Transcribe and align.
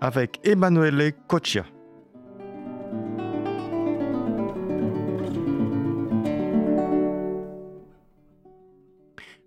avec 0.00 0.40
Emanuele 0.44 1.12
Coccia. 1.28 1.64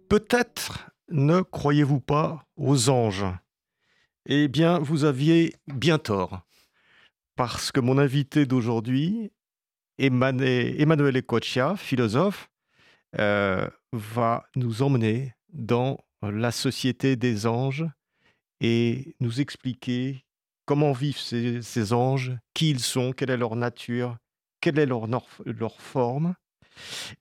Peut-être 0.10 0.90
ne 1.10 1.42
croyez-vous 1.42 2.00
pas 2.00 2.44
aux 2.58 2.90
anges. 2.90 3.26
Eh 4.26 4.48
bien, 4.48 4.80
vous 4.80 5.04
aviez 5.04 5.54
bien 5.68 5.98
tort. 5.98 6.42
Parce 7.36 7.72
que 7.72 7.80
mon 7.80 7.98
invité 7.98 8.46
d'aujourd'hui, 8.46 9.32
Emanuele 9.98 11.24
Coccia, 11.24 11.76
philosophe, 11.76 12.50
euh, 13.18 13.68
va 13.92 14.46
nous 14.56 14.82
emmener 14.82 15.34
dans 15.54 15.98
la 16.22 16.52
société 16.52 17.16
des 17.16 17.46
anges 17.48 17.86
et 18.62 19.16
nous 19.20 19.42
expliquer 19.42 20.26
comment 20.70 20.92
vivent 20.92 21.18
ces, 21.18 21.94
anges, 21.94 22.38
qui 22.54 22.70
ils 22.70 22.80
sont, 22.80 23.12
quelle 23.12 23.32
est 23.32 23.38
leur 23.38 23.56
nature, 23.56 24.18
quelle 24.62 24.78
est 24.78 24.86
leur, 24.86 25.08
leur 25.48 25.82
forme? 25.82 26.36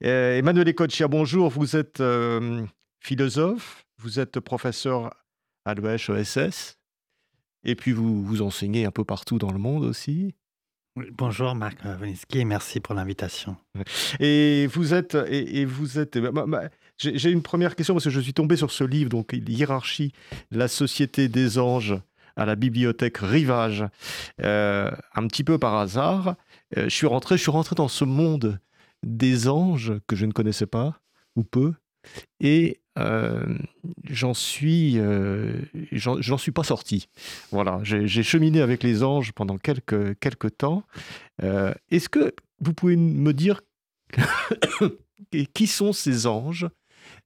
Euh, 0.04 0.36
Emmanuel 0.36 0.68
Ecoccia, 0.68 1.08
bonjour, 1.08 1.48
vous 1.48 1.74
êtes 1.74 2.00
euh, 2.00 2.66
philosophe, 3.00 3.86
vous 3.96 4.20
êtes 4.20 4.38
professeur 4.38 5.14
à 5.64 5.72
l'EHESS, 5.72 6.76
et 7.64 7.74
puis 7.74 7.92
vous, 7.92 8.22
vous 8.22 8.42
enseignez 8.42 8.84
un 8.84 8.90
peu 8.90 9.04
partout 9.04 9.38
dans 9.38 9.50
le 9.50 9.58
monde 9.58 9.84
aussi. 9.84 10.34
Bonjour 11.12 11.54
Marc 11.54 11.78
Woliński 11.86 12.40
et 12.40 12.44
merci 12.44 12.80
pour 12.80 12.94
l'invitation. 12.94 13.56
Et 14.20 14.66
vous 14.66 14.92
êtes, 14.92 15.16
et, 15.26 15.64
vous 15.64 15.98
êtes. 15.98 16.18
Bah, 16.18 16.44
bah, 16.46 16.68
j'ai 16.98 17.30
une 17.30 17.42
première 17.42 17.76
question 17.76 17.94
parce 17.94 18.04
que 18.04 18.10
je 18.10 18.20
suis 18.20 18.34
tombé 18.34 18.56
sur 18.56 18.70
ce 18.70 18.84
livre, 18.84 19.08
donc 19.08 19.32
Hiérarchie, 19.32 20.12
la 20.50 20.68
société 20.68 21.28
des 21.28 21.58
anges 21.58 21.96
à 22.38 22.46
la 22.46 22.54
bibliothèque 22.54 23.18
Rivage, 23.18 23.84
euh, 24.40 24.90
un 25.14 25.26
petit 25.26 25.44
peu 25.44 25.58
par 25.58 25.74
hasard. 25.74 26.36
Euh, 26.76 26.84
je 26.84 26.94
suis 26.94 27.06
rentré, 27.06 27.36
je 27.36 27.42
suis 27.42 27.50
rentré 27.50 27.74
dans 27.74 27.88
ce 27.88 28.04
monde 28.04 28.60
des 29.04 29.48
anges 29.48 29.92
que 30.06 30.16
je 30.16 30.24
ne 30.24 30.32
connaissais 30.32 30.66
pas 30.66 31.00
ou 31.36 31.42
peu, 31.42 31.74
et 32.40 32.80
euh, 32.98 33.58
j'en 34.08 34.34
suis, 34.34 34.98
j'en 35.92 36.38
suis 36.38 36.52
pas 36.52 36.64
sorti. 36.64 37.08
Voilà, 37.50 37.80
j'ai 37.82 38.22
cheminé 38.22 38.60
avec 38.60 38.82
les 38.82 39.02
anges 39.02 39.32
pendant 39.32 39.58
quelques 39.58 40.18
quelques 40.18 40.56
temps. 40.56 40.84
Est-ce 41.42 42.08
que 42.08 42.34
vous 42.60 42.72
pouvez 42.72 42.96
me 42.96 43.32
dire 43.32 43.60
qui 45.54 45.66
sont 45.68 45.92
ces 45.92 46.26
anges, 46.26 46.68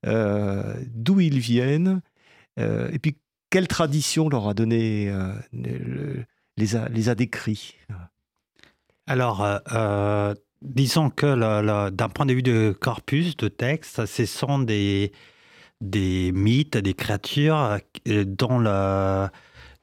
d'où 0.05 1.21
ils 1.21 1.39
viennent, 1.39 2.03
et 2.59 2.99
puis 3.01 3.17
quelle 3.53 3.69
tradition 3.69 4.31
leur 4.31 4.49
a 4.49 4.55
donné, 4.55 5.11
euh, 5.11 6.25
les, 6.57 6.75
a, 6.75 7.15
décrits? 7.15 7.77
Alors, 9.07 9.45
euh, 9.45 9.59
euh, 9.73 10.35
disons 10.63 11.11
que 11.11 11.91
d'un 11.91 12.09
point 12.09 12.25
de 12.25 12.33
vue 12.33 12.43
de 12.43 12.75
corpus, 12.81 13.37
de 13.37 13.49
texte, 13.49 14.07
ce 14.07 14.25
sont 14.25 14.59
des, 14.59 15.13
des 15.83 16.33
mythes, 16.33 16.79
des 16.79 16.95
créatures 16.95 17.77
dont 18.07 18.59
le, 18.59 19.29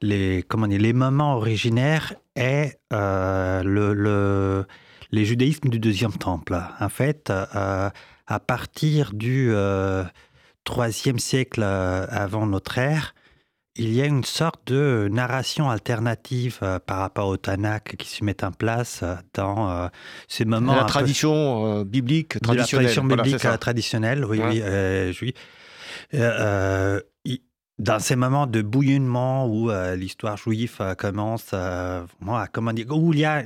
les, 0.02 0.42
comment 0.48 0.66
dire, 0.66 0.80
les 0.80 0.92
moments 0.92 1.36
originaires 1.36 2.14
est 2.34 2.76
le, 2.90 3.92
le, 3.92 4.66
les 5.12 5.24
judaïsmes 5.24 5.68
du 5.68 5.78
deuxième 5.78 6.14
temple. 6.14 6.60
En 6.80 6.88
fait, 6.88 7.30
à 7.30 8.40
partir 8.40 9.12
du 9.12 9.52
troisième 10.64 11.20
siècle 11.20 11.62
avant 11.62 12.46
notre 12.46 12.76
ère, 12.78 13.14
il 13.76 13.94
y 13.94 14.02
a 14.02 14.06
une 14.06 14.24
sorte 14.24 14.60
de 14.66 15.08
narration 15.10 15.70
alternative 15.70 16.58
euh, 16.62 16.78
par 16.78 16.98
rapport 16.98 17.28
au 17.28 17.36
Tanakh 17.36 17.96
qui 17.96 18.08
se 18.08 18.24
met 18.24 18.42
en 18.44 18.52
place 18.52 19.00
euh, 19.02 19.14
dans 19.34 19.70
euh, 19.70 19.88
ces 20.28 20.44
moments. 20.44 20.74
La 20.74 20.84
tradition 20.84 21.82
biblique 21.82 22.40
traditionnelle. 22.40 22.86
la 22.86 22.92
tradition 22.92 23.04
biblique 23.04 23.60
traditionnelle, 23.60 24.24
oui, 24.24 24.40
oui. 25.22 25.34
dans 27.78 27.98
ces 27.98 28.16
moments 28.16 28.46
de 28.46 28.60
bouillonnement 28.60 29.46
où 29.46 29.70
l'histoire 29.96 30.36
juive 30.36 30.78
commence 30.98 31.54
à 31.54 32.04
comment 32.52 32.72
dire, 32.72 32.86
où 32.90 33.12
il 33.12 33.20
y 33.20 33.24
a, 33.24 33.44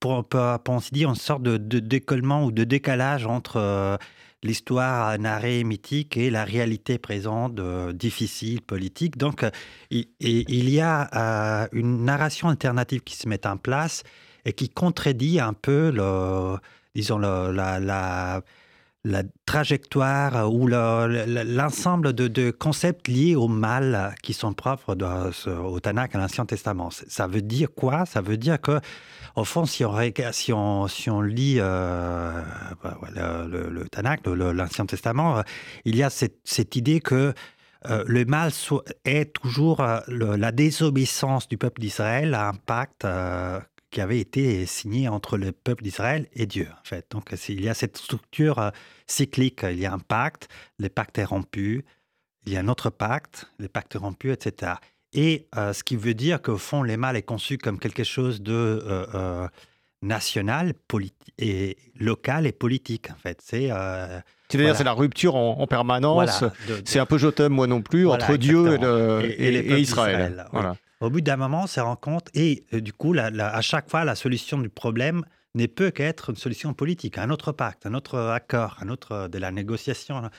pour, 0.00 0.24
pour, 0.26 0.58
pour 0.60 0.74
ainsi 0.74 0.92
dire, 0.92 1.08
une 1.10 1.16
sorte 1.16 1.42
de, 1.42 1.56
de 1.56 1.78
décollement 1.80 2.44
ou 2.44 2.52
de 2.52 2.64
décalage 2.64 3.26
entre 3.26 3.98
l'histoire 4.42 5.18
narrée 5.18 5.64
mythique 5.64 6.16
et 6.16 6.30
la 6.30 6.44
réalité 6.44 6.98
présente 6.98 7.60
difficile, 7.94 8.62
politique. 8.62 9.16
Donc, 9.16 9.44
il, 9.90 10.06
il 10.20 10.70
y 10.70 10.80
a 10.80 11.62
euh, 11.62 11.68
une 11.72 12.04
narration 12.04 12.48
alternative 12.48 13.02
qui 13.02 13.16
se 13.16 13.28
met 13.28 13.46
en 13.46 13.56
place 13.56 14.02
et 14.44 14.52
qui 14.52 14.68
contredit 14.68 15.40
un 15.40 15.52
peu, 15.52 15.90
le, 15.90 16.56
disons, 16.94 17.18
la, 17.18 18.42
trajectoire 19.46 20.52
ou 20.52 20.66
l'ensemble 20.66 22.12
de, 22.12 22.50
concepts 22.50 23.08
liés 23.08 23.34
au 23.34 23.48
mal 23.48 24.14
qui 24.22 24.32
sont 24.32 24.52
propres 24.52 24.96
au 25.48 25.80
Tanakh, 25.80 26.14
à 26.14 26.18
l'Ancien 26.18 26.46
Testament. 26.46 26.90
Ça 26.90 27.26
veut 27.26 27.42
dire 27.42 27.68
quoi? 27.74 28.06
Ça 28.06 28.20
veut 28.20 28.36
dire 28.36 28.60
que 28.60 28.80
au 29.36 29.44
fond, 29.44 29.66
si 29.66 29.84
on, 29.84 30.88
si 30.88 31.10
on, 31.10 31.20
lit 31.20 31.56
euh, 31.58 32.42
bah, 32.82 32.98
le, 33.14 33.84
Tanakh, 33.88 34.26
l'Ancien 34.26 34.86
Testament, 34.86 35.38
euh, 35.38 35.42
il 35.84 35.96
y 35.96 36.02
a 36.02 36.10
cette, 36.10 36.76
idée 36.76 37.00
que 37.00 37.32
euh, 37.88 38.04
le 38.06 38.24
mal 38.24 38.50
est 39.04 39.32
toujours 39.32 39.84
la 40.08 40.52
désobéissance 40.52 41.46
du 41.48 41.56
peuple 41.56 41.80
d'Israël 41.80 42.34
à 42.34 42.48
un 42.48 42.54
pacte 42.54 43.06
qui 43.90 44.00
avait 44.00 44.20
été 44.20 44.66
signé 44.66 45.08
entre 45.08 45.38
le 45.38 45.52
peuple 45.52 45.82
d'Israël 45.82 46.26
et 46.34 46.46
Dieu. 46.46 46.68
En 46.80 46.84
fait. 46.84 47.06
Donc 47.10 47.32
il 47.48 47.62
y 47.62 47.68
a 47.68 47.74
cette 47.74 47.96
structure 47.96 48.72
cyclique. 49.06 49.60
Il 49.62 49.78
y 49.78 49.86
a 49.86 49.92
un 49.92 49.98
pacte, 49.98 50.48
le 50.78 50.88
pacte 50.88 51.18
est 51.18 51.24
rompu, 51.24 51.84
il 52.46 52.52
y 52.52 52.56
a 52.56 52.60
un 52.60 52.68
autre 52.68 52.90
pacte, 52.90 53.46
le 53.58 53.68
pacte 53.68 53.94
est 53.94 53.98
rompu, 53.98 54.32
etc. 54.32 54.72
Et 55.12 55.48
euh, 55.56 55.72
ce 55.72 55.82
qui 55.84 55.96
veut 55.96 56.14
dire 56.14 56.42
qu'au 56.42 56.58
fond, 56.58 56.82
les 56.82 56.96
est 57.14 57.22
conçu 57.22 57.58
comme 57.58 57.78
quelque 57.78 58.04
chose 58.04 58.42
de 58.42 58.52
euh, 58.52 59.06
euh, 59.14 59.48
national, 60.02 60.74
et 61.38 61.76
local 61.98 62.46
et 62.46 62.52
politique, 62.52 63.10
en 63.10 63.16
fait. 63.16 63.40
C'est 63.42 63.70
c'est-à-dire 64.48 64.76
c'est 64.76 64.84
la 64.84 64.92
rupture 64.92 65.34
en, 65.34 65.66
permanence. 65.66 66.42
c'est 66.84 66.98
un 66.98 67.06
peu 67.06 67.18
t'aime 67.32 67.52
moi 67.52 67.66
non 67.66 67.82
plus 67.82 68.08
entre 68.08 68.36
Dieu 68.36 68.78
et, 69.22 69.80
Israël. 69.80 70.46
Au 71.00 71.10
bout 71.10 71.20
d'un 71.20 71.36
moment, 71.36 71.64
on 71.64 71.66
se 71.66 71.80
rend 71.80 71.96
compte 71.96 72.28
et 72.34 72.64
du 72.72 72.92
coup, 72.92 73.14
à 73.16 73.60
chaque 73.60 73.88
fois, 73.88 74.04
la 74.04 74.14
solution 74.14 74.58
du 74.58 74.68
problème 74.68 75.24
n'est 75.54 75.68
peut 75.68 75.90
qu'être 75.90 76.30
une 76.30 76.36
solution 76.36 76.74
politique, 76.74 77.18
un 77.18 77.30
autre 77.30 77.52
pacte, 77.52 77.86
un 77.86 77.94
autre 77.94 78.18
accord, 78.18 78.76
un 78.80 78.88
autre 78.88 79.28
de 79.28 79.38
la 79.38 79.50
négociation 79.52 80.30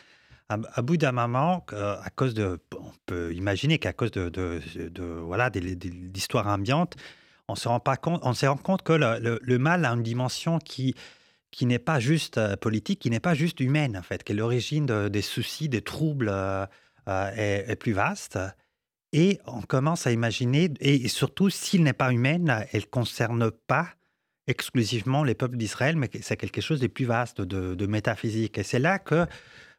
à, 0.49 0.81
bout 0.81 0.97
d'un 0.97 1.11
moment, 1.11 1.65
à 1.71 2.09
cause 2.15 2.33
de, 2.33 2.59
on 2.75 2.91
peut 3.05 3.33
imaginer 3.33 3.77
qu'à 3.79 3.93
cause 3.93 4.11
de, 4.11 4.29
de, 4.29 4.59
de 4.89 5.03
voilà, 5.03 5.49
d'histoires 5.49 6.47
ambiantes, 6.47 6.95
on 7.49 7.55
se 7.55 7.67
rend 7.67 7.79
pas 7.79 7.97
compte, 7.97 8.21
on 8.23 8.33
se 8.33 8.45
rend 8.45 8.57
compte 8.57 8.83
que 8.83 8.93
le, 8.93 9.57
mal 9.57 9.85
a 9.85 9.89
une 9.91 10.03
dimension 10.03 10.59
qui 10.59 10.95
qui 11.51 11.65
n'est 11.65 11.79
pas 11.79 11.99
juste 11.99 12.37
euh, 12.37 12.55
politique, 12.55 12.99
qui 12.99 13.09
n'est 13.09 13.19
pas 13.19 13.33
juste 13.33 13.59
humaine 13.59 13.97
en 13.97 14.03
fait, 14.03 14.23
que 14.23 14.33
l'origine 14.33 14.85
des 15.09 15.21
soucis, 15.23 15.67
des 15.67 15.81
troubles 15.81 16.29
euh, 16.29 16.67
euh, 17.07 17.31
est, 17.35 17.75
plus 17.75 17.91
vaste. 17.91 18.37
Et 19.11 19.39
on 19.47 19.61
commence 19.61 20.05
à 20.05 20.11
imaginer, 20.11 20.71
et 20.79 21.07
surtout 21.07 21.49
s'il 21.49 21.83
n'est 21.83 21.93
pas 21.93 22.11
humaine, 22.11 22.65
elle 22.71 22.87
concerne 22.87 23.49
pas 23.49 23.89
exclusivement 24.49 25.23
les 25.23 25.35
peuples 25.35 25.57
d'Israël, 25.57 25.95
mais 25.95 26.09
c'est 26.21 26.35
quelque 26.35 26.61
chose 26.61 26.79
de 26.79 26.87
plus 26.87 27.05
vaste, 27.05 27.39
de, 27.41 27.85
métaphysique. 27.85 28.57
Et 28.57 28.63
c'est 28.63 28.79
là 28.79 28.99
que 28.99 29.25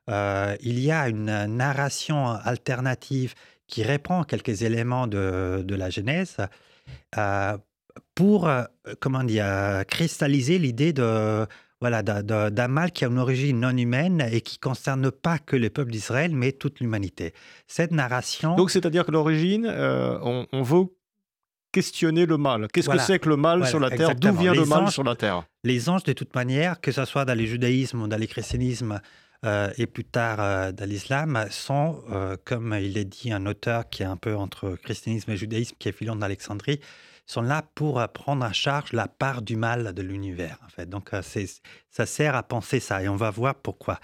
euh, 0.08 0.56
il 0.60 0.78
y 0.78 0.90
a 0.90 1.08
une 1.08 1.46
narration 1.46 2.28
alternative 2.28 3.34
qui 3.66 3.84
reprend 3.84 4.24
quelques 4.24 4.62
éléments 4.62 5.06
de, 5.06 5.64
la 5.68 5.90
Genèse 5.90 6.36
euh, 7.18 7.58
pour, 8.14 8.48
euh, 8.48 8.64
comment 9.00 9.24
dire, 9.24 9.84
cristalliser 9.88 10.58
l'idée 10.58 10.92
de 10.92 11.46
voilà, 11.80 12.02
d'un 12.02 12.68
mal 12.68 12.92
qui 12.92 13.04
a 13.04 13.08
une 13.08 13.18
origine 13.18 13.60
non 13.60 13.76
humaine 13.76 14.26
et 14.30 14.40
qui 14.40 14.58
ne 14.58 14.68
concerne 14.68 15.10
pas 15.10 15.38
que 15.38 15.56
le 15.56 15.70
peuple 15.70 15.92
d'Israël, 15.92 16.34
mais 16.34 16.52
toute 16.52 16.80
l'humanité. 16.80 17.32
Cette 17.66 17.90
narration... 17.90 18.54
Donc, 18.56 18.70
c'est-à-dire 18.70 19.06
que 19.06 19.10
l'origine, 19.12 19.66
on, 19.66 20.62
veut 20.62 20.86
questionner 21.72 22.26
le 22.26 22.36
mal. 22.36 22.68
Qu'est-ce 22.72 22.88
que 22.88 22.98
c'est 22.98 23.18
que 23.18 23.28
le 23.28 23.36
mal 23.36 23.66
sur 23.66 23.80
la 23.80 23.90
terre? 23.90 24.14
D'où 24.14 24.32
vient 24.32 24.52
le 24.52 24.66
mal 24.66 24.90
sur 24.90 25.04
la 25.04 25.16
terre? 25.16 25.44
Les 25.64 25.88
anges, 25.88 26.04
de 26.04 26.12
toute 26.12 26.34
manière, 26.34 26.80
que 26.80 26.92
ce 26.92 27.04
soit 27.04 27.24
dans 27.24 27.36
le 27.36 27.44
judaïsme 27.44 28.02
ou 28.02 28.08
dans 28.08 28.18
le 28.18 28.26
christianisme, 28.26 29.00
euh, 29.46 29.70
et 29.78 29.86
plus 29.86 30.04
tard 30.04 30.38
euh, 30.40 30.72
dans 30.72 30.88
l'islam, 30.88 31.46
sont, 31.50 32.02
euh, 32.10 32.36
comme 32.44 32.76
il 32.78 32.98
est 32.98 33.06
dit, 33.06 33.32
un 33.32 33.46
auteur 33.46 33.88
qui 33.88 34.02
est 34.02 34.06
un 34.06 34.18
peu 34.18 34.36
entre 34.36 34.76
christianisme 34.82 35.30
et 35.30 35.36
judaïsme, 35.36 35.76
qui 35.78 35.88
est 35.88 35.92
Philon 35.92 36.16
d'Alexandrie, 36.16 36.80
sont 37.30 37.42
là 37.42 37.62
pour 37.74 38.06
prendre 38.12 38.44
en 38.44 38.52
charge 38.52 38.92
la 38.92 39.08
part 39.08 39.42
du 39.42 39.56
mal 39.56 39.94
de 39.94 40.02
l'univers. 40.02 40.58
En 40.66 40.68
fait. 40.68 40.88
Donc, 40.88 41.10
ça 41.90 42.06
sert 42.06 42.34
à 42.34 42.42
penser 42.42 42.80
ça, 42.80 43.02
et 43.02 43.08
on 43.08 43.16
va 43.16 43.30
voir 43.30 43.54
pourquoi. 43.54 44.00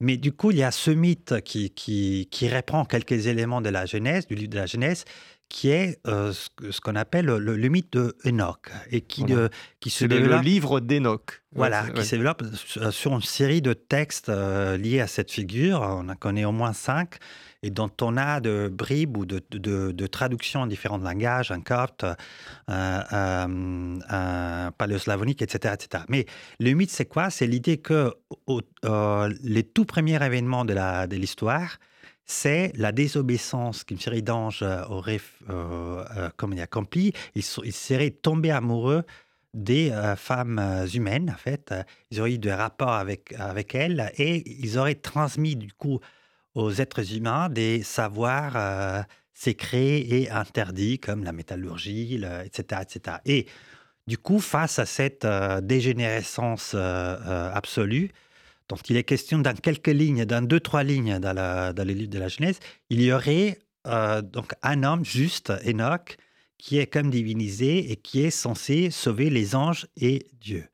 Mais 0.00 0.16
du 0.16 0.32
coup, 0.32 0.50
il 0.50 0.58
y 0.58 0.62
a 0.62 0.70
ce 0.70 0.90
mythe 0.90 1.42
qui, 1.42 1.70
qui, 1.70 2.28
qui 2.30 2.48
reprend 2.48 2.84
quelques 2.86 3.26
éléments 3.26 3.60
de 3.60 3.68
la 3.68 3.84
Genèse, 3.84 4.26
du 4.26 4.34
livre 4.34 4.50
de 4.50 4.56
la 4.56 4.66
Genèse, 4.66 5.04
qui 5.50 5.68
est 5.68 5.98
euh, 6.06 6.32
ce, 6.32 6.80
qu'on 6.80 6.96
appelle 6.96 7.26
le, 7.26 7.68
mythe 7.68 7.92
de 7.92 8.16
Enoch 8.24 8.70
et 8.90 9.02
qui, 9.02 9.26
qui 9.80 9.90
se 9.90 10.04
développe. 10.06 10.42
Le 10.42 10.44
livre 10.48 10.80
d'Enoch. 10.80 11.42
Voilà, 11.52 11.90
qui 11.90 12.04
se 12.04 12.14
développe 12.14 12.44
sur 12.54 13.12
une 13.12 13.20
série 13.20 13.60
de 13.60 13.72
textes 13.72 14.28
euh, 14.28 14.76
liés 14.76 15.00
à 15.00 15.06
cette 15.06 15.32
figure. 15.32 15.80
On 15.82 16.08
en 16.08 16.14
connaît 16.14 16.44
au 16.44 16.52
moins 16.52 16.72
cinq 16.72 17.16
et 17.62 17.70
dont 17.70 17.90
on 18.00 18.16
a 18.16 18.40
de 18.40 18.68
bribes 18.72 19.16
ou 19.16 19.26
de, 19.26 19.42
de, 19.50 19.92
de 19.92 20.06
traductions 20.06 20.60
en 20.60 20.66
différents 20.66 20.98
langages, 20.98 21.50
un 21.50 21.60
copte, 21.60 22.06
un, 22.68 23.98
un 24.08 24.72
paléoslavonique, 24.72 25.42
etc., 25.42 25.74
etc. 25.74 26.04
Mais 26.08 26.26
le 26.58 26.72
mythe, 26.72 26.90
c'est 26.90 27.06
quoi? 27.06 27.30
C'est 27.30 27.46
l'idée 27.46 27.78
que 27.78 28.14
euh, 28.84 29.34
les 29.42 29.62
tout 29.62 29.84
premiers 29.84 30.24
événements 30.24 30.64
de 30.64 31.16
l'histoire, 31.16 31.78
c'est 32.30 32.72
la 32.76 32.92
désobéissance 32.92 33.82
qu'une 33.82 33.98
série 33.98 34.22
d'anges 34.22 34.64
aurait 34.88 35.20
euh, 35.50 36.04
euh, 36.16 36.30
comme 36.36 36.52
il 36.52 36.60
accompli. 36.60 37.12
Ils, 37.34 37.42
ils, 37.64 37.72
seraient 37.72 38.10
tombés 38.10 38.52
amoureux 38.52 39.02
des 39.52 39.90
euh, 39.90 40.14
femmes 40.14 40.86
humaines, 40.94 41.28
en 41.34 41.38
fait. 41.38 41.74
Ils 42.12 42.20
auraient 42.20 42.34
eu 42.34 42.38
des 42.38 42.52
rapports 42.52 42.92
avec, 42.92 43.34
avec 43.36 43.74
elles 43.74 44.12
et 44.16 44.48
ils 44.62 44.78
auraient 44.78 44.94
transmis, 44.94 45.56
du 45.56 45.72
coup, 45.72 45.98
aux 46.54 46.72
êtres 46.72 47.14
humains 47.14 47.48
des 47.48 47.82
savoirs 47.82 49.06
secrets 49.34 50.00
et 50.00 50.30
interdits, 50.30 50.98
comme 50.98 51.24
la 51.24 51.32
métallurgie, 51.32 52.22
etc., 52.44 52.82
etc. 52.82 53.16
Et 53.24 53.46
du 54.06 54.18
coup, 54.18 54.40
face 54.40 54.78
à 54.78 54.86
cette 54.86 55.26
dégénérescence 55.62 56.74
absolue, 56.74 58.10
dont 58.70 58.76
il 58.88 58.96
est 58.96 59.04
question 59.04 59.38
dans 59.38 59.54
quelques 59.54 59.88
lignes, 59.88 60.24
dans 60.24 60.44
deux, 60.46 60.60
trois 60.60 60.84
lignes 60.84 61.18
dans, 61.18 61.32
la, 61.32 61.72
dans 61.72 61.84
les 61.84 61.94
livres 61.94 62.10
de 62.10 62.18
la 62.18 62.28
Genèse, 62.28 62.58
il 62.88 63.02
y 63.02 63.12
aurait 63.12 63.58
euh, 63.86 64.22
donc 64.22 64.52
un 64.62 64.82
homme 64.82 65.04
juste, 65.04 65.52
Enoch, 65.66 66.16
qui 66.58 66.78
est 66.78 66.86
comme 66.86 67.10
divinisé 67.10 67.90
et 67.90 67.96
qui 67.96 68.22
est 68.22 68.30
censé 68.30 68.90
sauver 68.90 69.30
les 69.30 69.54
anges 69.54 69.86
et 69.96 70.26
Dieu. 70.40 70.64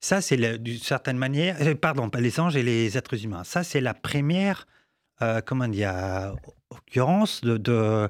Ça, 0.00 0.20
c'est 0.20 0.36
d'une 0.58 0.78
certaine 0.78 1.16
manière, 1.16 1.56
euh, 1.62 1.74
pardon, 1.74 2.10
les 2.18 2.40
anges 2.40 2.56
et 2.56 2.62
les 2.62 2.98
êtres 2.98 3.24
humains. 3.24 3.44
Ça, 3.44 3.64
c'est 3.64 3.80
la 3.80 3.94
première, 3.94 4.66
euh, 5.20 5.40
comment 5.44 5.68
dire, 5.68 6.34
occurrence 6.70 7.42
de, 7.42 8.08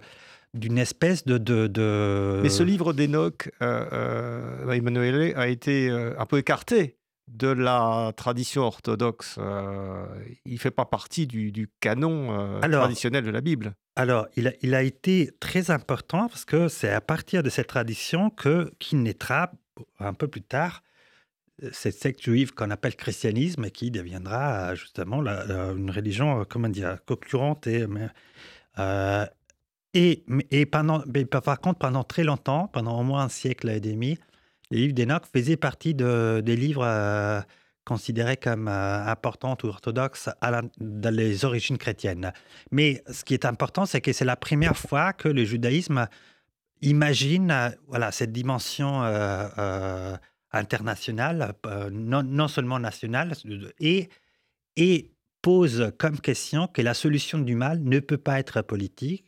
d'une 0.55 0.79
espèce 0.79 1.25
de, 1.25 1.39
de, 1.39 2.41
Mais 2.43 2.51
ce 2.51 2.63
livre 2.63 2.93
d'Enoch, 2.93 3.51
euh, 3.63 4.71
Emmanuel, 4.71 5.35
a 5.37 5.49
été 5.49 5.91
un 5.91 6.27
peu 6.27 6.39
écarté 6.39 6.99
de 7.29 7.49
la 7.49 8.13
tradition 8.17 8.63
orthodoxe. 8.63 9.37
Euh, 9.39 10.05
il 10.45 10.55
ne 10.55 10.59
fait 10.59 10.71
pas 10.71 10.85
partie 10.85 11.27
du, 11.27 11.71
canon 11.81 12.39
euh, 12.39 12.61
traditionnel 12.61 13.25
de 13.25 13.31
la 13.31 13.41
Bible. 13.41 13.75
Alors, 13.97 14.27
il 14.37 14.49
a, 14.49 14.53
il 14.63 14.75
a, 14.75 14.83
été 14.83 15.31
très 15.41 15.71
important 15.71 16.29
parce 16.29 16.45
que 16.45 16.69
c'est 16.69 16.91
à 16.91 17.01
partir 17.01 17.43
de 17.43 17.51
cette 17.51 17.67
tradition 17.67 18.31
que 18.31 18.71
qui 18.79 18.97
naîtra 18.97 19.53
un 19.99 20.15
peu 20.15 20.29
plus 20.29 20.43
tard 20.43 20.83
euh, 20.83 20.92
cette 21.71 21.95
secte 21.95 22.23
juive 22.23 22.53
qu'on 22.55 22.71
appelle 22.71 22.97
christianisme 22.97 23.71
qui 23.71 23.91
deviendra 23.91 24.75
justement 24.75 25.21
une 25.21 25.91
religion, 25.91 26.45
comment 26.49 26.69
dire, 26.69 26.99
concurrente 27.07 27.67
et 27.67 27.87
et, 29.95 30.25
et 30.51 30.67
pendant, 30.67 31.03
par 31.31 31.61
contre, 31.61 31.79
pendant 31.79 32.05
très 32.05 32.25
longtemps, 32.25 32.69
pendant 32.69 32.99
au 32.99 33.03
moins 33.03 33.25
un 33.25 33.29
siècle 33.29 33.69
et 33.69 33.81
demi, 33.81 34.19
les 34.71 34.79
livres 34.79 34.95
d'Enoch 34.95 35.25
faisaient 35.31 35.59
partie 35.59 35.95
de, 35.95 36.41
des 36.43 36.57
livres 36.57 36.85
euh, 36.85 37.41
considérés 37.85 38.39
comme 38.39 38.69
euh, 38.69 39.05
importants 39.05 39.57
ou 39.63 39.67
orthodoxes 39.67 40.31
dans 40.81 41.15
les 41.15 41.45
origines 41.45 41.77
chrétiennes. 41.77 42.33
Mais 42.71 43.03
ce 43.11 43.23
qui 43.23 43.35
est 43.35 43.45
important, 43.45 43.85
c'est 43.85 44.01
que 44.01 44.15
c'est 44.15 44.25
la 44.25 44.37
première 44.37 44.79
fois 44.79 45.13
que 45.13 45.29
le 45.29 45.45
judaïsme 45.45 46.09
imagine 46.81 47.51
euh, 47.51 47.69
voilà, 47.89 48.13
cette 48.13 48.33
dimension 48.33 49.03
internationale, 50.53 51.55
non, 51.91 52.23
non, 52.23 52.49
seulement 52.49 52.79
nationale, 52.79 53.33
et, 53.81 54.09
et 54.77 55.13
pose 55.41 55.93
comme 55.99 56.21
question 56.21 56.67
que 56.67 56.83
la 56.83 56.95
solution 56.95 57.39
du 57.39 57.55
mal 57.55 57.83
ne 57.83 58.01
peut 58.01 58.19
pas 58.19 58.39
être 58.39 58.63
politique 58.63 59.27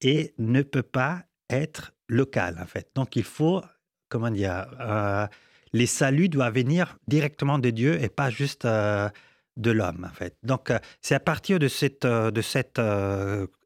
et 0.00 0.34
ne 0.38 0.62
peut 0.62 0.82
pas 0.82 1.24
être 1.50 1.92
locale, 2.08 2.58
en 2.60 2.66
fait. 2.66 2.90
Donc, 2.94 3.16
il 3.16 3.24
faut 3.24 3.62
comment 4.08 4.30
dire, 4.30 4.66
euh, 4.80 5.26
les 5.72 5.86
saluts 5.86 6.28
doivent 6.28 6.54
venir 6.54 6.98
directement 7.08 7.58
de 7.58 7.70
Dieu 7.70 8.02
et 8.02 8.08
pas 8.08 8.30
juste 8.30 8.64
euh, 8.64 9.08
de 9.56 9.70
l'homme, 9.70 10.06
en 10.10 10.14
fait. 10.14 10.36
Donc, 10.42 10.70
euh, 10.70 10.78
c'est 11.00 11.14
à 11.14 11.20
partir 11.20 11.58
de 11.58 11.68
cette, 11.68 12.06
de 12.06 12.42
cette 12.42 12.80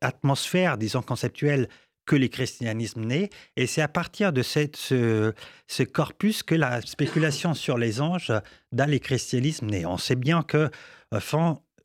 atmosphère, 0.00 0.78
disons, 0.78 1.02
conceptuelle 1.02 1.68
que 2.06 2.16
le 2.16 2.28
christianisme 2.28 3.02
naît, 3.02 3.30
et 3.56 3.66
c'est 3.66 3.82
à 3.82 3.88
partir 3.88 4.32
de 4.32 4.42
ce, 4.42 5.32
corpus 5.84 6.42
que 6.42 6.54
la 6.54 6.80
spéculation 6.80 7.54
sur 7.54 7.78
les 7.78 8.00
anges 8.00 8.32
dans 8.72 8.90
le 8.90 8.98
christianisme 8.98 9.66
naît. 9.66 9.86
On 9.86 9.98
sait 9.98 10.16
bien 10.16 10.42
que, 10.42 10.70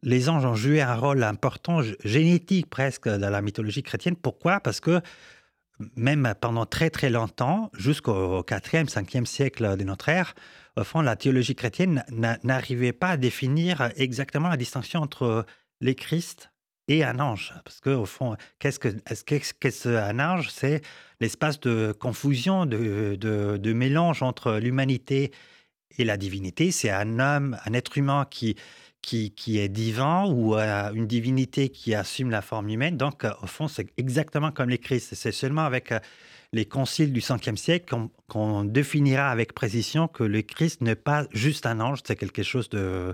les 0.04 0.30
anges 0.30 0.46
ont 0.46 0.56
joué 0.56 0.82
un 0.82 0.96
rôle 0.96 1.24
important, 1.24 1.82
génétique 2.04 2.70
presque, 2.70 3.10
dans 3.10 3.30
la 3.30 3.42
mythologie 3.42 3.82
chrétienne. 3.82 4.16
Pourquoi? 4.16 4.60
Parce 4.60 4.80
que 4.80 5.02
même 5.96 6.34
pendant 6.40 6.66
très 6.66 6.90
très 6.90 7.10
longtemps, 7.10 7.72
jusqu'au 7.74 8.42
4e, 8.42 8.88
5e 8.88 9.26
siècle 9.26 9.78
de 9.78 9.84
notre 9.84 10.10
ère, 10.10 10.36
au 10.78 10.84
fond, 10.84 11.02
la 11.02 11.16
théologie 11.16 11.56
chrétienne 11.56 12.04
n'arrivait 12.44 12.94
pas 12.94 13.10
à 13.10 13.18
définir 13.18 13.92
exactement 13.96 14.50
la 14.50 14.58
distinction 14.58 15.02
entre 15.02 15.46
les 15.82 15.96
Christ 15.96 16.52
et 16.88 17.04
un 17.04 17.20
ange. 17.20 17.54
Parce 17.64 17.80
qu'au 17.80 18.06
fond, 18.06 18.36
qu'est-ce 18.60 18.80
qu'un 18.80 20.20
ange? 20.20 20.50
C'est 20.50 20.82
l'espace 21.20 21.60
de 21.60 21.96
confusion, 21.98 22.66
de, 22.66 23.18
de 23.20 23.74
mélange 23.74 24.22
entre 24.24 24.58
l'humanité 24.58 25.32
et 25.98 26.04
la 26.04 26.18
divinité. 26.18 26.72
C'est 26.72 26.90
un 26.90 27.20
homme, 27.20 27.58
un 27.66 27.74
être 27.74 27.98
humain 27.98 28.26
qui, 28.30 28.56
qui, 29.06 29.60
est 29.60 29.70
divin 29.70 30.26
ou 30.28 30.56
une 30.56 31.08
divinité 31.08 31.70
qui 31.70 31.94
assume 31.94 32.30
la 32.30 32.42
forme 32.42 32.70
humaine. 32.70 32.98
Donc, 32.98 33.24
euh, 33.24 33.32
au 33.42 33.48
fond, 33.48 33.68
c'est 33.68 33.88
exactement 33.98 34.52
comme 34.52 34.70
les 34.70 34.78
Christ. 34.80 35.14
C'est 35.14 35.32
seulement 35.32 35.64
avec 35.64 35.92
euh, 35.92 36.00
les 36.54 36.66
conciles 36.66 37.14
du 37.14 37.20
5e 37.20 37.56
siècle 37.56 37.96
qu'on 38.28 38.64
définira 38.64 39.30
avec 39.30 39.54
précision 39.54 40.08
que 40.08 40.24
le 40.24 40.42
Christ 40.42 40.82
n'est 40.82 40.96
pas 40.96 41.28
juste 41.32 41.66
un 41.66 41.80
ange, 41.80 42.00
c'est 42.06 42.16
quelque 42.16 42.44
chose 42.44 42.70
de, 42.70 43.14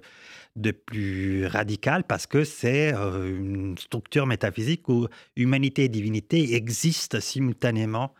de 0.55 0.71
plus 0.71 1.45
radical 1.45 2.03
parce 2.03 2.27
que 2.27 2.43
c'est 2.43 2.93
euh, 2.93 3.37
une 3.37 3.77
structure 3.77 4.25
métaphysique 4.25 4.87
où 4.89 5.07
humanité 5.35 5.85
et 5.85 5.89
divinité 5.89 6.55
existent 6.55 7.19
simultanément 7.19 8.13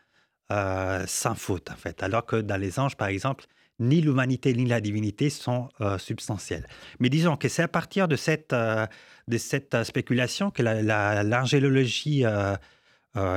sans 1.08 1.34
faute, 1.34 1.72
en 1.72 1.78
fait. 1.78 2.04
Alors 2.04 2.26
que 2.26 2.36
dans 2.36 2.58
les 2.58 2.78
anges, 2.78 2.98
par 2.98 3.08
exemple, 3.08 3.46
ni 3.82 4.00
l'humanité 4.00 4.54
ni 4.54 4.66
la 4.66 4.80
divinité 4.80 5.30
sont 5.30 5.68
euh, 5.82 5.98
substantielles. 5.98 6.68
Mais 7.00 7.10
disons 7.10 7.36
que 7.36 7.50
c'est 7.50 7.64
à 7.64 7.68
partir 7.68 8.08
de 8.08 8.16
cette, 8.16 8.54
euh, 8.54 8.86
de 9.28 9.38
cette 9.38 9.74
euh, 9.74 9.84
spéculation 9.84 10.52
que 10.52 10.62
l'angélologie 10.62 12.24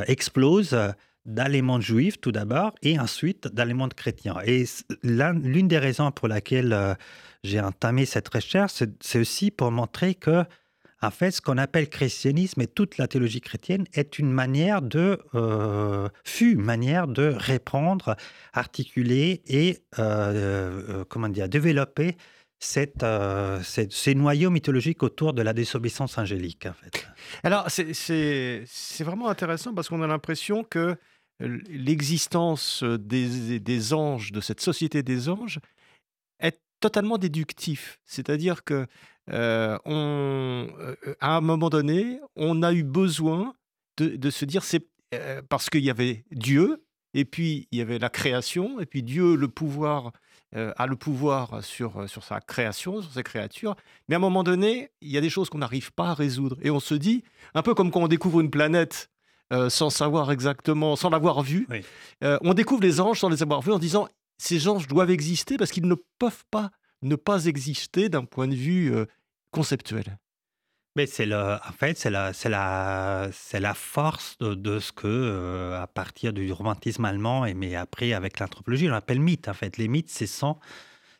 explose 0.06 0.76
dans 1.24 1.50
les 1.50 1.62
juifs 1.80 2.20
tout 2.20 2.32
d'abord 2.32 2.74
et 2.82 2.98
ensuite 2.98 3.48
dans 3.48 3.64
les 3.64 3.74
mondes 3.74 3.94
chrétiens. 3.94 4.36
Et 4.44 4.64
l'une 5.02 5.68
des 5.68 5.78
raisons 5.78 6.10
pour 6.10 6.28
laquelle 6.28 6.96
j'ai 7.42 7.60
entamé 7.60 8.04
cette 8.04 8.28
recherche, 8.28 8.82
c'est 9.00 9.18
aussi 9.18 9.50
pour 9.50 9.70
montrer 9.70 10.14
que 10.14 10.44
en 11.04 11.10
fait, 11.10 11.32
ce 11.32 11.40
qu'on 11.40 11.58
appelle 11.58 11.88
christianisme 11.88 12.62
et 12.62 12.66
toute 12.66 12.96
la 12.96 13.06
théologie 13.06 13.42
chrétienne 13.42 13.84
est 13.92 14.18
une 14.18 14.32
manière 14.32 14.80
de, 14.80 15.18
euh, 15.34 16.08
fut 16.24 16.52
une 16.52 16.62
manière 16.62 17.06
de 17.08 17.34
répondre, 17.36 18.16
articuler 18.54 19.42
et, 19.46 19.78
euh, 19.98 21.00
euh, 21.00 21.04
comment 21.06 21.28
dire, 21.28 21.48
développer 21.48 22.16
cette, 22.58 23.04
ces 23.62 24.14
noyaux 24.14 24.48
mythologiques 24.48 25.02
autour 25.02 25.34
de 25.34 25.42
la 25.42 25.52
désobéissance 25.52 26.16
angélique. 26.16 26.64
En 26.64 26.72
fait. 26.72 27.06
Alors, 27.42 27.66
c'est 27.68 28.64
vraiment 29.00 29.28
intéressant 29.28 29.74
parce 29.74 29.90
qu'on 29.90 30.00
a 30.00 30.06
l'impression 30.06 30.64
que 30.64 30.96
l'existence 31.40 32.82
des, 32.84 33.58
des, 33.60 33.92
anges, 33.92 34.32
de 34.32 34.40
cette 34.40 34.60
société 34.60 35.02
des 35.02 35.28
anges, 35.28 35.60
est 36.40 36.60
totalement 36.80 37.18
déductif. 37.18 37.98
C'est-à-dire 38.04 38.64
que 38.64 38.86
euh, 39.30 39.78
on, 39.84 40.68
euh, 40.78 40.96
à 41.20 41.36
un 41.36 41.40
moment 41.40 41.70
donné, 41.70 42.20
on 42.36 42.62
a 42.62 42.72
eu 42.72 42.82
besoin 42.82 43.54
de, 43.96 44.30
se 44.30 44.44
dire, 44.44 44.64
c'est 44.64 44.86
euh, 45.14 45.40
parce 45.48 45.70
qu'il 45.70 45.84
y 45.84 45.90
avait 45.90 46.24
Dieu, 46.32 46.84
et 47.14 47.24
puis 47.24 47.68
il 47.70 47.78
y 47.78 47.82
avait 47.82 47.98
la 47.98 48.10
création, 48.10 48.80
et 48.80 48.86
puis 48.86 49.02
Dieu, 49.02 49.36
le 49.36 49.48
pouvoir, 49.48 50.12
a 50.76 50.86
le 50.86 50.94
pouvoir 50.94 51.64
sur, 51.64 52.08
sur 52.08 52.22
sa 52.22 52.40
création, 52.40 53.02
sur 53.02 53.10
ses 53.10 53.24
créatures. 53.24 53.74
Mais 54.06 54.14
à 54.14 54.18
un 54.18 54.20
moment 54.20 54.44
donné, 54.44 54.90
il 55.00 55.10
y 55.10 55.18
a 55.18 55.20
des 55.20 55.28
choses 55.28 55.50
qu'on 55.50 55.58
n'arrive 55.58 55.92
pas 55.92 56.10
à 56.10 56.14
résoudre. 56.14 56.56
Et 56.62 56.70
on 56.70 56.78
se 56.78 56.94
dit, 56.94 57.24
un 57.54 57.62
peu 57.62 57.74
comme 57.74 57.90
quand 57.90 58.02
on 58.02 58.06
découvre 58.06 58.40
une 58.40 58.50
planète 58.50 59.10
euh, 59.54 59.70
sans 59.70 59.90
savoir 59.90 60.30
exactement, 60.30 60.96
sans 60.96 61.10
l'avoir 61.10 61.42
vue, 61.42 61.66
on 62.20 62.54
découvre 62.54 62.82
les 62.82 63.00
anges 63.00 63.20
sans 63.20 63.28
les 63.28 63.42
avoir 63.42 63.62
vus 63.62 63.72
en 63.72 63.78
disant, 63.78 64.08
ces 64.38 64.68
anges 64.68 64.88
doivent 64.88 65.10
exister 65.10 65.56
parce 65.56 65.70
qu'ils 65.70 65.86
ne 65.86 65.96
peuvent 66.18 66.44
pas 66.50 66.70
ne 67.02 67.16
pas 67.16 67.44
exister 67.46 68.08
d'un 68.08 68.24
point 68.24 68.48
de 68.48 68.54
vue 68.54 68.92
conceptuel. 69.50 70.18
Mais 70.96 71.06
c'est 71.06 71.26
le, 71.26 71.36
en 71.36 71.72
fait, 71.72 71.98
c'est 71.98 72.10
la, 72.10 72.32
c'est 72.32 72.48
la, 72.48 73.28
c'est 73.32 73.58
la 73.58 73.74
force 73.74 74.38
de, 74.38 74.78
ce 74.78 74.92
que, 74.92 75.08
euh, 75.08 75.82
à 75.82 75.88
partir 75.88 76.32
du 76.32 76.52
romantisme 76.52 77.04
allemand 77.04 77.44
et 77.44 77.54
mais 77.54 77.74
après 77.74 78.12
avec 78.12 78.38
l'anthropologie, 78.38 78.88
on 78.88 78.94
appelle 78.94 79.18
mythe. 79.18 79.48
En 79.48 79.54
fait, 79.54 79.76
les 79.76 79.88
mythes, 79.88 80.10
c'est 80.10 80.28
sans, 80.28 80.60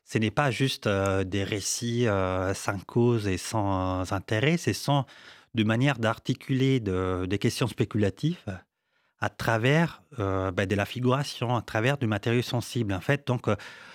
ce 0.04 0.18
n'est 0.18 0.30
pas 0.30 0.52
juste 0.52 0.86
euh, 0.86 1.24
des 1.24 1.42
récits 1.42 2.06
euh, 2.06 2.54
sans 2.54 2.78
cause 2.78 3.26
et 3.26 3.36
sans 3.36 4.12
intérêt, 4.12 4.58
c'est 4.58 4.74
sans 4.74 5.06
de 5.54 5.64
manière 5.64 5.98
d'articuler 5.98 6.80
des 6.80 7.38
questions 7.38 7.66
spéculatives 7.66 8.60
à 9.20 9.28
travers 9.28 10.02
ben, 10.18 10.66
de 10.66 10.74
la 10.74 10.84
figuration, 10.84 11.56
à 11.56 11.62
travers 11.62 11.96
du 11.96 12.06
matériau 12.06 12.42
sensible. 12.42 12.92
En 12.92 13.00
fait, 13.00 13.26
donc 13.26 13.46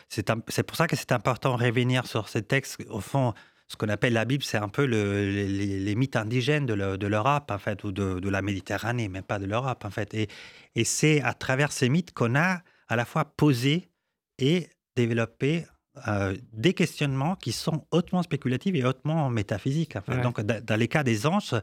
c'est, 0.07 0.31
c'est 0.47 0.63
pour 0.63 0.77
ça 0.77 0.87
que 0.87 0.95
c'est 0.95 1.11
important 1.11 1.55
de 1.57 1.63
revenir 1.63 2.07
sur 2.07 2.29
ces 2.29 2.41
textes. 2.41 2.83
Au 2.89 3.01
fond, 3.01 3.33
ce 3.69 3.77
qu'on 3.77 3.87
appelle 3.89 4.13
la 4.13 4.25
Bible, 4.25 4.43
c'est 4.43 4.57
un 4.57 4.67
peu 4.67 4.83
les, 4.83 5.95
mythes 5.95 6.15
indigènes 6.15 6.65
de 6.65 7.07
l'Europe, 7.07 7.51
en 7.51 7.59
fait, 7.59 7.83
ou 7.83 7.91
de, 7.91 8.29
la 8.29 8.41
Méditerranée, 8.41 9.07
mais 9.07 9.21
pas 9.21 9.37
de 9.37 9.45
l'Europe, 9.45 9.85
en 9.85 9.91
fait. 9.91 10.13
Et, 10.15 10.27
et 10.75 10.83
c'est 10.83 11.21
à 11.21 11.33
travers 11.33 11.71
ces 11.71 11.87
mythes 11.87 12.11
qu'on 12.11 12.35
a 12.35 12.61
à 12.87 12.95
la 12.95 13.05
fois 13.05 13.25
posé 13.25 13.91
et 14.39 14.67
développé 14.95 15.65
euh, 16.08 16.36
des 16.53 16.74
questionnements 16.74 17.36
qui 17.36 17.51
sont 17.51 17.86
hautement 17.91 18.24
spéculatifs 18.24 18.75
et 18.75 18.86
hautement 18.86 19.29
métaphysiques. 19.29 19.96
En 19.96 20.01
fait. 20.01 20.22
Donc, 20.22 20.39
dans 20.39 20.79
les 20.79 20.88
cas 20.88 21.03
des 21.03 21.25
anges, 21.25 21.55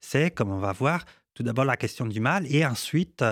c'est, 0.00 0.30
comme 0.30 0.50
on 0.50 0.58
va 0.58 0.72
voir, 0.72 1.04
tout 1.34 1.42
d'abord 1.42 1.64
la 1.64 1.76
question 1.76 2.04
du 2.06 2.20
mal, 2.20 2.44
et 2.52 2.66
ensuite, 2.66 3.24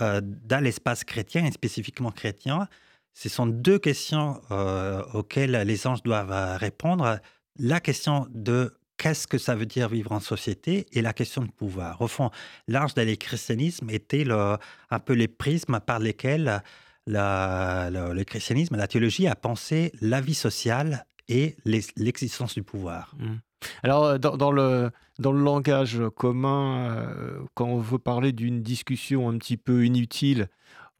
euh, 0.00 0.20
dans 0.22 0.62
l'espace 0.62 1.04
chrétien, 1.04 1.46
et 1.46 1.52
spécifiquement 1.52 2.10
chrétien, 2.10 2.68
ce 3.14 3.28
sont 3.28 3.46
deux 3.46 3.78
questions 3.78 4.40
euh, 4.50 5.02
auxquelles 5.14 5.52
les 5.52 5.86
anges 5.86 6.02
doivent 6.02 6.58
répondre 6.58 7.20
la 7.58 7.78
question 7.78 8.26
de 8.30 8.76
qu'est-ce 8.96 9.28
que 9.28 9.38
ça 9.38 9.54
veut 9.54 9.66
dire 9.66 9.88
vivre 9.88 10.10
en 10.10 10.20
société 10.20 10.86
et 10.92 11.02
la 11.02 11.12
question 11.12 11.42
de 11.42 11.50
pouvoir. 11.50 12.00
Au 12.02 12.08
fond, 12.08 12.30
l'ange 12.66 12.94
de 12.94 13.14
christianisme 13.14 13.88
était 13.90 14.26
un 14.30 14.98
peu 14.98 15.12
les 15.12 15.28
prismes 15.28 15.78
par 15.78 16.00
lesquels 16.00 16.62
le 17.06 18.22
christianisme, 18.22 18.76
la 18.76 18.88
théologie 18.88 19.26
a 19.26 19.34
pensé 19.34 19.92
la 20.00 20.20
vie 20.20 20.34
sociale 20.34 21.06
et 21.28 21.56
l'existence 21.64 22.54
du 22.54 22.62
pouvoir. 22.62 23.14
Mmh. 23.18 23.34
Alors, 23.82 24.04
euh, 24.04 24.18
dans, 24.18 24.52
le, 24.52 24.90
dans 25.18 25.32
le 25.32 25.42
langage 25.42 26.00
commun, 26.16 26.90
euh, 26.90 27.40
quand 27.54 27.66
on 27.66 27.78
veut 27.78 27.98
parler 27.98 28.32
d'une 28.32 28.62
discussion 28.62 29.28
un 29.28 29.38
petit 29.38 29.56
peu 29.56 29.84
inutile, 29.84 30.48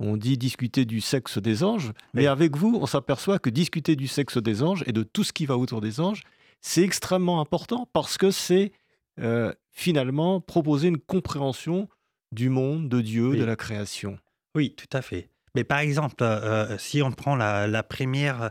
on 0.01 0.17
dit 0.17 0.37
discuter 0.37 0.85
du 0.85 1.01
sexe 1.01 1.39
des 1.39 1.63
anges, 1.63 1.93
mais 2.15 2.27
avec 2.27 2.57
vous, 2.57 2.79
on 2.81 2.87
s'aperçoit 2.87 3.39
que 3.39 3.51
discuter 3.51 3.97
du 3.97 4.09
sexe 4.09 4.39
des 4.39 4.63
anges 4.63 4.83
et 4.87 4.93
de 4.93 5.03
tout 5.03 5.25
ce 5.25 5.33
qui 5.33 5.47
va 5.47 5.57
autour 5.57 5.81
des 5.81 6.01
anges, 6.01 6.25
c'est 6.61 6.83
extrêmement 6.83 7.41
important 7.41 7.89
parce 7.93 8.19
que 8.19 8.31
c'est 8.31 8.73
euh, 9.21 9.53
finalement 9.71 10.41
proposer 10.41 10.89
une 10.89 10.99
compréhension 10.99 11.89
du 12.33 12.49
monde, 12.49 12.89
de 12.89 13.01
Dieu, 13.01 13.37
de 13.37 13.45
la 13.45 13.55
création. 13.55 14.19
Oui, 14.57 14.75
tout 14.75 14.89
à 14.97 15.03
fait. 15.03 15.29
Mais 15.55 15.65
par 15.65 15.79
exemple, 15.79 16.23
euh, 16.23 16.73
euh, 16.73 16.79
si 16.79 17.03
on 17.03 17.13
prend 17.13 17.37
la, 17.37 17.83
première 17.83 18.51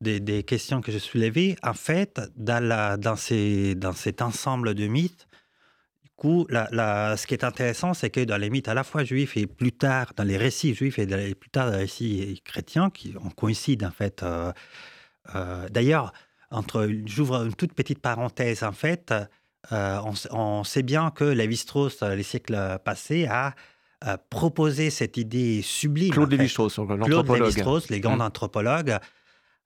des, 0.00 0.42
questions 0.42 0.80
que 0.80 0.92
je 0.92 0.98
soulevais, 0.98 1.56
en 1.62 1.74
fait, 1.74 2.20
dans, 2.36 2.98
dans, 2.98 3.16
ces, 3.16 3.74
dans 3.74 3.92
cet 3.92 4.22
ensemble 4.22 4.74
de 4.74 4.86
mythes, 4.86 5.26
du 6.04 6.10
coup, 6.16 6.46
ce 6.50 7.26
qui 7.26 7.34
est 7.34 7.44
intéressant, 7.44 7.94
c'est 7.94 8.10
que 8.10 8.20
dans 8.20 8.36
les 8.36 8.50
mythes 8.50 8.68
à 8.68 8.74
la 8.74 8.84
fois 8.84 9.04
juifs 9.04 9.36
et 9.36 9.46
plus 9.46 9.72
tard, 9.72 10.12
dans 10.16 10.24
les 10.24 10.36
récits 10.36 10.74
juifs 10.74 10.98
et 10.98 11.34
plus 11.34 11.50
tard 11.50 11.66
dans 11.66 11.72
les 11.72 11.82
récits 11.82 12.40
chrétiens, 12.44 12.90
qui 12.90 13.14
on 13.22 13.30
coïncide 13.30 13.84
en 13.84 13.90
fait. 13.90 14.24
D'ailleurs, 15.70 16.12
entre, 16.50 16.88
j'ouvre 17.06 17.44
une 17.44 17.54
toute 17.54 17.72
petite 17.72 17.98
parenthèse, 17.98 18.62
en 18.62 18.72
fait, 18.72 19.12
euh, 19.72 20.00
on, 20.30 20.64
sait 20.64 20.82
bien 20.82 21.10
que 21.10 21.24
Lévi-Strauss, 21.24 22.02
euh, 22.02 22.14
les 22.14 22.22
siècles 22.22 22.78
passés, 22.84 23.26
a 23.26 23.54
proposé 24.30 24.90
cette 24.90 25.16
idée 25.16 25.62
sublime. 25.62 26.12
Claude 26.12 26.30
Lévi-Strauss, 26.30 26.74
Claude 26.74 27.28
Lévi-Strauss, 27.28 27.90
les 27.90 28.00
grands 28.00 28.16
mmh. 28.16 28.22
anthropologues, 28.22 28.98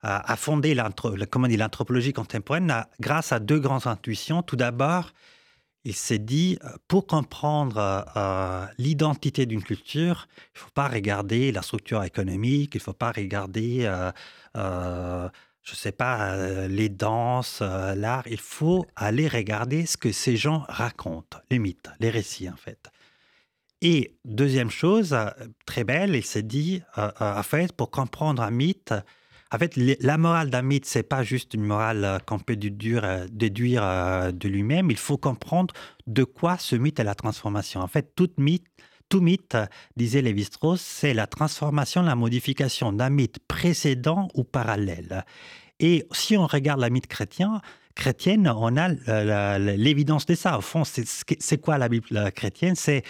a, 0.01 0.35
fondé 0.37 0.73
l'anthropologie 0.75 2.13
contemporaine 2.13 2.85
grâce 2.99 3.31
à 3.33 3.39
deux 3.39 3.59
grandes 3.59 3.87
intuitions. 3.87 4.41
Tout 4.41 4.55
d'abord, 4.55 5.11
il 5.83 5.93
s'est 5.93 6.19
dit, 6.19 6.57
euh, 6.63 6.69
pour 6.87 7.05
comprendre 7.05 8.05
l'identité 8.77 9.45
d'une 9.45 9.63
culture, 9.63 10.27
il 10.37 10.57
ne 10.57 10.59
faut 10.59 10.71
pas 10.73 10.87
regarder 10.87 11.51
la 11.51 11.61
structure 11.61 12.03
économique, 12.03 12.75
il 12.75 12.77
ne 12.77 12.83
faut 12.83 12.93
pas 12.93 13.11
regarder 13.11 13.89
je 15.69 15.75
ne 15.75 15.77
sais 15.77 15.91
pas, 15.91 16.31
euh, 16.31 16.67
les 16.67 16.89
danses, 16.89 17.59
euh, 17.61 17.93
l'art, 17.93 18.23
il 18.27 18.39
faut 18.39 18.87
aller 18.95 19.27
regarder 19.27 19.85
ce 19.85 19.97
que 19.97 20.11
ces 20.11 20.35
gens 20.35 20.65
racontent, 20.67 21.37
les 21.51 21.59
mythes, 21.59 21.91
les 21.99 22.09
récits 22.09 22.49
en 22.49 22.55
fait. 22.55 22.89
Et 23.81 24.17
deuxième 24.25 24.69
chose, 24.69 25.13
euh, 25.13 25.29
très 25.65 25.83
belle, 25.83 26.15
il 26.15 26.25
s'est 26.25 26.43
dit, 26.43 26.81
en 26.95 27.43
fait, 27.43 27.71
pour 27.73 27.91
comprendre 27.91 28.41
un 28.41 28.51
mythe, 28.51 28.93
en 29.51 29.57
fait, 29.57 29.75
la 29.77 30.17
morale 30.17 30.51
d'un 30.51 30.61
mythe, 30.61 30.85
c'est 30.85 31.01
pas 31.01 31.23
juste 31.23 31.55
une 31.55 31.63
morale 31.63 32.19
qu'on 32.27 32.37
peut 32.37 32.55
déduire, 32.55 33.25
déduire 33.31 33.81
de 34.31 34.47
lui-même. 34.47 34.91
Il 34.91 34.97
faut 34.97 35.17
comprendre 35.17 35.73
de 36.05 36.23
quoi 36.23 36.57
ce 36.59 36.75
mythe 36.75 36.99
est 36.99 37.03
la 37.03 37.15
transformation. 37.15 37.79
En 37.81 37.87
fait, 37.87 38.13
tout 38.15 38.29
mythe, 38.37 38.67
tout 39.07 39.21
mythe, 39.21 39.57
disait 39.95 40.21
Lévi-Strauss, 40.21 40.81
c'est 40.81 41.15
la 41.15 41.25
transformation, 41.25 42.03
la 42.03 42.13
modification 42.13 42.93
d'un 42.93 43.09
mythe 43.09 43.39
précédent 43.47 44.27
ou 44.35 44.43
parallèle. 44.43 45.25
Et 45.79 46.05
si 46.11 46.37
on 46.37 46.45
regarde 46.45 46.79
la 46.79 46.91
mythe 46.91 47.07
chrétien, 47.07 47.61
chrétienne, 47.95 48.47
on 48.47 48.77
a 48.77 49.57
l'évidence 49.57 50.25
de 50.27 50.35
ça. 50.35 50.59
Au 50.59 50.61
fond, 50.61 50.83
c'est 50.85 51.57
quoi 51.59 51.79
la 51.79 51.89
Bible 51.89 52.31
chrétienne? 52.33 52.75
C'est 52.75 53.03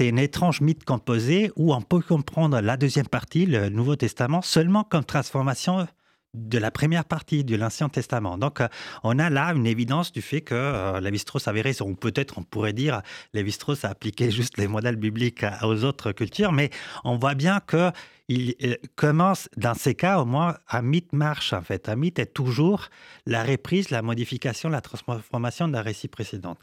un 0.00 0.16
étrange 0.16 0.60
mythe 0.60 0.84
composé 0.84 1.50
où 1.56 1.72
on 1.72 1.80
peut 1.80 2.00
comprendre 2.00 2.60
la 2.60 2.76
deuxième 2.76 3.08
partie, 3.08 3.46
le 3.46 3.68
Nouveau 3.68 3.96
Testament, 3.96 4.42
seulement 4.42 4.84
comme 4.84 5.04
transformation 5.04 5.86
de 6.34 6.58
la 6.58 6.70
première 6.70 7.04
partie 7.04 7.44
de 7.44 7.56
l'Ancien 7.56 7.88
Testament. 7.88 8.36
Donc, 8.36 8.60
euh, 8.60 8.68
on 9.02 9.18
a 9.18 9.30
là 9.30 9.52
une 9.54 9.66
évidence 9.66 10.12
du 10.12 10.22
fait 10.22 10.42
que 10.42 10.54
euh, 10.54 11.00
Lévi-Strauss 11.00 11.48
avait 11.48 11.62
raison. 11.62 11.88
Ou 11.88 11.94
peut-être 11.94 12.38
on 12.38 12.42
pourrait 12.42 12.74
dire 12.74 13.00
Lévi-Strauss 13.32 13.84
a 13.84 13.90
appliqué 13.90 14.30
juste 14.30 14.58
les 14.58 14.68
modèles 14.68 14.96
bibliques 14.96 15.44
aux 15.62 15.84
autres 15.84 16.12
cultures, 16.12 16.52
mais 16.52 16.70
on 17.04 17.16
voit 17.16 17.34
bien 17.34 17.60
que 17.60 17.90
il 18.28 18.56
commence, 18.96 19.48
dans 19.56 19.74
ces 19.74 19.94
cas, 19.94 20.18
au 20.18 20.24
moins, 20.24 20.56
un 20.68 20.82
mythe 20.82 21.12
marche, 21.12 21.52
en 21.52 21.62
fait. 21.62 21.88
Un 21.88 21.94
mythe 21.94 22.18
est 22.18 22.26
toujours 22.34 22.88
la 23.24 23.44
reprise, 23.44 23.90
la 23.90 24.02
modification, 24.02 24.68
la 24.68 24.80
transformation 24.80 25.68
d'un 25.68 25.80
récit 25.80 26.08
précédent. 26.08 26.56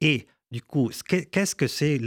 Et 0.00 0.26
du 0.50 0.62
coup, 0.62 0.90
qu'est-ce 1.08 1.54
que 1.54 1.66
c'est, 1.66 2.00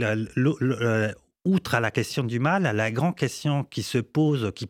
outre 1.44 1.74
à 1.74 1.80
la 1.80 1.90
question 1.90 2.24
du 2.24 2.38
mal, 2.38 2.62
la 2.62 2.90
grande 2.90 3.16
question 3.16 3.64
qui 3.64 3.82
se 3.82 3.98
pose, 3.98 4.52
qui, 4.54 4.68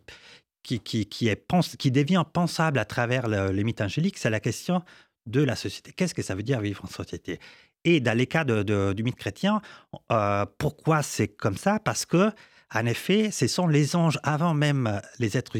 qui, 0.63 1.07
qui, 1.07 1.29
est, 1.29 1.47
qui 1.79 1.91
devient 1.91 2.25
pensable 2.33 2.79
à 2.79 2.85
travers 2.85 3.29
le, 3.29 3.51
les 3.53 3.65
mythes 3.65 3.81
angéliques, 3.81 4.19
c'est 4.19 4.31
la 4.31 4.41
question 4.41 4.83
de 5.27 5.43
la 5.43 5.57
société. 5.57 5.93
Qu'est-ce 5.93 6.15
que 6.15 6.23
ça 6.23 6.35
veut 6.35 6.43
dire 6.43 6.61
vivre 6.61 6.85
en 6.85 6.89
société? 6.89 7.39
Et 7.85 8.01
dans 8.01 8.17
les 8.17 8.27
cas 8.27 8.45
de, 8.45 8.93
du 8.93 9.03
mythe 9.03 9.17
chrétien, 9.17 9.63
euh, 10.11 10.45
pourquoi 10.59 11.03
c'est 11.03 11.29
comme 11.29 11.57
ça? 11.57 11.79
Parce 11.79 12.05
que, 12.07 12.31
en 12.75 12.87
effet, 12.87 13.31
ce 13.31 13.47
sont 13.47 13.67
les 13.67 13.97
anges, 13.97 14.19
avant 14.23 14.53
même 14.53 15.01
les 15.19 15.37
êtres 15.37 15.57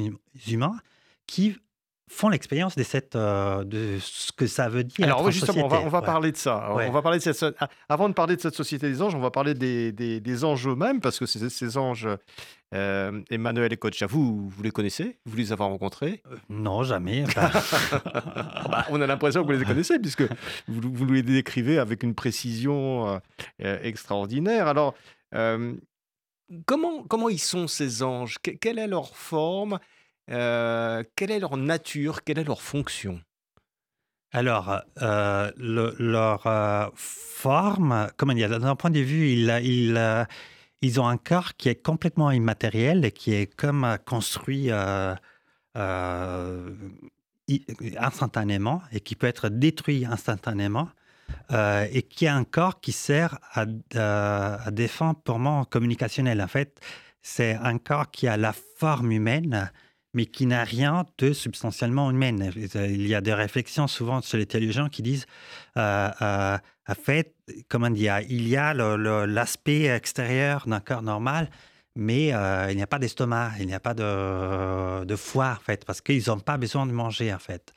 humains, 0.49 0.77
qui 1.27 1.57
font 2.09 2.29
l'expérience 2.29 2.75
de, 2.77 2.83
cette, 2.83 3.17
euh, 3.17 3.65
de 3.65 3.99
ce 4.01 4.33
que 4.33 4.47
ça 4.47 4.69
veut 4.69 4.85
dire. 4.85 5.05
Alors, 5.05 5.31
justement, 5.31 5.65
on 5.67 5.69
va, 5.69 5.81
on 5.81 5.89
va 5.89 6.03
parler 6.03 6.33
de 6.33 6.37
ça. 6.37 6.69
On 6.73 6.91
va 6.91 7.03
parler 7.03 7.19
de 7.19 7.23
cette, 7.23 7.57
avant 7.89 8.09
de 8.09 8.15
parler 8.15 8.37
de 8.37 8.41
cette 8.41 8.55
société 8.55 8.89
des 8.89 9.03
anges, 9.03 9.15
on 9.15 9.21
va 9.21 9.31
parler 9.31 9.55
des, 9.55 9.93
des, 9.93 10.21
des 10.21 10.45
anges 10.45 10.67
eux-mêmes, 10.67 11.01
parce 11.01 11.19
que 11.19 11.27
ces, 11.27 11.49
ces 11.49 11.77
anges, 11.77 12.09
euh, 12.75 13.23
Emmanuel 13.31 13.73
et 13.73 13.77
Coach, 13.77 14.03
vous, 14.05 14.49
vous 14.49 14.63
les 14.63 14.71
connaissez? 14.71 15.19
Vous 15.27 15.37
les 15.37 15.53
avez 15.53 15.63
rencontrés? 15.63 16.23
Euh, 16.31 16.37
Non, 16.49 16.83
jamais. 16.83 17.25
Bah, 18.71 18.87
on 18.91 19.01
a 19.01 19.07
l'impression 19.07 19.43
que 19.45 19.53
vous 19.53 19.59
les 19.59 19.65
connaissez, 19.65 19.99
puisque 19.99 20.23
vous, 20.67 20.81
vous 20.93 21.07
les 21.07 21.23
décrivez 21.23 21.79
avec 21.79 22.03
une 22.03 22.15
précision 22.15 23.21
extraordinaire. 23.59 24.67
Alors, 24.67 24.95
comment, 26.67 27.03
comment 27.05 27.29
ils 27.29 27.39
sont 27.39 27.67
ces 27.67 28.03
anges? 28.03 28.37
Quelle 28.61 28.79
est 28.79 28.87
leur 28.87 29.17
forme? 29.17 29.79
Euh, 30.31 31.03
quelle 31.17 31.31
est 31.31 31.39
leur 31.39 31.57
nature 31.57 32.23
Quelle 32.25 32.39
est 32.39 32.45
leur 32.45 32.63
fonction? 32.63 33.21
Alors, 34.31 34.83
euh, 35.01 35.51
leur 35.57 36.47
euh, 36.47 36.87
forme, 36.95 38.09
comment 38.17 38.35
dire, 38.35 38.61
d'un 38.61 38.77
point 38.77 38.91
de 38.91 39.01
vue, 39.01 39.31
il, 39.31 39.49
il, 39.65 40.27
ils 40.83 41.01
ont 41.01 41.07
un 41.07 41.17
corps 41.17 41.55
qui 41.57 41.71
est 41.71 41.83
complètement 41.83 42.31
immatériel 42.31 43.05
et 43.05 43.13
qui 43.13 43.33
est 43.33 43.47
comme 43.47 43.97
construit 44.05 44.71
instantanément 47.99 48.83
et 48.93 49.01
qui 49.01 49.15
peut 49.17 49.27
être 49.27 49.49
détruit 49.49 50.05
instantanément 50.05 50.91
et 51.51 52.03
qui 52.03 52.27
a 52.27 52.35
un 52.37 52.45
corps 52.45 52.81
qui 52.81 52.93
sert 52.93 53.39
à, 53.55 53.65
à 53.95 54.71
des 54.71 54.89
fins 54.89 55.15
purement 55.15 55.65
communicationnelles. 55.65 56.43
En 56.43 56.49
fait, 56.49 56.81
c'est 57.23 57.55
un 57.55 57.79
corps 57.79 58.11
qui 58.11 58.29
a 58.29 58.37
la 58.37 58.53
forme 58.53 59.13
humaine, 59.13 59.71
mais 60.15 60.27
qui 60.27 60.47
n'a 60.47 60.65
rien 60.65 61.05
de 61.19 61.33
substantiellement 61.33 62.11
humain. 62.11 62.37
Il 62.75 63.07
y 63.07 63.15
a 63.15 63.21
des 63.21 63.35
réflexions 63.35 63.87
souvent 63.87 64.21
chez 64.21 64.39
les 64.39 64.47
théologiens 64.47 64.89
qui 64.89 65.03
disent, 65.03 65.27
euh, 65.77 66.11
euh, 66.23 66.59
en 66.89 66.95
fait, 66.95 67.35
comment 67.69 67.91
dire, 67.91 68.21
il 68.29 68.49
y 68.49 68.57
a 68.57 68.73
l'aspect 68.75 69.85
extérieur 69.85 70.65
d'un 70.67 70.81
corps 70.81 71.03
normal, 71.03 71.51
mais 71.95 72.33
euh, 72.33 72.71
il 72.71 72.77
n'y 72.77 72.83
a 72.83 72.87
pas 72.87 72.99
d'estomac, 72.99 73.53
il 73.61 73.67
n'y 73.67 73.75
a 73.75 73.81
pas 73.81 73.95
de, 73.95 75.05
de, 75.05 75.17
foie, 75.17 75.57
en 75.59 75.63
fait, 75.63 75.85
parce 75.85 76.01
qu'ils 76.01 76.25
n'ont 76.29 76.41
pas 76.41 76.57
besoin 76.57 76.87
de 76.87 76.93
manger, 76.93 77.35
en 77.35 77.39
fait. 77.39 77.73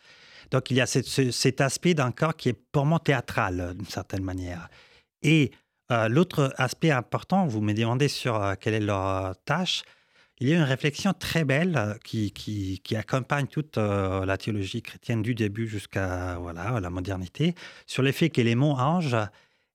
Donc, 0.51 0.69
il 0.71 0.77
y 0.77 0.81
a 0.81 0.85
cet 0.85 1.61
aspect 1.61 1.93
d'un 1.93 2.11
corps 2.11 2.35
qui 2.35 2.49
est 2.49 2.53
purement 2.71 2.99
théâtral, 2.99 3.73
d'une 3.75 3.87
certaine 3.87 4.23
manière. 4.23 4.69
Et 5.21 5.51
l'autre 5.89 6.53
aspect 6.57 6.91
important, 6.91 7.47
vous 7.47 7.61
me 7.61 7.73
demandez 7.73 8.07
sur 8.07 8.55
quelle 8.59 8.73
est 8.73 8.79
leur 8.79 9.35
tâche, 9.43 9.83
il 10.41 10.49
y 10.49 10.53
a 10.53 10.57
une 10.57 10.63
réflexion 10.63 11.13
très 11.13 11.45
belle 11.45 11.77
euh, 11.77 11.93
qui, 12.03 12.31
qui, 12.31 12.95
accompagne 12.95 13.45
toute 13.45 13.77
euh, 13.77 14.25
la 14.25 14.37
théologie 14.37 14.81
chrétienne 14.81 15.21
du 15.21 15.35
début 15.35 15.67
jusqu'à 15.67 16.37
voilà, 16.39 16.79
la 16.79 16.89
modernité 16.89 17.53
sur 17.85 18.01
le 18.01 18.11
fait 18.11 18.29
que 18.31 18.41
les 18.41 18.55
mots 18.55 18.71
ange 18.71 19.15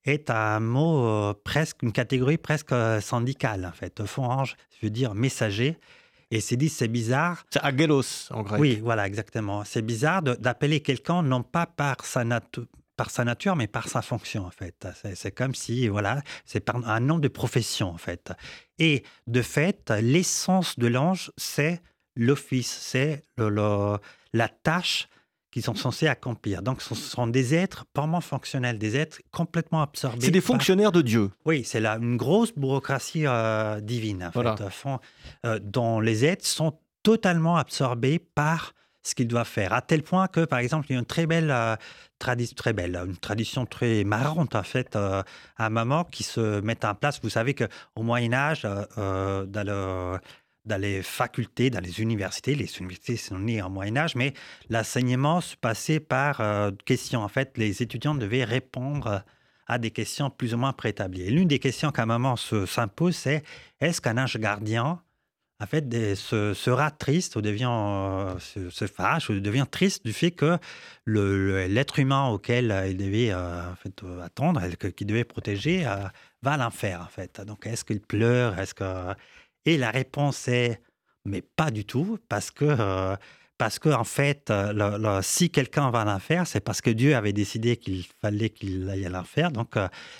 est 0.04 0.28
un 0.28 0.58
mot 0.58 1.06
euh, 1.06 1.34
presque, 1.44 1.82
une 1.82 1.92
catégorie 1.92 2.36
presque 2.36 2.74
syndicale 3.00 3.64
en 3.64 3.72
fait. 3.72 4.00
Au 4.00 4.06
fond, 4.06 4.24
ange 4.24 4.56
veut 4.82 4.90
dire 4.90 5.14
messager. 5.14 5.78
Et 6.32 6.40
c'est 6.40 6.56
dit, 6.56 6.68
c'est 6.68 6.88
bizarre. 6.88 7.44
C'est 7.50 7.62
agelos 7.62 8.30
en 8.30 8.42
grec. 8.42 8.60
Oui, 8.60 8.80
voilà, 8.82 9.06
exactement. 9.06 9.62
C'est 9.64 9.82
bizarre 9.82 10.22
d'appeler 10.22 10.80
quelqu'un 10.80 11.22
non 11.22 11.44
pas 11.44 11.66
par 11.66 12.04
sa, 12.04 12.24
nature 12.24 12.66
par 12.96 13.10
sa 13.10 13.24
nature, 13.24 13.56
mais 13.56 13.66
par 13.66 13.88
sa 13.88 14.02
fonction, 14.02 14.46
en 14.46 14.50
fait. 14.50 14.86
C'est 15.14 15.32
comme 15.32 15.54
si, 15.54 15.88
voilà, 15.88 16.22
c'est 16.44 16.60
par 16.60 16.76
un 16.88 17.00
nom 17.00 17.18
de 17.18 17.28
profession, 17.28 17.88
en 17.88 17.98
fait. 17.98 18.32
Et 18.78 19.04
de 19.26 19.42
fait, 19.42 19.92
l'essence 20.00 20.78
de 20.78 20.86
l'ange, 20.86 21.30
c'est 21.36 21.82
l'office, 22.16 22.76
c'est 22.80 23.22
la 23.36 24.48
tâche 24.48 25.08
qu'ils 25.50 25.62
sont 25.62 25.74
censés 25.74 26.06
accomplir. 26.06 26.62
Donc, 26.62 26.82
ce 26.82 26.94
sont 26.94 27.26
des 27.26 27.54
êtres 27.54 27.86
purement 27.94 28.20
fonctionnels, 28.20 28.78
des 28.78 28.96
êtres 28.96 29.20
complètement 29.30 29.80
absorbés. 29.80 30.26
C'est 30.26 30.30
des 30.30 30.40
fonctionnaires 30.40 30.92
de 30.92 31.02
Dieu. 31.02 31.30
Oui, 31.44 31.64
c'est 31.64 31.80
là 31.80 31.96
une 31.96 32.16
grosse 32.16 32.52
bureaucratie 32.54 33.26
euh, 33.26 33.80
divine, 33.80 34.24
en 34.24 34.32
fait, 34.32 34.68
fond, 34.70 34.98
euh, 35.46 35.58
dont 35.62 36.00
les 36.00 36.24
êtres 36.24 36.44
sont 36.44 36.78
totalement 37.02 37.56
absorbés 37.56 38.18
par 38.18 38.74
ce 39.06 39.14
qu'ils 39.14 39.28
doivent 39.28 39.46
faire. 39.46 39.72
À 39.72 39.82
tel 39.82 40.02
point 40.02 40.26
que, 40.26 40.44
par 40.44 40.58
exemple, 40.58 40.86
il 40.88 40.94
y 40.94 40.96
a 40.96 40.98
une 40.98 41.06
très 41.06 41.26
belle, 41.26 41.50
euh, 41.50 41.76
tradition, 42.18 42.54
très 42.56 42.72
belle, 42.72 42.96
une 42.96 43.16
tradition 43.16 43.64
très 43.64 44.04
marrante, 44.04 44.54
en 44.54 44.62
fait, 44.62 44.96
euh, 44.96 45.22
à 45.56 45.70
moment 45.70 46.04
qui 46.04 46.24
se 46.24 46.60
met 46.60 46.84
en 46.84 46.94
place. 46.94 47.20
Vous 47.22 47.30
savez 47.30 47.54
qu'au 47.54 48.02
Moyen-Âge, 48.02 48.66
euh, 48.98 49.46
dans, 49.46 50.18
dans, 50.64 50.80
les 50.80 51.02
facultés, 51.02 51.70
dans 51.70 51.80
les 51.80 52.00
universités, 52.00 52.56
les 52.56 52.78
universités 52.78 53.16
sont 53.16 53.38
nées 53.38 53.62
au 53.62 53.68
Moyen-Âge, 53.68 54.16
mais 54.16 54.34
l'enseignement 54.70 55.40
se 55.40 55.56
passait 55.56 56.00
par 56.00 56.42
questions. 56.84 57.22
En 57.22 57.28
fait, 57.28 57.56
les 57.56 57.82
étudiants 57.82 58.16
devaient 58.16 58.44
répondre 58.44 59.22
à 59.68 59.78
des 59.78 59.90
questions 59.92 60.30
plus 60.30 60.54
ou 60.54 60.58
moins 60.58 60.72
préétablies. 60.72 61.22
Et 61.22 61.30
l'une 61.30 61.48
des 61.48 61.58
questions 61.58 61.90
qu'à 61.90 62.06
moment 62.06 62.36
s'impose, 62.36 63.16
c'est 63.16 63.44
est-ce 63.80 64.00
qu'un 64.00 64.18
ange 64.18 64.38
gardien 64.38 65.00
en 65.58 65.66
fait, 65.66 66.14
sera 66.14 66.90
triste 66.90 67.36
ou 67.36 67.40
devient, 67.40 67.70
euh, 67.70 68.38
se, 68.38 68.86
fâche 68.86 69.30
ou 69.30 69.40
devient 69.40 69.66
triste 69.70 70.04
du 70.04 70.12
fait 70.12 70.30
que 70.30 70.58
l'être 71.06 71.98
humain 71.98 72.28
auquel 72.28 72.88
il 72.90 72.98
devait 72.98 73.30
euh, 73.30 73.62
euh, 74.04 74.22
attendre, 74.22 74.60
qu'il 74.90 75.06
devait 75.06 75.24
protéger, 75.24 75.84
va 76.42 76.52
à 76.52 76.56
l'enfer, 76.58 77.00
en 77.02 77.08
fait. 77.08 77.40
Donc, 77.40 77.66
est-ce 77.66 77.84
qu'il 77.84 78.00
pleure? 78.00 78.58
Est-ce 78.58 78.74
que... 78.74 79.14
Et 79.64 79.78
la 79.78 79.90
réponse 79.90 80.46
est, 80.48 80.80
mais 81.24 81.42
pas 81.42 81.70
du 81.70 81.86
tout, 81.86 82.18
parce 82.28 82.50
que, 82.50 83.16
parce 83.58 83.78
que 83.78 83.88
en 83.88 84.04
fait, 84.04 84.52
si 85.22 85.50
quelqu'un 85.50 85.90
va 85.90 86.02
à 86.02 86.04
l'enfer, 86.04 86.46
c'est 86.46 86.60
parce 86.60 86.82
que 86.82 86.90
Dieu 86.90 87.16
avait 87.16 87.32
décidé 87.32 87.78
qu'il 87.78 88.04
fallait 88.20 88.50
qu'il 88.50 88.88
aille 88.90 89.06
à 89.06 89.08
l'enfer. 89.08 89.50
Donc, 89.50 89.74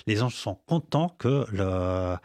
les 0.07 0.23
anges 0.23 0.35
sont 0.35 0.59
contents 0.67 1.11
que 1.11 1.45
le 1.53 2.17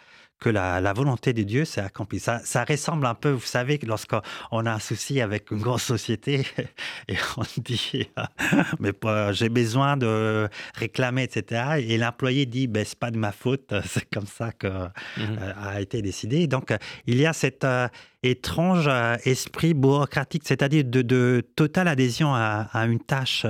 que 0.42 0.50
la, 0.50 0.94
volonté 0.94 1.32
de 1.32 1.44
Dieu 1.44 1.64
s'est 1.64 1.82
accomplie. 1.82 2.20
Ça, 2.20 2.40
ça, 2.44 2.66
ressemble 2.66 3.06
un 3.06 3.14
peu, 3.14 3.30
vous 3.30 3.40
savez, 3.46 3.80
lorsqu'on 3.88 4.66
a 4.66 4.74
un 4.74 4.80
souci 4.80 5.22
avec 5.22 5.52
une 5.52 5.60
grosse 5.60 5.84
société 5.84 6.46
et 7.08 7.16
on 7.38 7.44
dit, 7.58 8.10
mais 8.80 8.92
j'ai 9.32 9.50
besoin 9.50 9.96
de 9.96 10.50
réclamer, 10.76 11.24
etc. 11.24 11.84
Et 11.88 11.98
l'employé 11.98 12.46
dit, 12.46 12.68
ben, 12.68 12.84
c'est 12.84 13.00
pas 13.00 13.12
de 13.12 13.18
ma 13.18 13.32
faute, 13.32 13.74
c'est 13.86 14.10
comme 14.10 14.28
ça 14.28 14.52
que 14.52 14.68
mmh 14.68 14.88
euh, 15.18 15.54
a 15.62 15.80
été 15.80 16.02
décidé. 16.02 16.48
Donc, 16.48 16.74
il 17.06 17.18
y 17.18 17.26
a 17.26 17.34
cet 17.34 17.64
euh, 17.64 17.88
étrange 18.24 18.88
euh, 18.88 19.16
esprit 19.26 19.74
bureaucratique, 19.74 20.44
c'est-à-dire 20.46 20.84
de, 20.84 21.02
de, 21.02 21.44
totale 21.56 21.88
adhésion 21.88 22.34
à, 22.34 22.68
une 22.86 23.00
tâche 23.00 23.46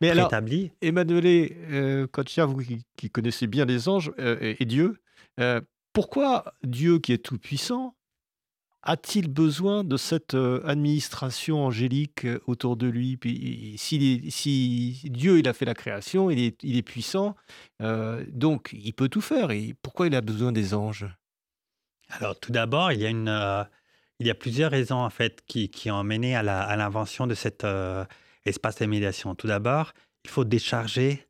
mais 0.00 0.10
préétablie. 0.10 0.70
Alors, 0.82 1.04
Emmanuel 1.06 1.50
euh, 1.70 2.06
vous 2.46 2.62
qui, 2.96 3.10
connaissez 3.10 3.46
bien 3.46 3.64
les 3.64 3.88
anges 3.88 4.12
et 4.18 4.64
Dieu, 4.64 4.96
euh, 5.38 5.60
pourquoi 5.92 6.54
Dieu, 6.62 6.98
qui 6.98 7.12
est 7.12 7.24
tout-puissant, 7.24 7.94
a-t-il 8.82 9.28
besoin 9.28 9.84
de 9.84 9.96
cette 9.96 10.34
euh, 10.34 10.62
administration 10.64 11.64
angélique 11.64 12.24
euh, 12.24 12.40
autour 12.46 12.76
de 12.76 12.86
lui? 12.86 13.16
Puis, 13.16 13.74
si, 13.76 15.00
Dieu 15.04 15.38
il 15.38 15.48
a 15.48 15.52
fait 15.52 15.64
la 15.64 15.74
création, 15.74 16.30
il 16.30 16.54
est, 16.62 16.82
puissant, 16.82 17.36
donc 17.80 18.70
il 18.72 18.92
peut 18.92 19.08
tout 19.08 19.20
faire. 19.20 19.50
Et 19.50 19.74
pourquoi 19.82 20.06
il 20.06 20.14
a 20.14 20.20
besoin 20.20 20.52
des 20.52 20.74
anges? 20.74 21.06
Alors 22.10 22.38
tout 22.40 22.52
d'abord, 22.52 22.90
il 22.92 23.00
y 23.00 24.30
a 24.30 24.34
plusieurs 24.34 24.70
raisons 24.70 24.96
en 24.96 25.10
fait 25.10 25.42
qui, 25.46 25.90
ont 25.90 26.04
mené 26.04 26.34
à 26.36 26.42
l'invention 26.42 27.26
de 27.26 27.34
cet 27.34 27.66
espace 28.46 28.76
de 28.76 28.86
médiation. 28.86 29.34
Tout 29.34 29.46
d'abord, 29.46 29.92
il 30.24 30.30
faut 30.30 30.44
décharger 30.44 31.27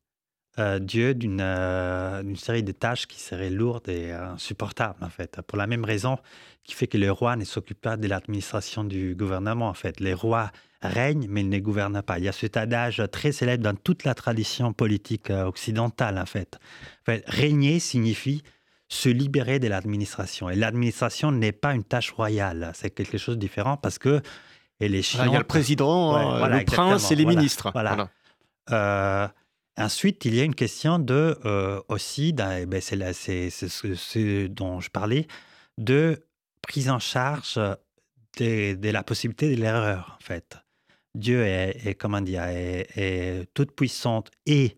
euh, 0.58 0.78
Dieu 0.78 1.16
euh, 1.24 2.22
d'une 2.22 2.36
série 2.36 2.62
de 2.62 2.72
tâches 2.72 3.06
qui 3.06 3.20
seraient 3.20 3.50
lourdes 3.50 3.88
et 3.88 4.12
insupportables, 4.12 5.02
en 5.02 5.08
fait. 5.08 5.40
Pour 5.46 5.58
la 5.58 5.66
même 5.66 5.84
raison 5.84 6.18
qui 6.64 6.74
fait 6.74 6.86
que 6.86 6.98
le 6.98 7.10
roi 7.10 7.36
ne 7.36 7.44
s'occupe 7.44 7.80
pas 7.80 7.96
de 7.96 8.06
l'administration 8.08 8.84
du 8.84 9.14
gouvernement, 9.14 9.68
en 9.68 9.74
fait. 9.74 10.00
Les 10.00 10.14
rois 10.14 10.50
règnent, 10.82 11.26
mais 11.28 11.40
ils 11.40 11.48
ne 11.48 11.58
gouvernent 11.58 12.02
pas. 12.02 12.18
Il 12.18 12.24
y 12.24 12.28
a 12.28 12.32
cet 12.32 12.56
adage 12.56 13.02
très 13.10 13.32
célèbre 13.32 13.62
dans 13.62 13.74
toute 13.74 14.04
la 14.04 14.14
tradition 14.14 14.72
politique 14.72 15.30
euh, 15.30 15.44
occidentale, 15.44 16.18
en 16.18 16.26
fait. 16.26 16.58
régner 17.06 17.78
signifie 17.78 18.42
se 18.88 19.08
libérer 19.08 19.58
de 19.58 19.68
l'administration. 19.68 20.48
Et 20.48 20.56
l'administration 20.56 21.30
n'est 21.30 21.52
pas 21.52 21.74
une 21.74 21.84
tâche 21.84 22.10
royale, 22.10 22.72
c'est 22.74 22.90
quelque 22.90 23.18
chose 23.18 23.34
de 23.34 23.40
différent 23.40 23.76
parce 23.76 23.98
que 23.98 24.22
elle 24.80 24.94
est 24.94 25.12
il 25.12 25.30
y 25.30 25.34
a 25.34 25.38
le 25.38 25.44
président, 25.44 26.46
le 26.46 26.64
prince 26.64 27.10
et 27.10 27.16
les 27.16 27.26
ministres. 27.26 27.70
Voilà. 27.72 28.08
Ensuite, 29.78 30.24
il 30.24 30.34
y 30.34 30.40
a 30.40 30.44
une 30.44 30.56
question 30.56 30.98
de 30.98 31.38
euh, 31.44 31.80
aussi, 31.88 32.34
eh 32.36 32.66
ben, 32.66 32.80
c'est 32.80 33.50
ce 33.50 34.46
dont 34.48 34.80
je 34.80 34.90
parlais, 34.90 35.28
de 35.78 36.26
prise 36.62 36.90
en 36.90 36.98
charge 36.98 37.60
de, 38.38 38.90
la 38.90 39.04
possibilité 39.04 39.54
de 39.54 39.60
l'erreur, 39.60 40.16
en 40.18 40.24
fait. 40.24 40.56
Dieu 41.14 41.44
est, 41.44 41.94
comment 41.94 42.20
dire, 42.20 42.42
est, 42.44 43.46
toute 43.54 43.70
puissante 43.70 44.32
et 44.46 44.74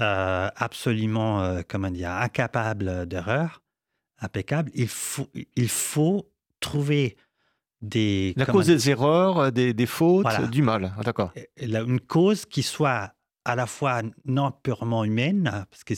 euh, 0.00 0.50
absolument, 0.54 1.42
euh, 1.42 1.62
comment 1.66 1.90
dire, 1.90 2.10
incapable 2.10 3.06
d'erreur, 3.06 3.62
impeccable. 4.18 4.70
Il 4.74 4.88
faut, 4.88 5.28
il 5.56 5.68
faut 5.70 6.30
trouver 6.60 7.16
des... 7.80 8.34
La 8.36 8.44
cause 8.44 8.66
des 8.66 8.90
erreurs, 8.90 9.50
des, 9.50 9.86
fautes, 9.86 10.50
du 10.50 10.60
mal. 10.60 10.92
D'accord. 11.02 11.32
Une 11.56 12.00
cause 12.00 12.44
qui 12.44 12.62
soit 12.62 13.15
à 13.46 13.54
la 13.54 13.66
fois 13.66 14.02
non 14.24 14.50
purement 14.50 15.04
humaine, 15.04 15.66
parce 15.70 15.84
que 15.84 15.94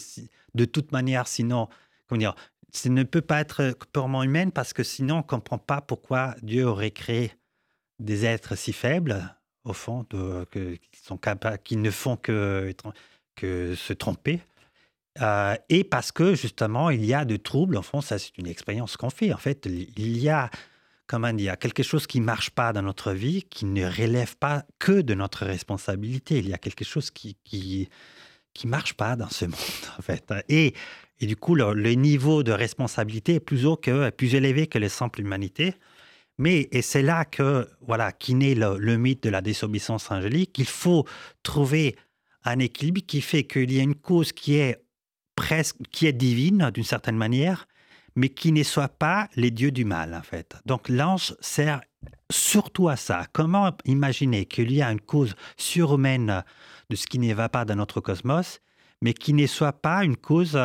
de 0.54 0.64
toute 0.66 0.92
manière, 0.92 1.26
sinon, 1.26 1.68
comment 2.06 2.18
dire, 2.18 2.34
ça 2.70 2.90
ne 2.90 3.02
peut 3.02 3.22
pas 3.22 3.40
être 3.40 3.74
purement 3.92 4.22
humaine 4.22 4.52
parce 4.52 4.74
que 4.74 4.82
sinon, 4.82 5.14
on 5.14 5.18
ne 5.18 5.22
comprend 5.22 5.58
pas 5.58 5.80
pourquoi 5.80 6.36
Dieu 6.42 6.66
aurait 6.66 6.90
créé 6.90 7.32
des 7.98 8.26
êtres 8.26 8.54
si 8.54 8.74
faibles, 8.74 9.34
au 9.64 9.72
fond, 9.72 10.06
de, 10.10 10.44
que, 10.50 10.74
qui, 10.74 11.00
sont 11.02 11.16
capables, 11.16 11.58
qui 11.64 11.76
ne 11.76 11.90
font 11.90 12.16
que, 12.16 12.74
se 13.40 13.92
tromper. 13.94 14.42
Euh, 15.22 15.56
et 15.70 15.84
parce 15.84 16.12
que 16.12 16.34
justement, 16.34 16.90
il 16.90 17.04
y 17.04 17.14
a 17.14 17.24
de 17.24 17.36
troubles, 17.36 17.76
au 17.76 17.82
fond, 17.82 18.02
ça 18.02 18.18
c'est 18.18 18.36
une 18.36 18.46
expérience 18.46 18.96
qu'on 18.98 19.10
fait. 19.10 19.32
En 19.32 19.38
fait, 19.38 19.66
il 19.66 20.18
y 20.18 20.28
a 20.28 20.50
comment 21.08 21.32
dire, 21.32 21.58
quelque 21.58 21.82
chose 21.82 22.06
qui 22.06 22.20
ne 22.20 22.26
marche 22.26 22.50
pas 22.50 22.72
dans 22.72 22.82
notre 22.82 23.12
vie, 23.12 23.42
qui 23.42 23.64
ne 23.64 23.84
relève 23.86 24.36
pas 24.36 24.64
que 24.78 25.00
de 25.00 25.14
notre 25.14 25.44
responsabilité. 25.44 26.38
Il 26.38 26.48
y 26.48 26.54
a 26.54 26.58
quelque 26.58 26.84
chose 26.84 27.10
qui, 27.10 27.36
qui, 27.44 27.88
marche 28.66 28.94
pas 28.94 29.16
dans 29.16 29.30
ce 29.30 29.46
monde, 29.46 29.54
en 29.98 30.02
fait. 30.02 30.32
Et, 30.48 30.74
et 31.18 31.26
du 31.26 31.34
coup, 31.34 31.54
le, 31.54 31.92
niveau 31.94 32.42
de 32.42 32.52
responsabilité 32.52 33.34
est 33.36 33.40
plus 33.40 33.66
haut 33.66 33.76
que, 33.76 34.10
plus 34.10 34.34
élevé 34.34 34.66
que 34.66 34.78
les 34.78 34.90
simples 34.90 35.22
humanités. 35.22 35.74
Mais, 36.36 36.68
et 36.70 36.82
c'est 36.82 37.02
là 37.02 37.24
que, 37.24 37.68
voilà, 37.80 38.12
qui 38.12 38.34
naît 38.34 38.54
le, 38.54 38.96
mythe 38.96 39.24
de 39.24 39.30
la 39.30 39.40
désobéissance 39.40 40.10
angélique. 40.10 40.56
Il 40.58 40.66
faut 40.66 41.06
trouver 41.42 41.96
un 42.44 42.58
équilibre 42.58 43.00
qui 43.04 43.22
fait 43.22 43.44
qu'il 43.44 43.72
y 43.72 43.80
a 43.80 43.82
une 43.82 43.96
cause 43.96 44.32
qui 44.32 44.56
est 44.56 44.76
presque, 45.34 45.76
qui 45.90 46.06
est 46.06 46.12
divine 46.12 46.70
d'une 46.72 46.84
certaine 46.84 47.16
manière, 47.16 47.66
mais 48.18 48.30
qui 48.30 48.50
ne 48.50 48.64
soit 48.64 48.88
pas 48.88 49.28
les 49.36 49.52
dieux 49.52 49.70
du 49.70 49.84
mal, 49.84 50.12
en 50.12 50.22
fait. 50.22 50.56
Donc 50.66 50.88
l'ange 50.88 51.36
sert 51.40 51.80
surtout 52.30 52.88
à 52.88 52.96
ça. 52.96 53.26
Comment 53.32 53.72
imaginer 53.84 54.44
qu'il 54.44 54.72
y 54.72 54.82
a 54.82 54.90
une 54.90 55.00
cause 55.00 55.36
surhumaine 55.56 56.42
de 56.90 56.96
ce 56.96 57.06
qui 57.06 57.20
ne 57.20 57.32
va 57.32 57.48
pas 57.48 57.64
dans 57.64 57.76
notre 57.76 58.00
cosmos, 58.00 58.60
mais 59.02 59.14
qui 59.14 59.34
ne 59.34 59.46
soit 59.46 59.72
pas 59.72 60.04
une 60.04 60.16
cause 60.16 60.58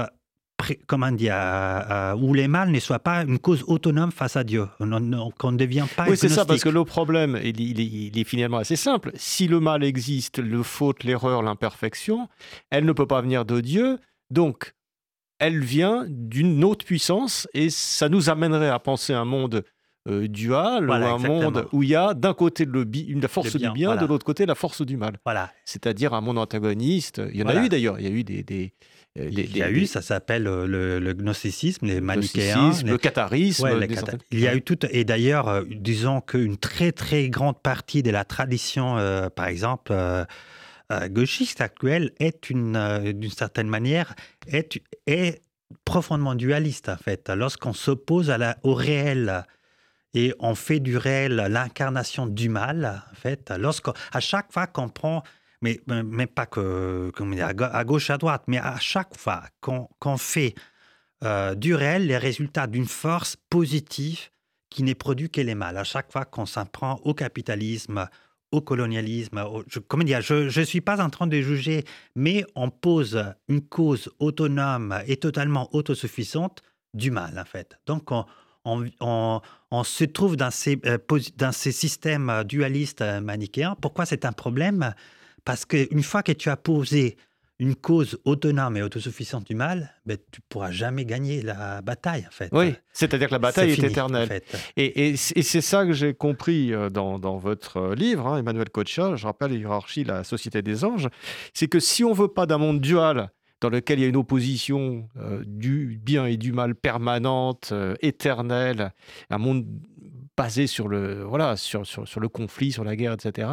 comment 0.87 1.11
dire, 1.11 1.35
euh, 1.35 1.81
euh, 1.91 2.15
où 2.15 2.33
les 2.33 2.47
mâles 2.47 2.71
ne 2.71 2.79
soient 2.79 2.99
pas 2.99 3.23
une 3.23 3.37
cause 3.37 3.65
autonome 3.67 4.11
face 4.11 4.37
à 4.37 4.45
Dieu, 4.45 4.67
qu'on 4.79 5.51
ne 5.51 5.57
devient 5.57 5.85
pas 5.95 6.05
Oui, 6.07 6.15
c'est 6.15 6.29
ça, 6.29 6.45
parce 6.45 6.63
que 6.63 6.69
le 6.69 6.85
problème, 6.85 7.37
il, 7.43 8.17
est 8.17 8.23
finalement 8.23 8.59
assez 8.59 8.77
simple. 8.77 9.11
Si 9.15 9.47
le 9.47 9.59
mal 9.59 9.83
existe, 9.83 10.39
le 10.39 10.63
faute, 10.63 11.03
l'erreur, 11.03 11.43
l'imperfection, 11.43 12.29
elle 12.69 12.85
ne 12.85 12.93
peut 12.93 13.07
pas 13.07 13.21
venir 13.21 13.43
de 13.43 13.59
Dieu, 13.59 13.99
donc 14.29 14.73
elle 15.43 15.60
vient 15.60 16.06
d'une 16.08 16.63
autre 16.63 16.86
puissance, 16.86 17.49
et 17.53 17.69
ça 17.69 18.08
nous 18.08 18.29
amènerait 18.29 18.69
à 18.69 18.79
penser 18.79 19.13
un 19.13 19.25
monde 19.25 19.65
euh, 20.08 20.27
dual, 20.27 20.89
un 20.89 21.17
monde 21.17 21.67
où 21.73 21.84
il 21.84 21.89
y 21.89 21.95
a 21.95 22.13
d'un 22.13 22.34
côté 22.34 22.63
le 22.65 22.86
la 23.21 23.27
force 23.27 23.56
du 23.58 23.69
bien, 23.71 23.97
de 23.97 24.06
l'autre 24.06 24.25
côté 24.25 24.45
la 24.45 24.56
force 24.56 24.82
du 24.82 24.95
mal. 24.95 25.17
Voilà. 25.25 25.51
C'est-à-dire 25.65 26.13
un 26.13 26.21
monde 26.21 26.38
antagoniste. 26.38 27.21
Il 27.34 27.39
y 27.39 27.43
en 27.43 27.47
a 27.47 27.56
eu 27.56 27.67
d'ailleurs. 27.67 27.99
Il 27.99 28.06
y 28.06 28.08
a 28.08 28.12
eu 28.12 28.23
des, 28.23 28.43
des 28.43 28.73
euh, 29.19 29.29
il 29.29 29.58
y 29.58 29.62
a 29.62 29.69
eu, 29.69 29.86
ça 29.86 30.01
s'appelle 30.01 30.47
euh, 30.47 30.99
le, 30.99 31.13
gnosticisme, 31.13 31.86
les 31.86 31.99
manichéens. 31.99 32.71
Le 32.86 32.97
catharisme. 32.97 33.69
Il 34.32 34.39
y 34.39 34.47
a 34.47 34.56
eu 34.56 34.62
tout. 34.62 34.79
Et 34.91 35.03
d'ailleurs, 35.03 35.63
disons 35.69 36.21
qu'une 36.21 36.58
très, 36.58 36.93
très 36.93 37.29
grande 37.29 37.62
partie 37.62 38.01
de 38.01 38.12
la 38.12 38.23
tradition, 38.23 38.95
par 39.36 39.47
exemple, 39.47 39.93
gauchiste 41.10 41.62
actuelle, 41.62 42.12
est 42.19 42.51
d'une 42.51 43.32
certaine 43.32 43.67
manière, 43.67 44.13
est, 44.47 44.82
est 45.08 45.43
profondément 45.86 46.36
dualiste, 46.36 46.89
en 46.89 46.97
fait. 46.97 47.29
Lorsqu'on 47.29 47.73
s'oppose 47.73 48.34
au 48.63 48.73
réel 48.73 49.45
et 50.13 50.34
on 50.39 50.56
fait 50.56 50.79
du 50.79 50.97
réel 50.97 51.36
l'incarnation 51.36 52.27
du 52.27 52.49
mal, 52.49 53.03
en 53.12 53.15
fait. 53.15 53.51
à 53.51 54.19
chaque 54.19 54.51
fois 54.51 54.67
qu'on 54.67 54.89
prend, 54.89 55.23
mais, 55.62 55.79
mais 55.88 56.27
pas 56.27 56.45
que 56.45 57.12
à 57.41 57.84
gauche, 57.84 58.10
à 58.10 58.17
droite, 58.17 58.43
mais 58.47 58.60
à 58.60 58.77
chaque 58.79 59.17
fois 59.17 59.43
qu'on 59.62 60.17
fait 60.17 60.53
euh, 61.23 61.56
du 61.56 61.73
réel 61.73 62.08
les 62.08 62.17
résultats 62.17 62.67
d'une 62.67 62.86
force 62.86 63.38
positive 63.49 64.29
qui 64.69 64.84
n'est 64.84 64.95
produit 64.95 65.29
que 65.29 65.39
les 65.39 65.56
mal. 65.56 65.77
À 65.77 65.84
chaque 65.84 66.12
fois 66.12 66.25
qu'on 66.25 66.45
s'en 66.45 66.65
prend 66.65 66.99
au 67.03 67.13
capitalisme, 67.13 68.08
au 68.53 68.61
colonialisme, 68.61 69.43
je, 69.67 69.79
comment 69.79 70.03
dire, 70.03 70.21
je 70.21 70.59
ne 70.59 70.65
suis 70.65 70.79
pas 70.79 71.03
en 71.03 71.09
train 71.09 71.25
de 71.25 71.41
juger, 71.41 71.83
mais 72.15 72.45
on 72.55 72.69
pose 72.69 73.23
une 73.49 73.61
cause 73.61 74.11
autonome 74.19 74.95
et 75.07 75.17
totalement 75.17 75.73
autosuffisante 75.75 76.61
du 76.93 77.09
mal, 77.09 77.39
en 77.39 77.45
fait. 77.45 77.77
Donc, 77.87 78.11
on, 78.63 79.83
se 79.83 80.03
trouve 80.05 80.37
dans 80.37 80.51
ces, 80.51 80.79
euh, 80.85 80.99
dans 81.35 81.51
ces 81.51 81.71
systèmes 81.71 82.43
dualistes 82.45 83.01
euh, 83.01 83.19
manichéens. 83.21 83.75
Pourquoi 83.81 84.05
c'est 84.05 84.23
un 84.23 84.31
problème? 84.31 84.93
Parce 85.45 85.65
qu'une 85.65 86.03
fois 86.03 86.21
que 86.21 86.31
tu 86.31 86.49
as 86.49 86.55
posé 86.55 87.17
une 87.63 87.76
cause 87.76 88.19
autonome 88.26 88.76
et 88.76 88.82
autosuffisante 88.82 89.47
du 89.47 89.56
mal, 89.56 89.93
ben, 90.06 90.17
tu 90.32 90.41
ne 90.41 90.45
pourras 90.49 90.71
jamais 90.71 91.06
gagner 91.06 91.41
la 91.41 91.82
bataille, 91.82 92.26
en 92.28 92.32
fait. 92.32 92.49
Oui, 92.52 92.76
c'est-à-dire 92.91 93.30
que 93.30 93.34
la 93.34 93.39
bataille 93.39 93.71
est, 93.71 93.82
éternelle. 93.82 94.41
Et, 94.76 95.15
c'est 95.15 95.62
ça 95.62 95.86
que 95.86 95.93
j'ai 95.93 96.13
compris 96.13 96.73
dans, 96.91 97.38
votre 97.38 97.95
livre, 97.95 98.28
hein, 98.28 98.38
Emmanuel 98.38 98.69
Kocha, 98.69 99.15
je 99.15 99.26
rappelle 99.26 99.54
hiérarchie, 99.54 100.04
la 100.04 100.26
société 100.26 100.62
des 100.62 100.84
anges, 100.84 101.08
c'est 101.54 101.67
que 101.67 101.80
si 101.80 102.04
on 102.04 102.12
veut 102.12 102.28
pas 102.28 102.45
d'un 102.45 102.58
monde 102.58 102.82
dual 102.82 103.30
dans 103.62 103.69
lequel 103.69 103.99
il 103.99 104.02
y 104.02 104.06
a 104.06 104.10
une 104.10 104.17
opposition 104.17 105.08
euh, 105.15 105.41
du 105.45 105.97
bien 106.04 106.26
et 106.26 106.36
du 106.36 106.52
mal 106.52 106.76
permanente, 106.76 107.69
euh, 107.71 107.95
éternelle, 108.02 108.91
un 109.30 109.38
monde 109.38 109.65
basé 110.36 110.67
sur 110.67 110.89
le, 110.89 111.23
voilà, 111.23 111.56
sur, 111.56 111.88
sur, 111.88 112.19
le 112.19 112.28
conflit, 112.28 112.73
sur 112.73 112.84
la 112.84 112.97
guerre, 112.97 113.13
etc. 113.13 113.47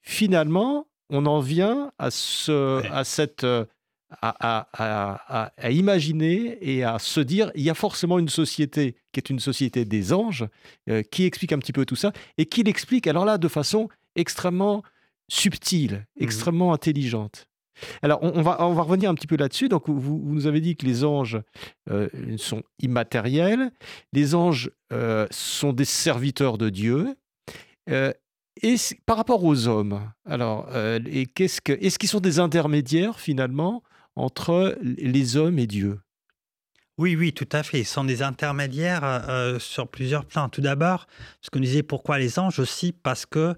Finalement, 0.00 0.86
on 1.10 1.26
en 1.26 1.40
vient 1.40 1.92
à, 1.98 2.10
ce, 2.10 2.84
à 2.92 3.04
cette... 3.04 3.44
Euh, 3.44 3.64
à, 4.22 4.66
à, 4.72 5.52
à, 5.58 5.70
imaginer 5.70 6.56
et 6.62 6.82
à 6.82 6.98
se 6.98 7.20
dire 7.20 7.52
il 7.54 7.60
y 7.60 7.68
a 7.68 7.74
forcément 7.74 8.18
une 8.18 8.30
société 8.30 8.96
qui 9.12 9.20
est 9.20 9.28
une 9.28 9.38
société 9.38 9.84
des 9.84 10.14
anges 10.14 10.46
qui 11.10 11.26
explique 11.26 11.52
un 11.52 11.58
petit 11.58 11.74
peu 11.74 11.84
tout 11.84 11.94
ça 11.94 12.14
et 12.38 12.46
qui 12.46 12.62
l'explique 12.62 13.06
alors 13.06 13.26
là 13.26 13.36
de 13.36 13.48
façon 13.48 13.90
extrêmement 14.16 14.82
subtile, 15.30 15.92
mmh 15.92 16.22
extrêmement 16.22 16.72
intelligente. 16.72 17.48
Alors, 18.02 18.18
on, 18.22 18.42
va, 18.42 18.56
on 18.64 18.74
va 18.74 18.82
revenir 18.82 19.08
un 19.08 19.14
petit 19.14 19.28
peu 19.28 19.36
là-dessus. 19.36 19.68
Donc, 19.68 19.88
vous, 19.88 20.20
nous 20.24 20.46
avez 20.46 20.60
dit 20.60 20.76
que 20.76 20.84
les 20.84 21.04
anges 21.04 21.40
euh, 21.90 22.08
sont 22.36 22.62
immatériels. 22.80 23.70
Les 24.12 24.34
anges 24.34 24.72
euh, 24.92 25.26
sont 25.30 25.72
des 25.72 25.84
serviteurs 25.84 26.58
de 26.58 26.70
Dieu. 26.70 27.14
Euh, 27.88 28.12
et 28.62 28.76
par 29.06 29.16
rapport 29.16 29.44
aux 29.44 29.66
hommes, 29.66 30.00
alors, 30.24 30.68
qu'est-ce 31.34 31.60
que, 31.60 31.72
est-ce 31.72 31.98
qu'ils 31.98 32.08
sont 32.08 32.20
des 32.20 32.38
intermédiaires 32.38 33.20
finalement 33.20 33.82
entre 34.16 34.76
les 34.82 35.36
hommes 35.36 35.58
et 35.58 35.66
Dieu? 35.66 36.00
Oui, 36.96 37.14
oui, 37.14 37.32
tout 37.32 37.48
à 37.52 37.62
fait. 37.62 37.80
Ils 37.80 37.86
sont 37.86 38.04
des 38.04 38.22
intermédiaires 38.22 39.56
sur 39.60 39.88
plusieurs 39.88 40.24
plans. 40.24 40.48
Tout 40.48 40.60
d'abord, 40.60 41.06
ce 41.40 41.50
qu'on 41.50 41.60
disait, 41.60 41.84
pourquoi 41.84 42.18
les 42.18 42.38
anges 42.38 42.58
aussi 42.58 42.92
Parce 42.92 43.26
que 43.26 43.54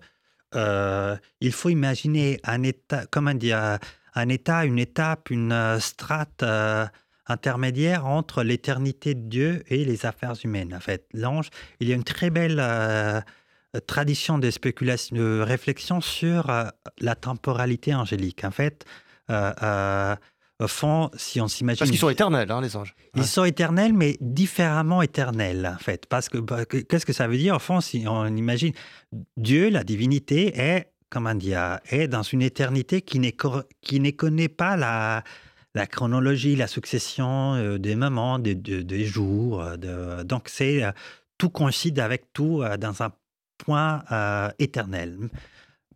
il 0.54 1.52
faut 1.52 1.70
imaginer 1.70 2.38
un 2.44 2.62
état, 2.62 3.06
comment 3.06 3.34
dire, 3.34 3.78
un 4.14 4.28
état, 4.28 4.64
une 4.64 4.78
étape, 4.78 5.30
une 5.30 5.52
euh, 5.52 5.78
strate 5.78 6.42
euh, 6.42 6.86
intermédiaire 7.26 8.06
entre 8.06 8.42
l'éternité 8.42 9.14
de 9.14 9.28
Dieu 9.28 9.62
et 9.68 9.84
les 9.84 10.06
affaires 10.06 10.34
humaines. 10.42 10.74
En 10.74 10.80
fait, 10.80 11.06
l'ange, 11.12 11.50
il 11.78 11.88
y 11.88 11.92
a 11.92 11.94
une 11.94 12.04
très 12.04 12.30
belle 12.30 12.58
euh, 12.60 13.20
tradition 13.86 14.38
de 14.38 14.50
spéculation, 14.50 15.16
de 15.16 15.40
réflexion 15.40 16.00
sur 16.00 16.50
la 17.00 17.14
temporalité 17.14 17.94
angélique. 17.94 18.44
En 18.44 18.50
fait, 18.50 18.84
au 19.28 20.68
fond, 20.68 21.10
si 21.16 21.40
on 21.40 21.48
s'imagine. 21.48 21.78
Parce 21.78 21.90
qu'ils 21.90 22.00
sont 22.00 22.10
éternels, 22.10 22.50
hein, 22.50 22.60
les 22.60 22.76
anges. 22.76 22.94
Ils 23.16 23.24
sont 23.24 23.44
éternels, 23.44 23.92
mais 23.94 24.16
différemment 24.20 25.02
éternels, 25.02 25.70
en 25.74 25.78
fait. 25.78 26.06
Parce 26.06 26.28
que 26.28 26.38
bah, 26.38 26.64
qu'est-ce 26.64 27.06
que 27.06 27.12
ça 27.12 27.28
veut 27.28 27.38
dire, 27.38 27.56
au 27.56 27.58
fond, 27.58 27.80
si 27.80 28.04
on 28.06 28.26
imagine 28.36 28.72
Dieu, 29.36 29.70
la 29.70 29.84
divinité, 29.84 30.58
est 30.58 30.92
comment 31.10 31.34
dire, 31.34 31.80
est 31.90 32.08
dans 32.08 32.22
une 32.22 32.40
éternité 32.40 33.02
qui, 33.02 33.20
qui 33.82 34.00
ne 34.00 34.10
connaît 34.10 34.48
pas 34.48 34.76
la, 34.76 35.24
la 35.74 35.86
chronologie, 35.86 36.56
la 36.56 36.68
succession 36.68 37.54
euh, 37.54 37.78
des 37.78 37.96
moments, 37.96 38.38
des, 38.38 38.54
des 38.54 39.04
jours. 39.04 39.60
Euh, 39.60 39.76
de, 39.76 40.22
donc, 40.22 40.48
c'est 40.48 40.84
euh, 40.84 40.92
tout 41.36 41.50
coïncide 41.50 41.98
avec 41.98 42.32
tout 42.32 42.62
dans 42.78 43.02
un 43.02 43.10
point 43.64 44.02
éternel. 44.58 45.16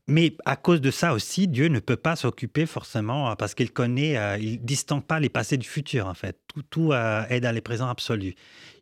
Mais 0.06 0.36
à 0.44 0.56
cause 0.56 0.82
de 0.82 0.90
ça 0.90 1.14
aussi, 1.14 1.48
Dieu 1.48 1.68
ne 1.68 1.80
peut 1.80 1.96
pas 1.96 2.14
s'occuper 2.14 2.66
forcément 2.66 3.34
parce 3.36 3.54
qu'il 3.54 3.72
connaît, 3.72 4.38
il 4.38 4.62
distingue 4.62 5.02
pas 5.02 5.18
les 5.18 5.30
passés 5.30 5.56
du 5.56 5.66
futur 5.66 6.06
en 6.06 6.12
fait. 6.12 6.38
Tout, 6.46 6.62
tout 6.62 6.92
est 6.92 7.40
dans 7.40 7.54
les 7.54 7.62
présents 7.62 7.88
absolus. 7.88 8.34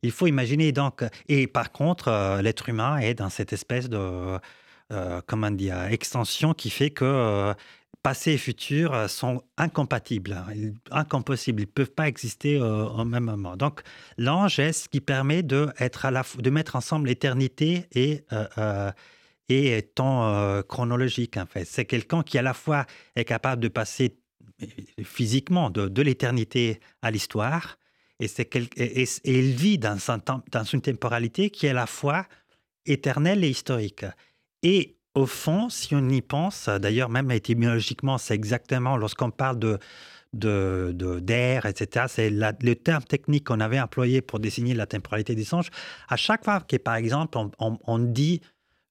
Il 0.03 0.11
faut 0.11 0.27
imaginer 0.27 0.73
donc, 0.73 1.05
et 1.29 1.47
par 1.47 1.71
contre, 1.71 2.41
l'être 2.43 2.69
humain 2.69 2.99
est 2.99 3.15
dans 3.15 3.31
cette 3.31 3.53
espèce 3.53 3.89
de 3.89 4.39
euh, 4.93 5.23
comment 5.27 5.51
dire, 5.51 5.85
extension 5.85 6.53
qui 6.53 6.69
fait 6.69 6.91
que 6.91 7.05
euh, 7.05 7.55
passé 8.03 8.33
et 8.33 8.39
futur 8.39 8.95
euh, 8.95 9.09
sont 9.09 9.43
incompatibles, 9.57 10.37
incompossibles, 10.91 11.63
ils 11.63 11.67
ne 11.67 11.71
peuvent 11.71 11.93
pas 11.93 12.09
exister 12.09 12.61
au 12.61 13.05
même 13.05 13.25
moment. 13.25 13.57
Donc 13.57 13.83
l'ange 14.19 14.59
est 14.59 14.73
ce 14.73 14.89
qui 14.89 15.01
permet 15.01 15.43
de, 15.43 15.69
être 15.79 16.05
à 16.05 16.11
la, 16.11 16.25
de 16.39 16.51
mettre 16.51 16.77
ensemble 16.77 17.09
l'éternité 17.09 17.87
et, 17.93 18.25
et 19.49 19.83
temps 19.95 20.63
chronologique. 20.69 21.37
En 21.37 21.47
fait. 21.47 21.65
C'est 21.65 21.85
quelqu'un 21.85 22.23
qui 22.23 22.39
à 22.39 22.43
la 22.43 22.55
fois 22.55 22.87
est 23.15 23.25
capable 23.25 23.63
de 23.63 23.69
passer 23.69 24.17
physiquement 25.03 25.71
de, 25.71 26.03
l'éternité 26.03 26.81
à 27.03 27.11
l'histoire, 27.11 27.79
et, 28.21 28.27
et, 28.77 29.07
il 29.25 29.55
vit 29.55 29.79
dans, 29.79 29.97
dans 30.51 30.65
une 30.65 30.81
temporalité 30.81 31.51
qui 31.51 31.67
est 31.67 31.71
à 31.71 31.75
la 31.75 31.87
fois 31.87 32.27
éternelle 32.87 33.45
et 33.45 33.49
historique. 33.49 34.05
Et 34.63 34.97
au 35.15 35.27
fond, 35.27 35.69
si 35.69 35.95
on 35.95 36.09
y 36.09 36.23
pense, 36.23 36.69
d'ailleurs 36.69 37.09
même 37.09 37.31
étymologiquement, 37.31 38.19
c'est 38.19 38.35
exactement 38.35 38.97
lorsqu'on 38.97 39.31
parle 39.31 39.59
de 39.59 39.79
de, 40.33 41.21
d'air, 41.21 41.67
etc. 41.67 42.07
C'est 42.09 42.31
le 42.31 42.75
terme 42.75 43.03
technique 43.03 43.45
qu'on 43.45 43.61
avait 43.61 43.81
employé 43.81 44.23
pour 44.23 44.41
désigner 44.41 44.75
la 44.75 44.87
temporalité 44.87 45.35
des 45.35 45.55
anges. 45.55 45.71
À 46.09 46.17
chaque 46.17 46.45
fois 46.45 46.61
que, 46.61 46.77
par 46.77 46.95
exemple, 46.95 47.39
on, 47.59 47.99
dit 47.99 48.41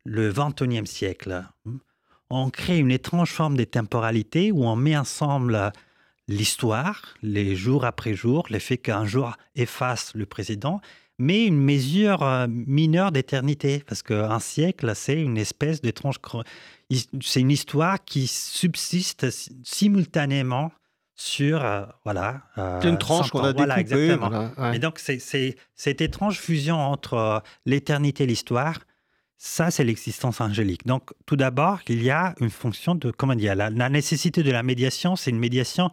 le 0.05 0.31
21e 0.31 0.85
siècle, 0.85 1.43
on 2.29 2.49
crée 2.49 2.77
une 2.77 2.91
étrange 2.91 3.31
forme 3.31 3.57
de 3.57 3.63
temporalité 3.63 4.51
où 4.51 4.65
on 4.65 4.75
met 4.75 4.95
ensemble 4.95 5.71
l'histoire, 6.27 7.15
les 7.21 7.55
jours 7.55 7.85
après 7.85 8.13
jour, 8.13 8.45
le 8.49 8.59
fait 8.59 8.77
qu'un 8.77 9.05
jour 9.05 9.35
efface 9.55 10.11
le 10.13 10.25
président, 10.25 10.79
mais 11.21 11.45
une 11.45 11.61
mesure 11.61 12.23
euh, 12.23 12.47
mineure 12.49 13.11
d'éternité, 13.11 13.83
parce 13.87 14.01
qu'un 14.01 14.39
siècle, 14.39 14.91
c'est 14.95 15.21
une 15.21 15.37
espèce 15.37 15.81
d'étrange... 15.81 16.15
C'est 17.21 17.39
une 17.39 17.51
histoire 17.51 18.03
qui 18.03 18.27
subsiste 18.27 19.27
simultanément 19.63 20.71
sur 21.15 21.63
euh, 21.63 21.85
voilà 22.03 22.41
euh, 22.57 22.81
une 22.81 22.97
tranche 22.97 23.29
qu'on 23.29 23.43
a 23.43 23.53
voilà, 23.53 23.75
découpée 23.75 24.11
exactement. 24.11 24.73
et 24.73 24.79
donc 24.79 24.97
c'est 24.97 25.19
cette 25.75 26.01
étrange 26.01 26.39
fusion 26.39 26.77
entre 26.77 27.43
l'éternité 27.67 28.23
et 28.23 28.27
l'histoire 28.27 28.79
ça 29.37 29.69
c'est 29.69 29.83
l'existence 29.83 30.41
angélique. 30.41 30.85
Donc 30.87 31.11
tout 31.27 31.35
d'abord 31.35 31.79
il 31.87 32.01
y 32.01 32.09
a 32.09 32.33
une 32.41 32.49
fonction 32.49 32.95
de 32.95 33.11
comment 33.11 33.35
dire 33.35 33.55
la, 33.55 33.69
la 33.69 33.89
nécessité 33.89 34.41
de 34.41 34.51
la 34.51 34.63
médiation 34.63 35.15
c'est 35.15 35.29
une 35.29 35.39
médiation 35.39 35.91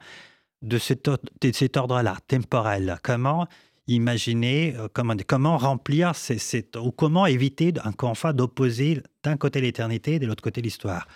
de 0.63 0.79
cet, 0.79 1.09
de 1.09 1.53
cet 1.53 1.77
ordre-là 1.77 2.17
temporel. 2.27 2.99
Comment 3.03 3.47
imaginer 3.89 4.75
euh, 4.79 4.89
comment, 4.93 5.17
comment 5.27 5.59
remplir 5.59 6.15
ces, 6.15 6.69
ou 6.77 6.93
comment 6.93 7.27
éviter 7.27 7.73
encore 7.85 8.11
une 8.11 8.17
fois 8.17 8.33
d'opposer 8.33 9.03
d'un 9.25 9.37
côté 9.37 9.61
l'éternité 9.61 10.15
et 10.15 10.19
de 10.19 10.27
l'autre 10.27 10.43
côté 10.43 10.61
l'histoire. 10.61 11.09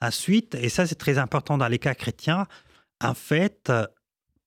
Ensuite, 0.00 0.54
et 0.56 0.68
ça 0.68 0.86
c'est 0.86 0.96
très 0.96 1.18
important 1.18 1.56
dans 1.56 1.68
les 1.68 1.78
cas 1.78 1.94
chrétiens, 1.94 2.46
en 3.02 3.14
fait, 3.14 3.68
euh, 3.68 3.86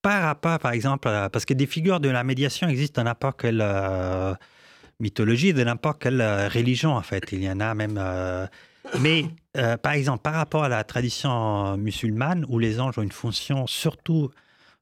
par 0.02 0.24
rapport 0.24 0.60
par 0.60 0.72
exemple, 0.72 1.08
parce 1.32 1.46
que 1.46 1.54
des 1.54 1.68
figures 1.68 2.00
de 2.00 2.10
la 2.10 2.24
médiation 2.24 2.68
existent 2.68 3.02
dans 3.02 3.10
n'importe 3.10 3.42
quelle 3.42 3.62
euh, 3.62 4.34
mythologie, 5.00 5.54
de 5.54 5.64
n'importe 5.64 6.02
quelle 6.02 6.22
religion 6.22 6.96
en 6.96 7.02
fait. 7.02 7.24
Il 7.32 7.44
y 7.44 7.50
en 7.50 7.60
a 7.60 7.74
même. 7.76 8.00
mais 9.00 9.26
par 9.82 9.94
exemple, 9.94 10.22
par 10.22 10.34
rapport 10.34 10.64
à 10.64 10.70
la 10.70 10.84
tradition 10.84 11.78
musulmane, 11.78 12.46
où 12.48 12.58
les 12.58 12.80
anges 12.80 12.98
ont 12.98 13.04
une 13.04 13.12
fonction 13.12 13.68
surtout 13.68 14.32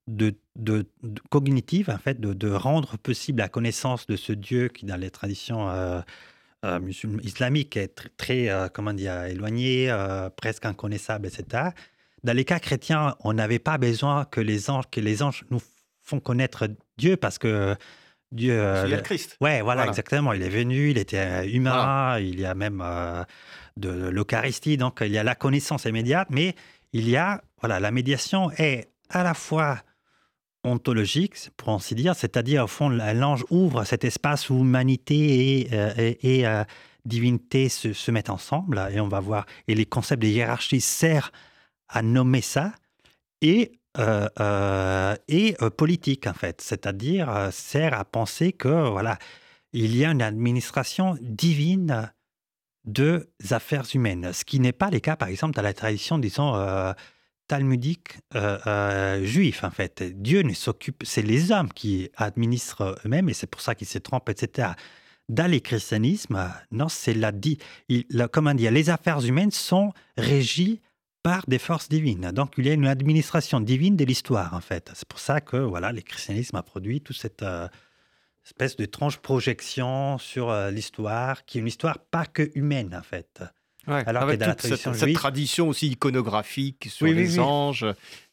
de, 0.08 0.36
de, 0.56 0.86
cognitive, 1.30 1.90
en 1.90 1.98
fait, 1.98 2.20
de, 2.20 2.52
rendre 2.52 2.98
possible 2.98 3.40
la 3.40 3.50
connaissance 3.50 4.08
de 4.08 4.16
ce 4.16 4.34
Dieu 4.34 4.68
qui, 4.70 4.86
dans 4.86 5.00
les 5.00 5.10
traditions 5.10 5.70
euh, 5.70 6.02
euh, 6.64 6.80
islamiques, 7.24 7.78
est 7.78 8.10
très, 8.18 8.50
euh, 8.50 8.68
comment 8.72 8.94
dire, 8.94 9.24
éloigné, 9.24 9.94
presque 10.36 10.66
inconnaissable, 10.66 11.28
etc. 11.28 11.70
Dans 12.24 12.36
les 12.36 12.46
cas 12.46 12.60
chrétiens, 12.60 13.16
on 13.24 13.34
n'avait 13.34 13.60
pas 13.60 13.78
besoin 13.78 14.26
que 14.26 14.42
les 14.42 14.70
anges, 14.70 14.86
que 14.92 15.00
les 15.00 15.22
anges 15.22 15.44
nous 15.50 15.62
font 16.02 16.20
connaître 16.20 16.68
Dieu 16.98 17.18
parce 17.18 17.38
que 17.38 17.76
Dieu. 18.32 18.60
C'est 18.82 18.88
le 18.88 19.02
Christ. 19.02 19.38
Ouais, 19.42 19.62
voilà, 19.62 19.88
exactement. 19.88 20.34
Il 20.34 20.42
est 20.42 20.50
venu, 20.50 20.92
il 20.92 20.98
était 20.98 21.48
humain, 21.50 22.20
il 22.20 22.40
y 22.40 22.46
a 22.46 22.56
même 22.56 22.84
de 23.78 23.90
l'Eucharistie, 24.10 24.78
donc 24.78 25.00
il 25.02 25.12
y 25.12 25.18
a 25.18 25.24
la 25.24 25.36
connaissance 25.36 25.86
immédiate, 25.86 26.28
mais 26.32 26.56
il 26.94 27.10
y 27.10 27.16
a, 27.16 27.44
voilà, 27.60 27.80
la 27.80 27.92
médiation 27.92 28.52
est 28.58 28.90
à 29.10 29.24
la 29.24 29.34
fois 29.34 29.82
ontologique, 30.66 31.50
pour 31.58 31.70
ainsi 31.70 31.96
dire, 31.96 32.16
c'est-à-dire 32.16 32.66
au 32.66 32.68
fond 32.68 32.90
l'ange 32.90 33.46
ouvre 33.50 33.84
cet 33.84 34.04
espace 34.04 34.50
où 34.50 34.60
humanité 34.60 35.62
et, 35.62 35.74
euh, 35.74 36.14
euh, 36.24 36.64
divinité 37.06 37.70
se, 37.70 38.12
mettent 38.12 38.32
ensemble, 38.32 38.90
et 38.92 39.00
on 39.00 39.08
va 39.08 39.20
voir, 39.20 39.46
et 39.68 39.76
les 39.76 39.86
concepts 39.86 40.22
de 40.22 40.28
hiérarchie 40.28 40.82
servent 40.82 41.32
à 41.88 42.02
nommer 42.02 42.42
ça, 42.42 42.74
et, 43.42 43.80
euh, 44.00 45.16
et 45.28 45.56
politique 45.78 46.26
en 46.26 46.34
fait, 46.34 46.62
c'est-à-dire 46.62 47.50
sert 47.52 47.94
à 47.94 48.04
penser 48.04 48.54
que 48.54 48.90
voilà, 48.90 49.20
il 49.72 49.96
y 49.96 50.04
a 50.04 50.10
une 50.10 50.24
administration 50.24 51.16
divine 51.22 52.12
de 52.86 53.30
affaires 53.52 53.86
humaines, 53.94 54.32
ce 54.34 54.44
qui 54.44 54.60
n'est 54.60 54.72
pas 54.72 54.90
le 54.90 55.00
cas 55.00 55.16
par 55.16 55.28
exemple 55.28 55.54
dans 55.54 55.62
la 55.62 55.74
tradition, 55.74 56.18
disons, 56.18 56.54
talmudique 57.48 58.18
euh, 58.36 58.58
euh, 58.68 59.24
juif, 59.24 59.64
en 59.64 59.72
fait. 59.72 60.04
Dieu 60.04 60.42
ne 60.42 60.54
s'occupe, 60.54 61.04
c'est 61.06 61.22
les 61.22 61.52
hommes 61.52 61.72
qui 61.72 62.10
administrent 62.16 62.98
eux-mêmes, 63.06 63.30
et 63.30 63.34
c'est 63.34 63.48
pour 63.48 63.62
ça 63.62 63.76
qu'ils 63.76 63.88
se 63.88 64.00
trompent, 64.00 64.30
etc. 64.30 64.70
Dans 65.30 65.50
le 65.50 65.60
christianisme, 65.60 66.52
non, 66.72 66.90
c'est 66.90 67.14
la, 67.14 67.32
la, 68.10 68.28
comment 68.28 68.54
dire, 68.54 68.72
les 68.72 68.90
affaires 68.90 69.24
humaines 69.26 69.52
sont 69.52 69.92
régies 70.18 70.82
par 71.24 71.46
des 71.48 71.58
forces 71.58 71.90
divines. 71.90 72.32
Donc, 72.32 72.54
il 72.58 72.68
y 72.68 72.70
a 72.70 72.74
une 72.74 72.88
administration 72.88 73.60
divine 73.60 73.96
de 73.96 74.06
l'histoire, 74.06 74.54
en 74.54 74.62
fait. 74.62 74.92
C'est 74.94 75.08
pour 75.08 75.20
ça 75.20 75.42
que, 75.42 75.58
voilà, 75.58 75.92
le 75.92 76.02
christianisme 76.02 76.56
a 76.56 76.64
produit 76.64 77.02
toute 77.02 77.18
cette 77.18 77.42
euh, 77.42 77.68
espèce 78.46 78.76
d'étrange 78.76 79.18
projection 79.18 80.20
sur 80.20 80.54
l'histoire, 80.70 81.46
qui 81.46 81.58
est 81.58 81.62
une 81.62 81.68
histoire 81.68 81.98
pas 81.98 82.28
que 82.28 82.52
humaine, 82.54 82.96
en 82.96 83.02
fait. 83.02 83.42
Alors 83.88 84.24
Avec 84.24 84.42
toute 84.42 84.62
cette, 84.62 85.14
tradition 85.14 85.70
aussi 85.70 85.90
iconographique 85.90 86.88
sur 86.90 87.08
les 87.08 87.40
anges, 87.40 87.86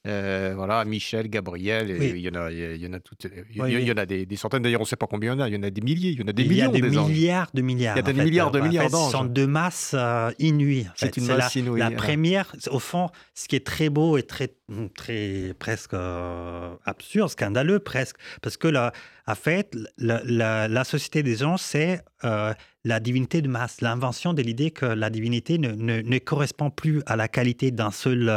euh, 0.04 0.52
voilà, 0.56 0.84
Michel, 0.84 1.28
Gabriel, 1.28 1.90
il 1.90 2.18
y 2.18 2.28
en 2.28 2.34
a, 2.34 2.50
il 2.50 2.82
y 2.82 2.86
en 2.86 2.92
a 2.92 2.98
toutes, 2.98 3.26
il 3.50 3.56
y, 3.56 3.92
en 3.92 3.96
a 3.96 4.06
des, 4.06 4.26
centaines. 4.36 4.62
D'ailleurs, 4.62 4.80
on 4.80 4.84
ne 4.84 4.88
sait 4.88 4.96
pas 4.96 5.06
combien 5.06 5.34
il 5.34 5.38
y 5.38 5.40
en 5.40 5.44
a. 5.44 5.48
Il 5.48 5.54
y 5.54 5.58
en 5.58 5.62
a 5.62 5.70
des 5.70 5.80
milliers, 5.80 6.10
il 6.10 6.20
y 6.20 6.24
en 6.24 6.26
a 6.26 6.32
des 6.32 6.42
millions. 6.42 6.54
Il 6.54 6.58
y 6.58 6.62
a 6.62 6.68
des, 6.68 6.82
milliards 6.82 7.50
de 7.54 7.62
milliards. 7.62 7.96
Il 7.96 7.98
y 7.98 8.08
a 8.08 8.12
des 8.12 8.24
milliards 8.24 8.50
de 8.50 8.60
milliards 8.60 8.90
d'anges. 8.90 9.12
Ce 9.12 9.18
sont 9.18 9.24
deux 9.24 9.46
masses 9.46 9.94
euh, 9.96 10.32
inouïes. 10.40 10.88
C'est 10.96 11.16
une 11.16 11.26
masse 11.26 11.54
la, 11.54 11.60
inouïe. 11.60 11.78
La 11.78 11.90
première, 11.90 12.52
au 12.70 12.80
fond, 12.80 13.10
ce 13.34 13.46
qui 13.46 13.54
est 13.54 13.64
très 13.64 13.90
beau 13.90 14.18
et 14.18 14.24
très, 14.24 14.54
très 14.96 15.54
presque 15.58 15.94
euh, 15.94 16.74
absurde, 16.84 17.28
scandaleux 17.28 17.78
presque, 17.78 18.16
parce 18.40 18.56
que 18.56 18.68
là, 18.68 18.92
en 19.28 19.36
fait, 19.36 19.76
la, 19.98 20.66
la, 20.66 20.84
société 20.84 21.22
des 21.22 21.44
anges, 21.44 21.60
c'est 21.60 22.02
la 22.84 23.00
divinité 23.00 23.42
de 23.42 23.48
masse, 23.48 23.80
l'invention 23.80 24.34
de 24.34 24.42
l'idée 24.42 24.70
que 24.70 24.86
la 24.86 25.10
divinité 25.10 25.58
ne, 25.58 25.72
ne, 25.72 26.00
ne, 26.00 26.18
correspond 26.18 26.70
plus 26.70 27.02
à 27.06 27.16
la 27.16 27.28
qualité 27.28 27.70
d'un 27.70 27.90
seul 27.90 28.28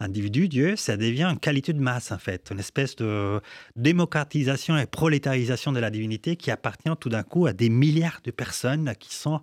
individu, 0.00 0.48
Dieu, 0.48 0.76
ça 0.76 0.96
devient 0.96 1.24
une 1.24 1.38
qualité 1.38 1.72
de 1.72 1.80
masse, 1.80 2.12
en 2.12 2.18
fait, 2.18 2.48
une 2.50 2.60
espèce 2.60 2.96
de 2.96 3.40
démocratisation 3.76 4.76
et 4.78 4.86
prolétarisation 4.86 5.72
de 5.72 5.80
la 5.80 5.90
divinité 5.90 6.36
qui 6.36 6.50
appartient 6.50 6.90
tout 7.00 7.08
d'un 7.08 7.22
coup 7.22 7.46
à 7.46 7.52
des 7.52 7.68
milliards 7.68 8.20
de 8.22 8.30
personnes 8.30 8.94
qui 8.98 9.14
sont 9.14 9.40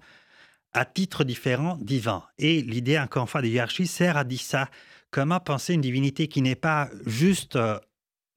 à 0.74 0.86
titre 0.86 1.24
différent 1.24 1.78
divins. 1.82 2.24
Et 2.38 2.62
l'idée, 2.62 2.98
encore 3.00 3.24
une 3.24 3.28
fois, 3.28 3.42
de 3.42 3.48
hiérarchie 3.48 3.88
sert 3.88 4.18
à 4.18 4.24
dire 4.24 4.40
ça. 4.40 4.70
Comment 5.12 5.40
penser 5.40 5.74
une 5.74 5.82
divinité 5.82 6.28
qui 6.28 6.42
n'est 6.42 6.56
pas 6.56 6.90
juste 7.06 7.56
euh, 7.56 7.80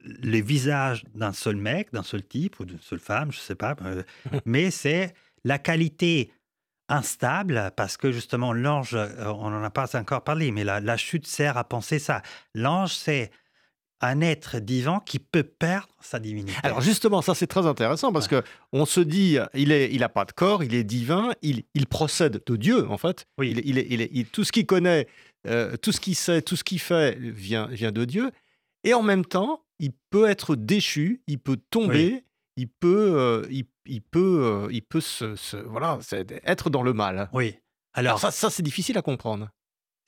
le 0.05 0.41
visage 0.41 1.05
d'un 1.15 1.33
seul 1.33 1.57
mec, 1.57 1.93
d'un 1.93 2.05
seul 2.05 2.23
type 2.23 2.61
ou 2.61 2.65
d'une 2.65 2.81
seule 2.81 3.01
femme, 3.01 3.33
je 3.33 3.39
ne 3.39 3.43
sais 3.43 3.55
pas, 3.57 3.75
euh, 3.83 4.03
mais 4.45 4.71
c'est 4.71 5.15
la 5.49 5.59
qualité 5.59 6.31
instable 6.91 7.73
parce 7.77 7.97
que 7.97 8.13
justement 8.13 8.53
l'ange, 8.53 8.95
euh, 8.95 9.09
on 9.27 9.51
n'en 9.51 9.63
a 9.63 9.71
pas 9.71 9.97
encore 9.97 10.23
parlé, 10.23 10.51
mais 10.53 10.63
la, 10.63 10.97
chute 10.97 11.27
sert 11.27 11.57
à 11.57 11.65
penser 11.65 11.99
ça. 11.99 12.23
L'ange, 12.55 12.95
c'est 12.95 13.31
un 14.01 14.21
être 14.21 14.59
divin 14.59 15.01
qui 15.05 15.19
peut 15.19 15.43
perdre 15.43 15.89
sa 16.01 16.19
divinité. 16.19 16.57
Alors 16.63 16.83
justement, 16.83 17.23
ça 17.23 17.35
c'est 17.35 17.47
très 17.47 17.67
intéressant 17.67 18.13
parce 18.13 18.29
que 18.29 18.43
on 18.73 18.85
se 18.85 19.01
dit, 19.01 19.39
il 19.55 19.73
est, 19.73 19.93
il 19.93 20.05
a 20.05 20.09
pas 20.09 20.25
de 20.25 20.33
corps, 20.33 20.63
il 20.63 20.75
est 20.75 20.85
divin, 20.85 21.33
il, 21.43 21.65
il 21.75 21.87
procède 21.87 22.43
de 22.47 22.57
Dieu 22.57 22.89
en 22.89 22.99
fait. 22.99 23.27
Oui. 23.39 23.55
Il, 23.57 23.79
il, 23.79 24.09
il, 24.13 24.27
tout 24.27 24.45
ce 24.45 24.53
qu'il 24.53 24.67
connaît, 24.67 25.09
euh, 25.47 25.77
tout 25.77 25.93
ce 25.93 26.01
qu'il 26.01 26.15
sait, 26.15 26.43
tout 26.43 26.57
ce 26.57 26.65
qu'il 26.65 26.79
fait 26.79 27.19
vient, 27.19 27.67
vient 27.67 27.93
de 27.93 28.05
Dieu. 28.05 28.31
Et 28.85 28.95
en 28.95 29.03
même 29.03 29.25
temps, 29.25 29.65
il 29.79 29.93
peut 30.11 30.29
être 30.29 30.57
déchu, 30.57 31.23
il 31.27 31.39
peut 31.39 31.59
tomber, 31.71 32.25
il 32.57 32.69
peut, 32.69 33.15
euh, 33.17 33.47
il, 33.51 33.65
peut, 34.03 34.41
euh, 34.43 34.69
il 34.71 34.83
peut 34.83 35.01
se, 35.01 35.57
voilà, 35.67 35.99
être 36.45 36.71
dans 36.71 36.83
le 36.83 36.93
mal. 36.93 37.29
Oui. 37.33 37.57
Alors, 37.95 38.19
ça, 38.19 38.31
ça 38.31 38.51
c'est 38.51 38.63
difficile 38.63 38.99
à 38.99 39.03
comprendre. 39.03 39.49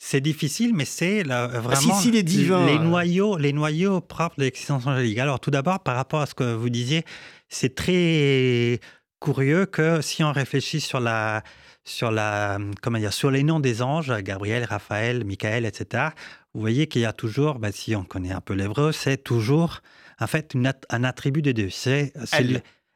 C'est 0.02 0.22
difficile, 0.22 0.74
mais 0.74 0.86
c'est 0.86 1.24
bah, 1.24 1.46
vraiment 1.46 1.94
si, 2.00 2.10
les, 2.10 2.22
divins, 2.22 2.64
les, 2.64 2.78
noyaux, 2.78 3.36
les 3.36 3.52
noyaux 3.52 4.00
propres 4.00 4.36
de 4.38 4.44
l'existence 4.44 4.86
angélique. 4.86 5.18
Alors, 5.18 5.40
tout 5.40 5.50
d'abord, 5.50 5.80
par 5.80 5.96
rapport 5.96 6.22
à 6.22 6.26
ce 6.26 6.34
que 6.34 6.54
vous 6.54 6.70
disiez, 6.70 7.04
c'est 7.50 7.74
très 7.74 8.80
curieux 9.20 9.66
que 9.66 10.00
si 10.00 10.24
on 10.24 10.32
réfléchit 10.32 10.80
sur 10.80 11.00
la, 11.00 11.42
sur 11.84 12.10
la, 12.10 12.58
comment 12.80 12.98
dire, 12.98 13.12
sur 13.12 13.30
les 13.30 13.42
noms 13.42 13.60
des 13.60 13.82
anges, 13.82 14.10
Gabriel, 14.22 14.64
Raphaël, 14.64 15.24
Michael, 15.24 15.66
etc. 15.66 16.08
Vous 16.54 16.62
voyez 16.62 16.86
qu'il 16.86 17.02
y 17.02 17.06
a 17.06 17.12
toujours, 17.12 17.58
bah, 17.58 17.70
si 17.70 17.94
on 17.94 18.04
connaît 18.04 18.32
un 18.32 18.40
peu 18.40 18.54
l'hébreu, 18.54 18.92
c'est 18.92 19.18
toujours 19.18 19.82
en 20.18 20.26
fait 20.26 20.54
un 20.88 21.04
attribut 21.04 21.42
de 21.42 21.52
Dieu. 21.52 21.68
C'est 21.70 22.12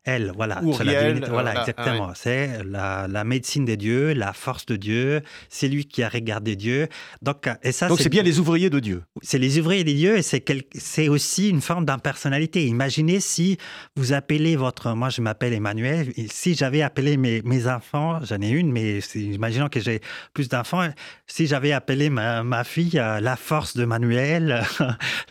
elle, 0.04 0.32
voilà. 0.36 0.60
la 0.84 1.14
voilà, 1.30 1.60
exactement. 1.60 2.12
C'est 2.14 2.62
la, 2.64 3.24
médecine 3.24 3.64
des 3.64 3.78
dieux, 3.78 4.12
la 4.12 4.34
force 4.34 4.66
de 4.66 4.76
Dieu, 4.76 5.22
c'est 5.48 5.66
lui 5.66 5.86
qui 5.86 6.02
a 6.02 6.10
regardé 6.10 6.56
Dieu. 6.56 6.88
Donc, 7.22 7.48
et 7.62 7.72
ça, 7.72 7.88
Donc 7.88 8.00
c'est 8.00 8.10
bien 8.10 8.22
les 8.22 8.38
ouvriers 8.38 8.68
de 8.68 8.80
Dieu. 8.80 9.02
C'est 9.22 9.38
les 9.38 9.58
ouvriers 9.58 9.82
des 9.82 9.94
dieux 9.94 10.18
et 10.18 10.22
c'est 10.22 11.08
aussi 11.08 11.48
une 11.48 11.62
forme 11.62 11.86
d'impersonnalité. 11.86 12.66
Imaginez 12.66 13.20
si 13.20 13.56
vous 13.96 14.12
appelez 14.12 14.56
votre... 14.56 14.92
Moi, 14.94 15.08
je 15.08 15.22
m'appelle 15.22 15.54
Emmanuel. 15.54 16.12
Si 16.30 16.54
j'avais 16.54 16.82
appelé 16.82 17.16
mes, 17.16 17.40
mes 17.42 17.66
enfants, 17.66 18.20
j'en 18.22 18.42
ai 18.42 18.50
une, 18.50 18.72
mais 18.72 18.98
imaginons 19.14 19.68
que 19.70 19.80
j'ai 19.80 20.00
plus 20.34 20.50
d'enfants. 20.50 20.86
Si 21.26 21.46
j'avais 21.46 21.72
appelé 21.72 22.10
ma, 22.10 22.42
ma, 22.42 22.64
fille 22.64 22.98
euh, 22.98 23.20
la 23.20 23.36
force 23.36 23.74
de 23.74 23.86
Manuel, 23.86 24.62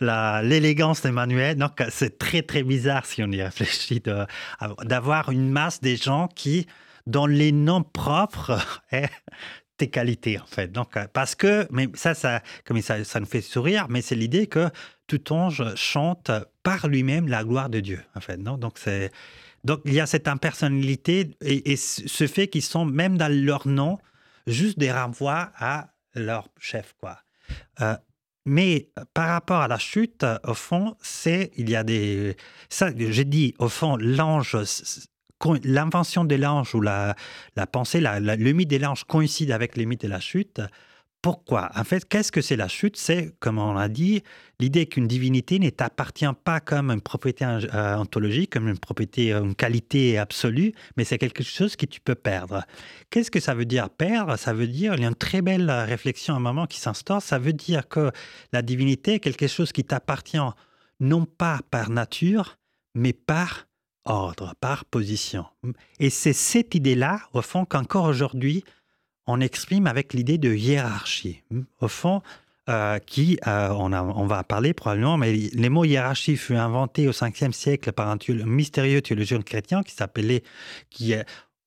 l'élégance 0.00 1.02
de 1.02 1.10
Manuel, 1.10 1.56
donc 1.56 1.80
c'est 1.90 2.18
très, 2.18 2.42
très 2.42 2.64
bizarre 2.64 3.06
si 3.06 3.22
on 3.22 3.30
y 3.30 3.40
réfléchit 3.40 4.00
de, 4.00 4.26
d'avoir 4.82 5.30
une 5.30 5.50
masse 5.50 5.80
des 5.80 5.96
gens 5.96 6.28
qui, 6.28 6.66
dont 7.06 7.26
les 7.26 7.52
noms 7.52 7.82
propres 7.82 8.58
est 8.92 9.10
tes 9.76 9.90
qualités, 9.90 10.38
en 10.38 10.46
fait. 10.46 10.70
Donc, 10.70 10.96
euh, 10.96 11.06
parce 11.12 11.34
que, 11.34 11.66
mais 11.70 11.88
ça, 11.94 12.14
ça, 12.14 12.42
comme 12.64 12.80
ça, 12.80 13.02
ça 13.04 13.20
nous 13.20 13.26
fait 13.26 13.40
sourire, 13.40 13.86
mais 13.88 14.02
c'est 14.02 14.14
l'idée 14.14 14.46
que 14.46 14.70
tout 15.06 15.32
ange 15.32 15.74
chante 15.74 16.30
par 16.62 16.86
lui-même 16.86 17.28
la 17.28 17.44
gloire 17.44 17.68
de 17.68 17.80
Dieu, 17.80 18.00
en 18.14 18.20
fait. 18.20 18.36
Non? 18.36 18.56
Donc, 18.56 18.78
c'est, 18.78 19.10
donc, 19.64 19.80
il 19.84 19.94
y 19.94 20.00
a 20.00 20.06
cette 20.06 20.28
impersonnalité 20.28 21.30
et, 21.40 21.76
ce 21.76 22.26
fait 22.26 22.48
qu'ils 22.48 22.62
sont, 22.62 22.84
même 22.84 23.18
dans 23.18 23.32
leur 23.32 23.66
nom, 23.66 23.98
juste 24.46 24.78
des 24.78 24.92
renvois 24.92 25.50
à 25.56 25.88
leur 26.14 26.48
chef, 26.60 26.94
quoi. 27.00 27.18
Euh, 27.80 27.96
mais 28.44 28.90
par 29.14 29.28
rapport 29.28 29.60
à 29.60 29.68
la 29.68 29.78
chute, 29.78 30.24
au 30.46 30.54
fond, 30.54 30.96
c'est 31.00 31.50
il 31.56 31.70
y 31.70 31.76
a 31.76 31.84
des 31.84 32.36
ça 32.68 32.90
j'ai 32.96 33.24
dit 33.24 33.54
au 33.58 33.68
fond 33.68 33.96
l'ange 33.96 34.56
l'invention 35.62 36.24
de 36.24 36.34
l'ange 36.36 36.74
ou 36.74 36.80
la, 36.80 37.14
la 37.56 37.66
pensée, 37.66 38.00
la, 38.00 38.20
le 38.20 38.52
mythe 38.52 38.70
de 38.70 38.76
l'ange 38.76 39.04
coïncide 39.04 39.50
avec 39.50 39.76
le 39.76 39.84
mythe 39.84 40.02
de 40.02 40.08
la 40.08 40.20
chute. 40.20 40.60
Pourquoi? 41.24 41.70
En 41.74 41.84
fait, 41.84 42.06
qu'est-ce 42.06 42.30
que 42.30 42.42
c'est 42.42 42.54
la 42.54 42.68
chute? 42.68 42.98
C'est, 42.98 43.34
comme 43.40 43.56
on 43.56 43.72
l'a 43.72 43.88
dit, 43.88 44.22
l'idée 44.60 44.84
qu'une 44.84 45.06
divinité 45.06 45.58
ne 45.58 45.70
t'appartient 45.70 46.26
pas 46.44 46.60
comme 46.60 46.90
une 46.90 47.00
propriété 47.00 47.46
euh, 47.46 47.96
ontologique, 47.96 48.52
comme 48.52 48.68
une 48.68 48.78
propriété, 48.78 49.32
euh, 49.32 49.42
une 49.42 49.54
qualité 49.54 50.18
absolue, 50.18 50.74
mais 50.98 51.04
c'est 51.04 51.16
quelque 51.16 51.42
chose 51.42 51.76
que 51.76 51.86
tu 51.86 51.98
peux 51.98 52.14
perdre. 52.14 52.62
Qu'est-ce 53.08 53.30
que 53.30 53.40
ça 53.40 53.54
veut 53.54 53.64
dire 53.64 53.88
perdre? 53.88 54.36
Ça 54.36 54.52
veut 54.52 54.66
dire, 54.66 54.96
il 54.96 55.00
y 55.00 55.06
a 55.06 55.08
une 55.08 55.14
très 55.14 55.40
belle 55.40 55.70
réflexion 55.70 56.34
à 56.34 56.36
un 56.36 56.40
moment 56.40 56.66
qui 56.66 56.78
s'instaure, 56.78 57.22
ça 57.22 57.38
veut 57.38 57.54
dire 57.54 57.88
que 57.88 58.12
la 58.52 58.60
divinité 58.60 59.14
est 59.14 59.20
quelque 59.20 59.46
chose 59.46 59.72
qui 59.72 59.82
t'appartient 59.82 60.36
non 61.00 61.24
pas 61.24 61.60
par 61.70 61.88
nature, 61.88 62.58
mais 62.94 63.14
par 63.14 63.66
ordre, 64.04 64.52
par 64.60 64.84
position. 64.84 65.46
Et 66.00 66.10
c'est 66.10 66.34
cette 66.34 66.74
idée-là, 66.74 67.20
au 67.32 67.40
fond, 67.40 67.64
qu'encore 67.64 68.04
aujourd'hui, 68.04 68.62
on 69.26 69.40
exprime 69.40 69.86
avec 69.86 70.12
l'idée 70.12 70.38
de 70.38 70.54
hiérarchie. 70.54 71.42
Hmm? 71.50 71.62
Au 71.80 71.88
fond, 71.88 72.22
euh, 72.70 72.98
qui, 72.98 73.38
euh, 73.46 73.68
on, 73.72 73.92
on, 73.92 74.26
va 74.26 74.42
parler 74.42 74.72
probablement, 74.72 75.18
mais 75.18 75.34
les 75.34 75.68
mots 75.68 75.84
hiérarchie 75.84 76.38
furent 76.38 76.60
inventés 76.60 77.06
au 77.06 77.12
5e 77.12 77.52
siècle 77.52 77.92
par 77.92 78.08
un 78.08 78.16
mystérieux 78.46 79.02
théologien 79.02 79.42
chrétien 79.42 79.82
qui 79.82 79.94
s'appelait, 79.94 80.42
qui, 80.88 81.14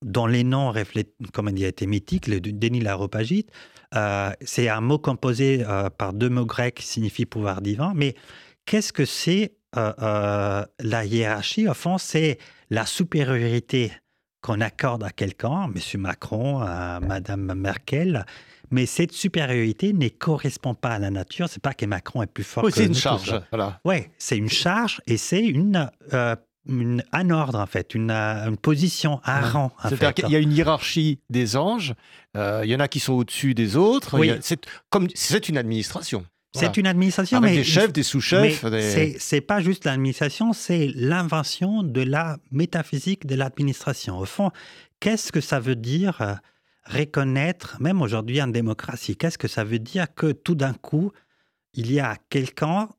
dont 0.03 0.25
les 0.25 0.43
noms 0.43 0.71
reflètent, 0.71 1.13
comme 1.33 1.49
on 1.49 1.51
dit, 1.51 1.65
été 1.65 1.85
mythique, 1.85 2.25
le 2.25 2.39
Denis 2.39 2.79
l'Aropagite. 2.79 3.51
Euh, 3.95 4.31
c'est 4.41 4.69
un 4.69 4.81
mot 4.81 4.97
composé 4.97 5.63
par 5.99 6.13
deux 6.13 6.29
mots 6.29 6.47
grecs 6.47 6.75
qui 6.75 6.87
signifient 6.87 7.27
pouvoir 7.27 7.61
divin. 7.61 7.93
Mais 7.95 8.15
qu'est-ce 8.65 8.91
que 8.91 9.05
c'est 9.05 9.53
la 9.75 11.05
hiérarchie? 11.05 11.67
Au 11.67 11.75
fond, 11.75 11.99
c'est 11.99 12.39
la 12.71 12.87
supériorité 12.87 13.91
qu'on 14.47 14.61
accorde 14.61 15.03
à 15.03 15.09
quelqu'un, 15.09 15.65
M. 15.65 16.01
Macron, 16.01 16.61
à 16.61 17.01
Mme 17.01 17.53
Merkel, 17.53 18.25
mais 18.71 18.85
cette 18.85 19.11
supériorité 19.11 19.91
ne 19.91 20.07
correspond 20.07 20.73
pas 20.73 20.91
à 20.91 20.99
la 20.99 21.09
nature. 21.09 21.49
C'est 21.49 21.61
pas 21.61 21.73
que 21.73 21.85
Macron 21.85 22.23
est 22.23 22.27
plus 22.27 22.45
fort 22.45 22.63
oui, 22.63 22.71
que 22.71 22.77
c'est 22.77 22.85
une 22.85 22.95
charge. 22.95 23.41
Voilà. 23.51 23.81
Oui, 23.83 24.05
c'est 24.17 24.37
une 24.37 24.49
charge 24.49 25.01
et 25.05 25.17
c'est 25.17 25.43
une, 25.43 25.91
euh, 26.13 26.35
un 27.11 27.29
ordre, 27.29 27.59
en 27.59 27.65
fait, 27.65 27.93
une, 27.93 28.09
euh, 28.09 28.47
une 28.47 28.55
position, 28.55 29.19
un 29.25 29.41
rang. 29.41 29.71
C'est-à-dire 29.83 30.13
qu'il 30.13 30.29
y 30.29 30.35
a 30.37 30.39
une 30.39 30.53
hiérarchie 30.53 31.19
des 31.29 31.57
anges. 31.57 31.93
Euh, 32.37 32.61
il 32.63 32.69
y 32.69 32.75
en 32.75 32.79
a 32.79 32.87
qui 32.87 33.01
sont 33.01 33.13
au-dessus 33.13 33.53
des 33.53 33.75
autres. 33.75 34.17
Oui. 34.17 34.31
C'est 34.39 34.65
comme 34.89 35.09
c'est 35.13 35.49
une 35.49 35.57
administration. 35.57 36.25
C'est 36.55 36.77
une 36.77 36.87
administration, 36.87 37.37
Avec 37.37 37.51
mais 37.51 37.57
des 37.57 37.63
chefs, 37.63 37.93
des 37.93 38.03
sous-chefs. 38.03 38.65
Des... 38.65 39.15
C'est 39.19 39.41
pas 39.41 39.59
juste 39.61 39.85
l'administration, 39.85 40.53
c'est 40.53 40.87
l'invention 40.95 41.83
de 41.83 42.01
la 42.01 42.37
métaphysique 42.51 43.25
de 43.25 43.35
l'administration. 43.35 44.17
Au 44.17 44.25
fond, 44.25 44.51
qu'est-ce 44.99 45.31
que 45.31 45.41
ça 45.41 45.59
veut 45.59 45.75
dire 45.75 46.21
euh, 46.21 46.33
reconnaître, 46.85 47.77
même 47.79 48.01
aujourd'hui 48.01 48.41
en 48.41 48.47
démocratie, 48.47 49.15
qu'est-ce 49.15 49.37
que 49.37 49.47
ça 49.47 49.63
veut 49.63 49.79
dire 49.79 50.07
que 50.15 50.31
tout 50.31 50.55
d'un 50.55 50.73
coup, 50.73 51.11
il 51.73 51.91
y 51.91 51.99
a 51.99 52.17
quelqu'un 52.29 52.89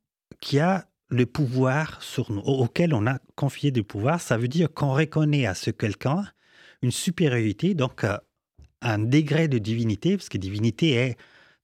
qui 0.41 0.61
a 0.61 0.87
le 1.09 1.27
pouvoir 1.27 2.03
sur 2.03 2.31
nous, 2.31 2.43
auquel 2.43 2.95
on 2.95 3.07
a 3.07 3.19
confié 3.35 3.71
du 3.71 3.83
pouvoir? 3.83 4.21
Ça 4.21 4.37
veut 4.37 4.49
dire 4.49 4.69
qu'on 4.73 4.93
reconnaît 4.93 5.47
à 5.47 5.55
ce 5.55 5.71
quelqu'un 5.71 6.25
une 6.83 6.93
supériorité, 6.93 7.75
donc 7.75 8.05
euh, 8.05 8.17
un 8.83 8.99
degré 8.99 9.49
de 9.49 9.59
divinité, 9.59 10.17
parce 10.17 10.29
que 10.29 10.39
divinité 10.39 10.93
est 10.93 11.17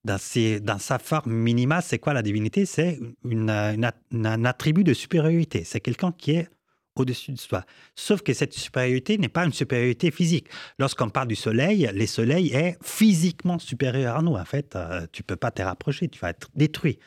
dans, 0.05 0.79
sa 0.79 0.99
forme 0.99 1.33
minimale, 1.33 1.83
c'est 1.83 1.99
quoi 1.99 2.13
la 2.13 2.23
divinité? 2.23 2.67
C'est 2.67 2.99
un 3.25 4.45
attribut 4.45 4.85
de 4.85 4.95
supériorité. 4.95 5.65
C'est 5.65 5.81
quelqu'un 5.81 6.13
qui 6.13 6.33
est 6.33 6.49
au-dessus 6.97 7.33
de 7.33 7.39
soi. 7.39 7.65
Sauf 7.95 8.23
que 8.23 8.33
cette 8.33 8.53
supériorité 8.53 9.19
n'est 9.19 9.29
pas 9.29 9.45
une 9.45 9.53
supériorité 9.53 10.11
physique. 10.11 10.49
Lorsqu'on 10.79 11.11
parle 11.11 11.29
du 11.29 11.37
soleil, 11.37 11.91
le 11.93 12.07
soleil 12.07 12.53
est 12.53 12.79
physiquement 12.83 13.59
supérieur 13.59 14.17
à 14.17 14.23
nous. 14.23 14.35
En 14.35 14.45
fait, 14.45 14.77
euh, 14.77 15.07
tu 15.13 15.23
peux 15.23 15.37
pas 15.37 15.51
te 15.51 15.63
rapprocher, 15.63 16.09
tu 16.09 16.21
vas 16.21 16.31
être 16.31 16.49
détruit. 16.55 16.99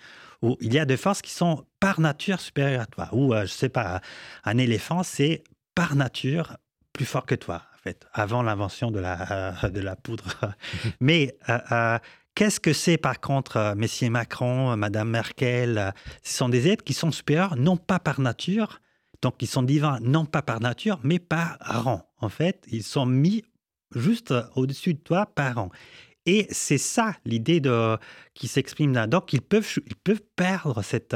Ou 0.42 0.58
il 0.62 0.74
y 0.74 0.80
a 0.80 0.86
des 0.86 0.98
forces 0.98 1.22
qui 1.22 1.32
sont 1.32 1.66
par 1.80 2.00
nature 2.00 2.40
supérieures 2.40 2.82
à 2.82 2.86
toi. 2.86 3.10
Ou, 3.14 3.34
euh, 3.34 3.44
je 3.44 3.52
sais 3.52 3.70
pas, 3.70 4.02
un 4.44 4.58
éléphant, 4.58 5.04
c'est 5.04 5.44
par 5.74 5.96
nature 5.96 6.58
plus 6.94 7.06
fort 7.06 7.26
que 7.26 7.36
toi, 7.36 7.64
en 7.76 7.78
fait, 7.78 8.08
avant 8.14 8.44
l'invention 8.44 8.92
de 8.92 9.00
la, 9.00 9.70
de 9.70 9.80
la 9.80 9.96
poudre. 9.96 10.54
Mais 11.00 11.36
euh, 11.50 11.98
Qu'est-ce 12.38 12.60
que 12.60 12.72
c'est 12.72 12.98
par 12.98 13.20
contre, 13.20 13.58
euh, 13.58 13.74
Messieurs 13.74 14.12
Macron, 14.12 14.72
euh, 14.72 14.76
Madame 14.76 15.10
Merkel 15.10 15.80
euh, 15.80 15.90
Ce 16.22 16.38
sont 16.38 16.50
des 16.50 16.68
êtres 16.68 16.84
qui 16.84 16.94
sont 16.94 17.10
supérieurs, 17.10 17.56
non 17.56 17.78
pas 17.78 17.98
par 17.98 18.20
nature, 18.20 18.80
donc 19.24 19.42
ils 19.42 19.48
sont 19.48 19.64
divins, 19.64 19.98
non 20.04 20.26
pas 20.26 20.44
par 20.44 20.60
nature, 20.60 21.00
mais 21.02 21.18
par 21.18 21.58
rang. 21.62 22.08
En 22.20 22.30
fait, 22.30 22.64
ils 22.68 22.84
sont 22.84 23.08
mis 23.08 23.44
juste 23.96 24.36
au-dessus 24.56 24.94
de 24.94 25.00
toi 25.00 25.26
par 25.26 25.56
rang. 25.56 25.72
Et 26.28 26.46
c'est 26.52 26.78
ça 26.78 27.16
l'idée 27.26 27.60
de, 27.60 27.98
qui 28.36 28.48
s'exprime 28.48 28.94
là. 28.94 29.08
Donc, 29.08 29.34
ils 29.34 29.42
peuvent, 29.42 29.68
ils 29.88 29.96
peuvent 29.96 30.22
perdre 30.36 30.84
cette, 30.84 31.16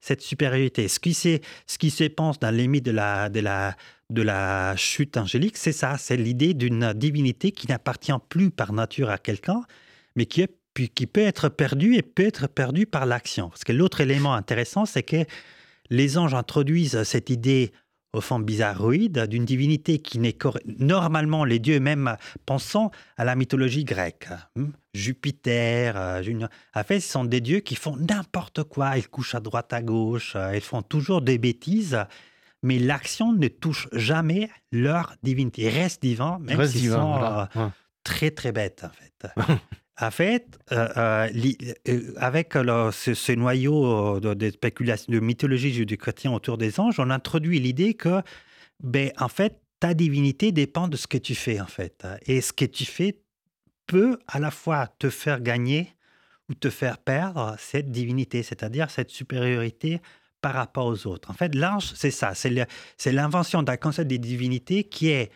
cette 0.00 0.22
supériorité. 0.22 0.88
Ce 0.88 0.98
qui, 0.98 1.12
ce 1.12 1.38
qui 1.78 1.90
se 1.90 2.04
pense 2.04 2.38
dans 2.38 2.54
les 2.54 2.66
mythes 2.66 2.86
de 2.86 2.92
la, 2.92 3.28
de 3.28 3.40
la, 3.40 3.76
de 4.08 4.22
la 4.22 4.74
chute 4.76 5.18
angélique, 5.18 5.58
c'est 5.58 5.72
ça. 5.72 5.98
C'est 5.98 6.16
l'idée 6.16 6.54
d'une 6.54 6.94
divinité 6.94 7.50
qui 7.50 7.66
n'appartient 7.66 8.12
plus 8.30 8.50
par 8.50 8.72
nature 8.72 9.10
à 9.10 9.18
quelqu'un, 9.18 9.60
mais 10.16 10.26
qui, 10.26 10.42
est, 10.42 10.58
qui 10.94 11.06
peut 11.06 11.20
être 11.20 11.48
perdu 11.48 11.94
et 11.94 12.02
peut 12.02 12.26
être 12.26 12.48
perdu 12.48 12.86
par 12.86 13.06
l'action. 13.06 13.48
Parce 13.50 13.64
que 13.64 13.72
l'autre 13.72 14.00
élément 14.00 14.34
intéressant, 14.34 14.86
c'est 14.86 15.02
que 15.02 15.24
les 15.90 16.18
anges 16.18 16.34
introduisent 16.34 17.04
cette 17.04 17.30
idée 17.30 17.72
au 18.16 18.20
fond 18.20 18.38
bizarroïde 18.38 19.26
d'une 19.26 19.44
divinité 19.44 19.98
qui 19.98 20.18
n'est 20.18 20.36
normalement 20.78 21.44
les 21.44 21.58
dieux 21.58 21.80
même 21.80 22.16
pensant 22.46 22.90
à 23.16 23.24
la 23.24 23.36
mythologie 23.36 23.84
grecque. 23.84 24.28
Hmm, 24.56 24.70
Jupiter, 24.94 25.94
euh, 25.96 26.22
en 26.74 26.84
fait, 26.84 27.00
ce 27.00 27.10
sont 27.10 27.24
des 27.24 27.40
dieux 27.40 27.60
qui 27.60 27.74
font 27.74 27.96
n'importe 27.96 28.64
quoi. 28.64 28.96
Ils 28.96 29.08
couchent 29.08 29.34
à 29.34 29.40
droite, 29.40 29.72
à 29.72 29.82
gauche, 29.82 30.32
euh, 30.34 30.52
ils 30.54 30.62
font 30.62 30.82
toujours 30.82 31.20
des 31.20 31.38
bêtises, 31.38 31.98
mais 32.62 32.78
l'action 32.78 33.32
ne 33.32 33.48
touche 33.48 33.88
jamais 33.92 34.48
leur 34.72 35.14
divinité. 35.22 35.62
Ils 35.62 35.68
restent 35.68 36.02
divins, 36.02 36.38
même 36.40 36.66
s'ils 36.66 36.90
sont 36.90 37.22
euh, 37.22 37.68
très 38.02 38.30
très 38.30 38.52
bêtes 38.52 38.84
en 38.84 38.90
fait. 38.90 39.28
En 39.98 40.10
fait, 40.10 40.58
euh, 40.72 40.88
euh, 40.96 41.28
euh, 41.88 42.12
avec 42.16 42.52
ce, 42.52 43.32
noyau 43.32 44.20
de, 44.20 44.50
spéculation, 44.50 45.10
de 45.10 45.20
mythologie 45.20 45.72
judéo-chrétienne 45.72 46.34
autour 46.34 46.58
des 46.58 46.78
anges, 46.78 47.00
on 47.00 47.08
introduit 47.08 47.58
l'idée 47.60 47.94
que, 47.94 48.20
ben, 48.82 49.10
en 49.18 49.28
fait, 49.28 49.58
ta 49.80 49.94
divinité 49.94 50.52
dépend 50.52 50.88
de 50.88 50.96
ce 50.96 51.06
que 51.06 51.16
tu 51.16 51.34
fais, 51.34 51.60
en 51.60 51.66
fait. 51.66 52.06
Et 52.26 52.42
ce 52.42 52.52
que 52.52 52.66
tu 52.66 52.84
fais 52.84 53.20
peut 53.86 54.18
à 54.26 54.38
la 54.38 54.50
fois 54.50 54.86
te 54.98 55.08
faire 55.08 55.40
gagner 55.40 55.94
ou 56.50 56.54
te 56.54 56.68
faire 56.68 56.98
perdre 56.98 57.56
cette 57.58 57.90
divinité, 57.90 58.42
c'est-à-dire 58.42 58.90
cette 58.90 59.10
supériorité 59.10 60.02
par 60.42 60.52
rapport 60.52 60.86
aux 60.86 61.06
autres. 61.06 61.30
En 61.30 61.34
fait, 61.34 61.54
l'ange, 61.54 61.92
c'est 61.94 62.10
ça, 62.10 62.32
c'est 62.34 63.12
l'invention 63.12 63.62
d'un 63.62 63.76
concept 63.78 64.10
de 64.10 64.16
divinité 64.16 64.84
qui 64.84 65.08
est 65.08 65.30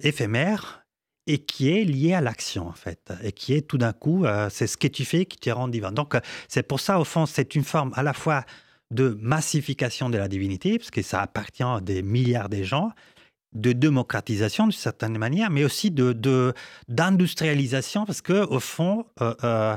éphémère, 0.00 0.81
et 1.26 1.38
qui 1.38 1.70
est 1.70 1.84
lié 1.84 2.14
à 2.14 2.20
l'action, 2.20 2.66
en 2.68 2.72
fait, 2.72 3.12
et 3.22 3.32
qui 3.32 3.54
est 3.54 3.62
tout 3.62 3.78
d'un 3.78 3.92
coup, 3.92 4.24
euh, 4.24 4.48
c'est 4.50 4.66
ce 4.66 4.76
que 4.76 4.88
tu 4.88 5.04
fais 5.04 5.24
qui 5.24 5.38
te 5.38 5.50
rend 5.50 5.68
divin. 5.68 5.92
Donc, 5.92 6.14
euh, 6.14 6.20
c'est 6.48 6.64
pour 6.64 6.80
ça, 6.80 6.98
au 6.98 7.04
fond, 7.04 7.26
c'est 7.26 7.54
une 7.54 7.64
forme 7.64 7.92
à 7.94 8.02
la 8.02 8.12
fois 8.12 8.44
de 8.90 9.16
massification 9.20 10.10
de 10.10 10.18
la 10.18 10.28
divinité, 10.28 10.78
parce 10.78 10.90
que 10.90 11.02
ça 11.02 11.20
appartient 11.22 11.62
à 11.62 11.80
des 11.80 12.02
milliards 12.02 12.48
de 12.48 12.62
gens, 12.62 12.90
de 13.54 13.72
démocratisation 13.72 14.64
d'une 14.64 14.72
certaine 14.72 15.16
manière, 15.16 15.50
mais 15.50 15.64
aussi 15.64 15.90
de 15.90 16.54
d'industrialisation, 16.88 18.04
parce 18.04 18.20
que 18.20 18.46
au 18.46 18.60
fond, 18.60 19.06
euh, 19.20 19.76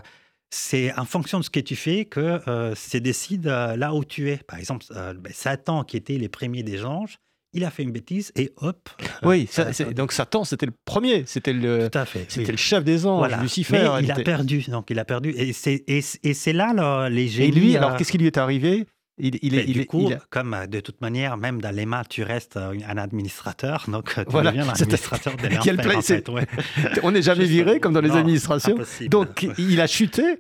c'est 0.49 0.93
en 0.97 1.05
fonction 1.05 1.39
de 1.39 1.43
ce 1.43 1.49
que 1.49 1.59
tu 1.59 1.75
fais 1.75 2.05
que 2.05 2.41
c'est 2.75 3.01
décide 3.01 3.45
là 3.45 3.93
où 3.93 4.03
tu 4.05 4.31
es. 4.31 4.37
Par 4.37 4.57
exemple, 4.57 4.85
ben, 4.89 5.33
Satan, 5.33 5.83
qui 5.83 5.97
était 5.97 6.17
les 6.17 6.29
premiers 6.29 6.63
des 6.63 6.85
anges, 6.85 7.19
il 7.55 7.63
a 7.63 7.71
fait 7.71 7.83
une 7.83 7.91
bêtise 7.91 8.31
et 8.35 8.51
hop. 8.57 8.89
Oui, 9.23 9.49
donc 9.95 10.11
Satan, 10.11 10.43
c'était 10.43 10.65
le 10.65 10.73
premier, 10.83 11.23
c'était 11.25 11.53
le, 11.53 11.89
c'était 12.27 12.51
le 12.51 12.57
chef 12.57 12.83
des 12.83 13.05
anges, 13.05 13.31
Lucifer. 13.41 13.89
Mais 13.97 14.03
il 14.03 14.11
a 14.11 14.15
perdu, 14.15 14.63
donc 14.67 14.89
il 14.89 14.99
a 14.99 15.05
perdu. 15.05 15.33
Et 15.35 15.53
c'est, 15.53 15.83
et, 15.87 16.01
c'est 16.01 16.53
là, 16.53 17.09
les 17.09 17.27
génies. 17.27 17.47
Et 17.47 17.51
lui, 17.51 17.77
alors 17.77 17.91
euh, 17.91 17.97
qu'est-ce 17.97 18.11
qui 18.11 18.17
lui 18.17 18.27
est 18.27 18.37
arrivé? 18.37 18.85
Il, 19.17 19.39
il, 19.41 19.55
est, 19.55 19.63
du 19.63 19.85
coup, 19.85 20.09
comme 20.29 20.53
euh, 20.53 20.67
de 20.67 20.81
toute 20.81 20.99
manière, 20.99 21.37
même 21.37 21.61
dans 21.61 21.73
l'EMA, 21.73 22.03
tu 22.09 22.23
restes 22.23 22.57
euh, 22.57 22.77
un 22.87 22.97
administrateur, 22.97 23.85
donc 23.89 24.13
tu 24.13 24.21
voilà, 24.27 24.51
deviens 24.51 24.65
l'administrateur 24.65 25.37
de 25.37 25.47
l'enfer. 25.47 25.97
En 25.97 26.01
fait, 26.01 26.29
On 27.03 27.11
n'est 27.11 27.21
jamais 27.21 27.45
viré 27.45 27.79
comme 27.79 27.93
dans 27.93 28.01
les 28.01 28.11
administrations. 28.11 28.77
Donc 29.07 29.47
il 29.57 29.79
a 29.79 29.87
chuté. 29.87 30.39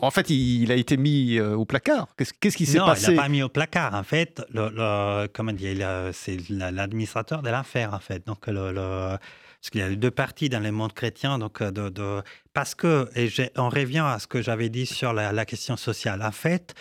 En 0.00 0.10
fait, 0.10 0.30
il 0.30 0.72
a 0.72 0.76
été 0.76 0.96
mis 0.96 1.38
au 1.40 1.66
placard. 1.66 2.08
Qu'est-ce 2.16 2.56
qui 2.56 2.64
s'est 2.64 2.78
passé 2.78 3.08
Non, 3.08 3.12
il 3.12 3.16
n'a 3.16 3.22
pas 3.22 3.28
mis 3.28 3.42
au 3.42 3.48
placard. 3.48 3.94
En 3.94 4.04
fait, 4.04 4.40
le, 4.54 5.26
comment 5.26 5.52
dire, 5.52 6.10
c'est 6.12 6.38
l'administrateur 6.48 7.42
de 7.42 7.50
l'enfer, 7.50 7.92
en 7.92 7.98
fait. 7.98 8.26
Donc 8.26 8.46
le 8.46 9.18
parce 9.60 9.70
qu'il 9.70 9.80
y 9.80 9.84
a 9.84 9.90
deux 9.94 10.10
parties 10.10 10.48
dans 10.48 10.60
le 10.60 10.70
monde 10.70 10.92
chrétien. 10.92 11.38
Donc, 11.38 11.60
euh, 11.60 11.70
de, 11.70 12.22
parce 12.52 12.74
que, 12.74 13.08
et 13.16 13.28
on 13.56 13.68
revient 13.68 14.04
à 14.06 14.18
ce 14.18 14.26
que 14.26 14.40
j'avais 14.40 14.68
dit 14.68 14.86
sur 14.86 15.12
la, 15.12 15.44
question 15.44 15.76
sociale. 15.76 16.22
En 16.22 16.32
fait, 16.32 16.74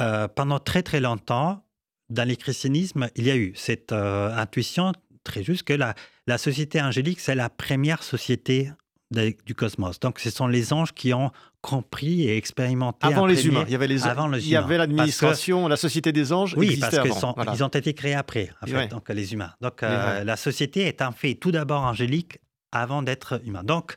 euh, 0.00 0.28
pendant 0.28 0.58
très 0.58 0.82
très 0.82 1.00
longtemps, 1.00 1.64
dans 2.10 2.28
le 2.28 2.34
christianisme, 2.36 3.08
il 3.16 3.24
y 3.24 3.30
a 3.30 3.36
eu 3.36 3.52
cette 3.56 3.92
euh, 3.92 4.34
intuition 4.36 4.92
très 5.24 5.42
juste 5.42 5.64
que 5.64 5.72
la, 5.72 5.94
la 6.26 6.38
société 6.38 6.80
angélique, 6.80 7.20
c'est 7.20 7.34
la 7.34 7.50
première 7.50 8.02
société 8.02 8.70
du 9.10 9.54
cosmos. 9.54 10.00
Donc, 10.00 10.18
ce 10.18 10.30
sont 10.30 10.46
les 10.48 10.72
anges 10.72 10.92
qui 10.92 11.14
ont 11.14 11.30
compris 11.60 12.22
et 12.22 12.36
expérimenté. 12.36 13.06
Avant 13.06 13.26
les 13.26 13.46
humains. 13.46 13.64
Il 13.66 13.72
y 13.72 13.74
avait 13.74 13.86
les, 13.86 14.06
avant 14.06 14.32
il 14.32 14.48
y 14.48 14.56
avait 14.56 14.78
l'administration, 14.78 15.68
la 15.68 15.76
société 15.76 16.12
des 16.12 16.32
anges. 16.32 16.54
Oui, 16.56 16.76
parce 16.76 16.98
qu'ils 16.98 17.64
ont 17.64 17.68
été 17.68 17.94
créés 17.94 18.14
après, 18.14 18.50
en 18.62 18.66
fait, 18.66 18.88
donc 18.88 19.08
les 19.08 19.32
humains. 19.32 19.52
Donc, 19.60 19.82
euh, 19.82 20.24
la 20.24 20.36
société 20.36 20.82
est 20.82 21.02
un 21.02 21.12
fait 21.12 21.34
tout 21.34 21.52
d'abord 21.52 21.82
angélique 21.82 22.38
avant 22.72 23.02
d'être 23.02 23.40
humain. 23.44 23.62
Donc, 23.64 23.94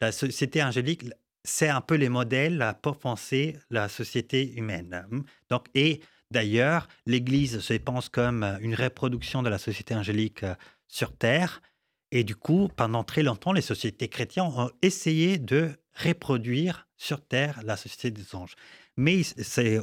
la 0.00 0.12
société 0.12 0.62
angélique, 0.62 1.04
c'est 1.46 1.68
un 1.68 1.80
peu 1.80 1.94
les 1.94 2.08
modèles 2.08 2.74
pour 2.82 2.98
penser 2.98 3.56
la 3.70 3.88
société 3.88 4.54
humaine. 4.56 5.06
Donc, 5.48 5.66
et 5.74 6.00
d'ailleurs, 6.30 6.88
l'Église 7.06 7.60
se 7.60 7.74
pense 7.74 8.08
comme 8.08 8.42
une 8.60 8.74
reproduction 8.74 9.42
de 9.42 9.48
la 9.48 9.58
société 9.58 9.94
angélique 9.94 10.42
euh, 10.42 10.54
sur 10.88 11.16
Terre. 11.16 11.62
Et 12.10 12.24
du 12.24 12.36
coup, 12.36 12.68
pendant 12.76 13.04
très 13.04 13.22
longtemps, 13.22 13.52
les 13.52 13.62
sociétés 13.62 14.08
chrétiennes 14.08 14.46
ont 14.46 14.70
essayé 14.82 15.38
de 15.38 15.70
reproduire 16.04 16.86
sur 16.96 17.24
Terre 17.24 17.60
la 17.64 17.76
société 17.76 18.10
des 18.10 18.34
anges. 18.34 18.54
Mais 18.96 19.22
c'est, 19.22 19.80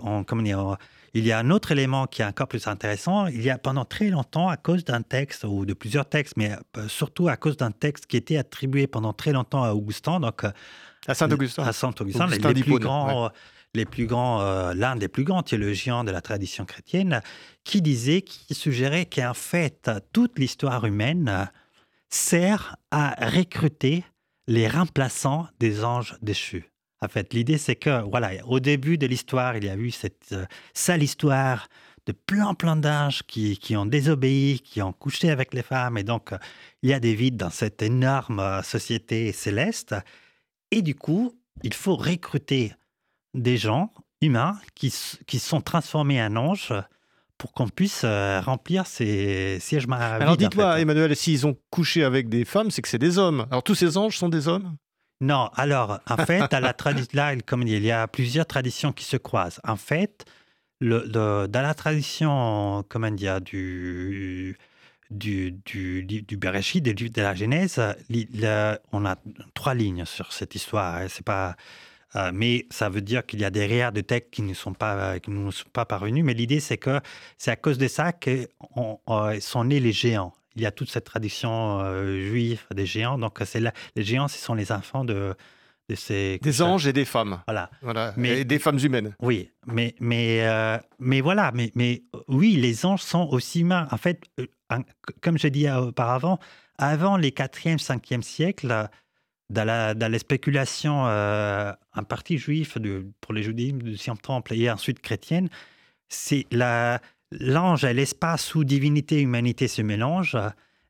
il 1.14 1.28
y 1.28 1.32
a 1.32 1.40
un 1.40 1.50
autre 1.52 1.72
élément 1.72 2.08
qui 2.08 2.24
est 2.24 2.26
encore 2.26 2.48
plus 2.48 2.66
intéressant. 2.68 3.28
Il 3.28 3.44
y 3.44 3.52
a 3.52 3.60
pendant 3.60 3.86
très 3.86 4.10
longtemps, 4.10 4.50
à 4.50 4.58
cause 4.58 4.84
d'un 4.84 5.04
texte, 5.04 5.44
ou 5.44 5.66
de 5.66 5.74
plusieurs 5.74 6.10
textes, 6.10 6.36
mais 6.38 6.54
euh, 6.78 6.88
surtout 6.88 7.28
à 7.28 7.38
cause 7.38 7.58
d'un 7.58 7.72
texte 7.72 8.08
qui 8.08 8.18
était 8.18 8.38
attribué 8.38 8.88
pendant 8.88 9.14
très 9.14 9.32
longtemps 9.32 9.64
à 9.64 9.74
Augustin, 9.74 10.20
donc 10.20 10.44
euh, 10.44 10.52
à 11.08 11.14
Saint-Augustin, 11.14 11.64
à 11.64 11.74
Saint-Augustin, 11.74 12.28
les, 12.28 12.40
plus 12.40 12.80
grands, 12.80 13.30
les 13.74 13.86
plus 13.86 14.06
grands, 14.06 14.42
euh, 14.42 14.74
l'un 14.74 14.96
des 14.96 15.08
plus 15.08 15.24
grands 15.24 15.44
théologiens 15.44 16.04
de 16.04 16.12
la 16.12 16.22
tradition 16.22 16.66
chrétienne, 16.66 17.22
qui 17.64 17.82
disait, 17.82 18.22
qui 18.22 18.54
suggérait 18.54 19.06
qu'en 19.06 19.34
fait, 19.34 19.90
toute 20.12 20.40
l'histoire 20.40 20.86
humaine 20.86 21.50
sert 22.10 22.76
à 22.92 23.16
recruter 23.28 24.04
les 24.48 24.68
remplaçants 24.68 25.48
des 25.60 25.84
anges 25.84 26.16
déchus. 26.22 26.70
En 27.02 27.08
fait, 27.08 27.34
l'idée, 27.34 27.58
c'est 27.58 27.76
que, 27.76 28.02
voilà, 28.10 28.32
au 28.46 28.60
début 28.60 28.98
de 28.98 29.08
l'histoire, 29.08 29.58
il 29.58 29.66
y 29.66 29.70
a 29.70 29.76
eu 29.76 29.92
cette 29.92 30.32
euh, 30.32 30.46
sale 30.74 31.04
histoire 31.04 31.68
de 32.06 32.12
plein, 32.12 32.54
plein 32.54 32.76
d'anges 32.76 33.24
qui, 33.24 33.58
qui, 33.58 33.76
ont 33.76 33.86
désobéi, 33.86 34.60
qui 34.60 34.82
ont 34.82 34.94
couché 34.94 35.30
avec 35.30 35.54
les 35.54 35.64
femmes. 35.64 35.98
Et 35.98 36.04
donc, 36.04 36.32
il 36.82 36.90
y 36.90 36.94
a 36.94 37.00
des 37.00 37.16
vides 37.16 37.38
dans 37.38 37.50
cette 37.50 37.82
énorme 37.82 38.40
euh, 38.40 38.62
société 38.62 39.32
céleste. 39.32 39.96
Et 40.74 40.82
du 40.82 40.96
coup, 40.96 41.40
il 41.62 41.76
faut 41.76 41.96
recruter 41.96 42.74
des 43.36 43.58
gens 43.58 43.94
humains 44.22 44.58
qui, 44.74 44.92
qui 45.28 45.38
sont 45.38 45.62
transformés 45.62 46.20
en 46.20 46.36
anges 46.36 46.74
pour 47.38 47.54
qu'on 47.54 47.70
puisse 47.70 48.02
euh, 48.06 48.42
remplir 48.42 48.88
ces 48.88 49.60
sièges. 49.60 49.86
Alors 49.88 50.36
dites-moi, 50.36 50.80
Emmanuel, 50.80 51.16
s'ils 51.16 51.46
ont 51.46 51.56
couché 51.70 52.04
avec 52.04 52.28
des 52.28 52.44
femmes, 52.44 52.72
c'est 52.72 52.82
que 52.82 52.88
c'est 52.88 52.98
des 52.98 53.20
hommes. 53.20 53.46
Alors 53.52 53.62
tous 53.62 53.76
ces 53.76 53.98
anges 53.98 54.18
sont 54.18 54.30
des 54.30 54.48
hommes? 54.48 54.76
Non, 55.22 55.52
alors 55.54 56.00
en 56.10 56.18
fait, 56.26 56.52
à 56.52 56.60
la 56.60 56.76
là, 57.14 57.36
comme 57.46 57.62
il 57.62 57.84
y 57.84 57.92
a 57.92 58.08
plusieurs 58.08 58.48
traditions 58.48 58.92
qui 58.92 59.06
se 59.06 59.18
croisent. 59.18 59.62
En 59.64 59.76
fait, 59.76 60.26
le, 60.82 61.06
dans 61.48 61.62
la 61.62 61.74
tradition, 61.76 62.84
comment 62.90 63.12
dire, 63.12 63.42
du 63.42 64.58
du, 65.10 65.52
du, 65.66 66.04
du 66.04 66.38
Bereshit, 66.38 66.84
de 66.84 67.22
la 67.22 67.36
Genèse, 67.36 67.80
on 68.92 69.06
a 69.06 69.16
trois 69.54 69.74
lignes 69.74 70.06
sur 70.06 70.34
cette 70.34 70.56
histoire. 70.56 70.96
Hein. 70.96 71.08
C'est 71.10 71.26
pas 71.26 71.56
euh, 72.16 72.32
mais 72.34 72.68
ça 72.70 72.90
veut 72.90 73.02
dire 73.02 73.26
qu'il 73.26 73.40
y 73.40 73.46
a 73.46 73.50
derrière 73.50 73.92
des 73.92 74.04
textes 74.04 74.32
qui 74.32 74.42
ne 74.44 74.54
sont 74.54 74.74
pas, 74.74 75.20
qui 75.20 75.32
ne 75.32 75.52
sont 75.52 75.70
pas 75.72 75.86
parvenus. 75.86 76.24
Mais 76.24 76.34
l'idée, 76.34 76.60
c'est 76.60 76.78
que 76.78 77.02
c'est 77.38 77.52
à 77.52 77.56
cause 77.56 77.78
de 77.78 77.88
ça 77.88 78.12
que 78.14 78.48
euh, 79.10 79.40
sont 79.40 79.64
nés 79.66 79.80
les 79.80 79.92
géants. 79.92 80.34
Il 80.56 80.62
y 80.62 80.66
a 80.68 80.72
toute 80.72 80.92
cette 80.92 81.06
tradition 81.06 81.80
euh, 81.80 82.22
juive 82.22 82.62
des 82.74 82.86
géants. 82.86 83.18
Donc, 83.18 83.40
c'est 83.46 83.62
les 83.96 84.04
géants, 84.04 84.28
ce 84.28 84.38
sont 84.38 84.54
les 84.54 84.72
enfants 84.72 85.04
de, 85.04 85.36
Des 86.42 86.62
anges 86.62 86.88
et 86.88 86.94
des 86.94 87.06
femmes. 87.06 87.42
Voilà. 87.48 87.70
voilà. 87.82 88.14
Mais, 88.18 88.40
et 88.42 88.46
des 88.46 88.60
femmes 88.60 88.80
humaines. 88.80 89.16
Oui, 89.20 89.52
mais, 89.68 89.96
mais, 90.00 90.80
mais 91.00 91.22
voilà. 91.22 91.52
Mais, 91.54 91.72
mais 91.76 92.04
oui, 92.28 92.56
les 92.56 92.86
anges 92.86 93.02
sont 93.02 93.28
aussi 93.32 93.62
humains. 93.62 93.88
En 93.92 93.98
fait, 93.98 94.24
comme 95.22 95.38
j'ai 95.38 95.50
dit 95.50 95.70
auparavant, 95.70 96.40
avant 96.78 97.18
les 97.18 97.32
4e, 97.32 97.78
5e 97.78 98.22
siècles, 98.22 98.90
dans, 99.50 99.66
la, 99.66 99.94
dans 99.94 100.12
les 100.12 100.20
spéculations 100.20 101.06
euh, 101.08 101.72
en 101.96 102.04
partie 102.04 102.38
juives 102.38 102.80
de, 102.80 103.08
pour 103.22 103.34
les 103.34 103.44
judaïsme 103.44 103.80
du 103.80 103.98
Siam 103.98 104.18
Temple 104.18 104.54
et 104.54 104.70
ensuite 104.70 105.00
chrétienne, 105.00 105.50
c'est 106.10 106.46
l'ange 107.32 107.84
et 107.84 107.94
l'espace 107.94 108.56
où 108.56 108.64
divinité 108.64 109.18
et 109.18 109.22
humanité 109.22 109.68
se 109.68 109.82
mélangent, 109.82 110.38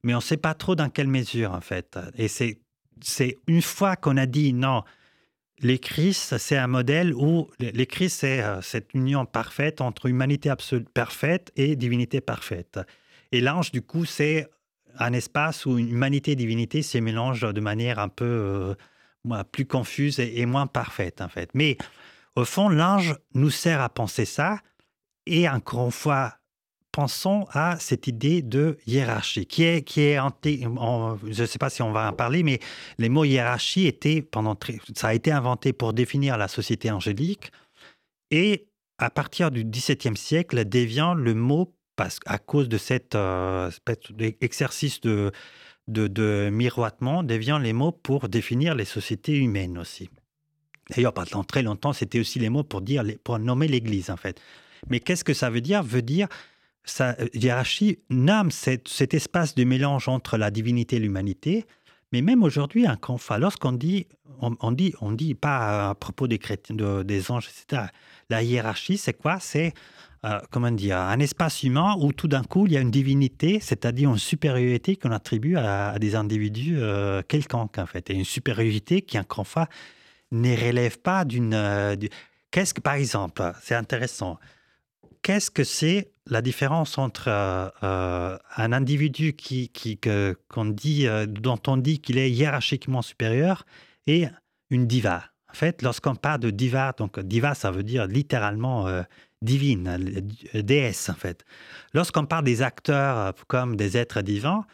mais 0.03 0.13
on 0.13 0.17
ne 0.17 0.21
sait 0.21 0.37
pas 0.37 0.53
trop 0.53 0.75
dans 0.75 0.89
quelle 0.89 1.07
mesure 1.07 1.53
en 1.53 1.61
fait. 1.61 1.97
Et 2.15 2.27
c'est 2.27 2.59
c'est 3.03 3.37
une 3.47 3.61
fois 3.61 3.95
qu'on 3.95 4.17
a 4.17 4.25
dit 4.25 4.53
non, 4.53 4.83
les 5.59 5.79
c'est 6.13 6.57
un 6.57 6.67
modèle 6.67 7.13
où 7.13 7.49
les 7.59 7.87
Christ, 7.87 8.19
c'est 8.19 8.41
euh, 8.41 8.61
cette 8.61 8.93
union 8.93 9.25
parfaite 9.25 9.81
entre 9.81 10.07
humanité 10.07 10.49
absolue 10.49 10.85
parfaite 10.93 11.51
et 11.55 11.75
divinité 11.75 12.21
parfaite. 12.21 12.79
Et 13.31 13.41
l'ange, 13.41 13.71
du 13.71 13.81
coup, 13.81 14.05
c'est 14.05 14.47
un 14.99 15.13
espace 15.13 15.65
où 15.65 15.77
humanité 15.77 16.31
et 16.31 16.35
divinité 16.35 16.81
se 16.81 16.97
mélangent 16.97 17.51
de 17.51 17.61
manière 17.61 17.99
un 17.99 18.09
peu 18.09 18.75
euh, 19.31 19.43
plus 19.51 19.65
confuse 19.65 20.19
et, 20.19 20.45
moins 20.45 20.67
parfaite, 20.67 21.21
en 21.21 21.29
fait. 21.29 21.49
Mais 21.53 21.77
au 22.35 22.45
fond, 22.45 22.69
l'ange 22.69 23.15
nous 23.33 23.49
sert 23.49 23.81
à 23.81 23.89
penser 23.89 24.25
ça. 24.25 24.59
Et 25.25 25.47
encore 25.47 25.85
une 25.85 25.91
fois, 25.91 26.35
pensons 26.93 27.45
à 27.51 27.77
cette 27.79 28.07
idée 28.07 28.41
de 28.41 28.77
hiérarchie, 28.87 29.45
qui 29.45 29.63
est, 29.63 29.81
qui 29.81 30.01
est 30.01 30.15
je 30.15 31.41
ne 31.41 31.45
sais 31.45 31.57
pas 31.57 31.69
si 31.69 31.81
on 31.81 31.91
va 31.91 32.11
en 32.11 32.13
parler, 32.13 32.43
mais 32.43 32.59
les 32.99 33.09
mots 33.09 33.25
hiérarchie 33.25 33.87
étaient 33.87 34.21
pendant 34.21 34.57
ça 34.95 35.07
a 35.09 35.13
été 35.13 35.31
inventé 35.31 35.73
pour 35.73 35.91
définir 35.91 36.37
la 36.37 36.47
société 36.47 36.91
angélique, 36.91 37.51
et 38.31 38.67
à 38.99 39.09
partir 39.09 39.51
du 39.51 39.65
XVIIe 39.65 40.15
siècle 40.15 40.63
devient 40.69 41.15
le 41.17 41.33
mot 41.33 41.75
à 42.25 42.37
cause 42.37 42.69
de 42.69 42.77
cet 42.77 43.15
euh, 43.15 43.69
exercice 44.41 45.01
de, 45.01 45.31
de, 45.87 46.49
miroitement, 46.51 47.23
devient 47.23 47.59
les 47.61 47.73
mots 47.73 47.91
pour 47.91 48.29
définir 48.29 48.75
les 48.75 48.85
sociétés 48.85 49.37
humaines 49.37 49.77
aussi. 49.77 50.09
D'ailleurs, 50.89 51.13
pendant 51.13 51.43
très 51.43 51.61
longtemps, 51.61 51.93
c'était 51.93 52.19
aussi 52.19 52.39
les 52.39 52.49
mots 52.49 52.63
pour, 52.63 52.81
dire, 52.81 53.03
pour 53.23 53.39
nommer 53.39 53.67
l'Église, 53.67 54.09
en 54.09 54.17
fait. 54.17 54.41
Mais 54.89 54.99
qu'est-ce 54.99 55.23
que 55.23 55.33
ça 55.33 55.49
veut 55.49 55.61
dire? 55.61 55.83
Veut 55.83 56.01
dire, 56.01 56.27
sa 56.83 57.11
euh, 57.19 57.27
hiérarchie 57.33 57.99
nomme 58.09 58.51
cet, 58.51 58.87
cet, 58.87 59.13
espace 59.13 59.55
de 59.55 59.63
mélange 59.63 60.07
entre 60.07 60.37
la 60.37 60.51
divinité 60.51 60.97
et 60.97 60.99
l'humanité. 60.99 61.65
Mais 62.11 62.21
même 62.21 62.43
aujourd'hui, 62.43 62.85
un 62.85 62.97
lorsqu'on 63.39 63.71
dit, 63.71 64.05
on, 64.39 64.71
dit, 64.71 64.93
on 65.01 65.11
dit 65.11 65.33
pas 65.33 65.89
à 65.89 65.95
propos 65.95 66.27
des 66.27 66.37
chrétiens, 66.37 66.75
des 67.03 67.31
anges, 67.31 67.49
etc. 67.49 67.87
La 68.29 68.43
hiérarchie, 68.43 68.97
c'est 68.97 69.13
quoi? 69.13 69.39
C'est 69.39 69.73
euh, 70.23 70.39
comment 70.51 70.69
dire, 70.69 70.97
un 70.97 71.19
espace 71.19 71.63
humain 71.63 71.95
où 71.99 72.13
tout 72.13 72.27
d'un 72.27 72.43
coup 72.43 72.67
il 72.67 72.73
y 72.73 72.77
a 72.77 72.81
une 72.81 72.91
divinité, 72.91 73.59
c'est-à-dire 73.59 74.11
une 74.11 74.19
supériorité 74.19 74.95
qu'on 74.95 75.11
attribue 75.11 75.57
à, 75.57 75.97
des 75.99 76.15
individus 76.15 76.77
euh, 76.77 77.23
quelconques 77.27 77.79
en 77.79 77.87
fait, 77.87 78.09
et 78.11 78.13
une 78.13 78.25
supériorité 78.25 79.01
qui 79.01 79.17
encore 79.17 79.47
fois 79.47 79.67
ne 80.31 80.55
relève 80.55 80.99
pas 80.99 81.25
d'une. 81.25 81.97
Qu'est-ce 82.51 82.75
que, 82.75 82.81
par 82.81 82.93
exemple, 82.93 83.41
c'est 83.63 83.73
intéressant. 83.73 84.37
Qu'est-ce 85.23 85.49
que 85.49 85.63
c'est 85.63 86.11
la 86.27 86.41
différence 86.41 86.97
entre 86.97 87.29
un 87.81 88.71
individu 88.71 89.33
qui, 89.33 89.69
qui 89.69 89.99
dit, 90.67 91.07
dont 91.27 91.59
on 91.67 91.77
dit 91.77 91.99
qu'il 91.99 92.17
est 92.17 92.29
hiérarchiquement 92.29 93.01
supérieur 93.01 93.65
et 94.05 94.27
une 94.69 94.85
diva? 94.85 95.23
En 95.49 95.55
fait, 95.55 95.81
lorsqu'on 95.81 96.15
parle 96.15 96.39
de 96.39 96.49
diva, 96.49 96.93
donc 96.97 97.19
diva, 97.19 97.55
ça 97.55 97.71
veut 97.71 97.83
dire 97.83 98.05
littéralement 98.07 98.87
divine, 99.43 99.97
déesse 100.53 101.09
en 101.09 101.15
fait. 101.15 101.45
Lorsqu'on 101.93 102.25
parle 102.25 102.45
des 102.45 102.61
acteurs 102.61 103.17
euh, 103.17 103.31
comme 103.47 103.75
des 103.75 103.97
êtres 103.97 104.21
divins, 104.21 104.65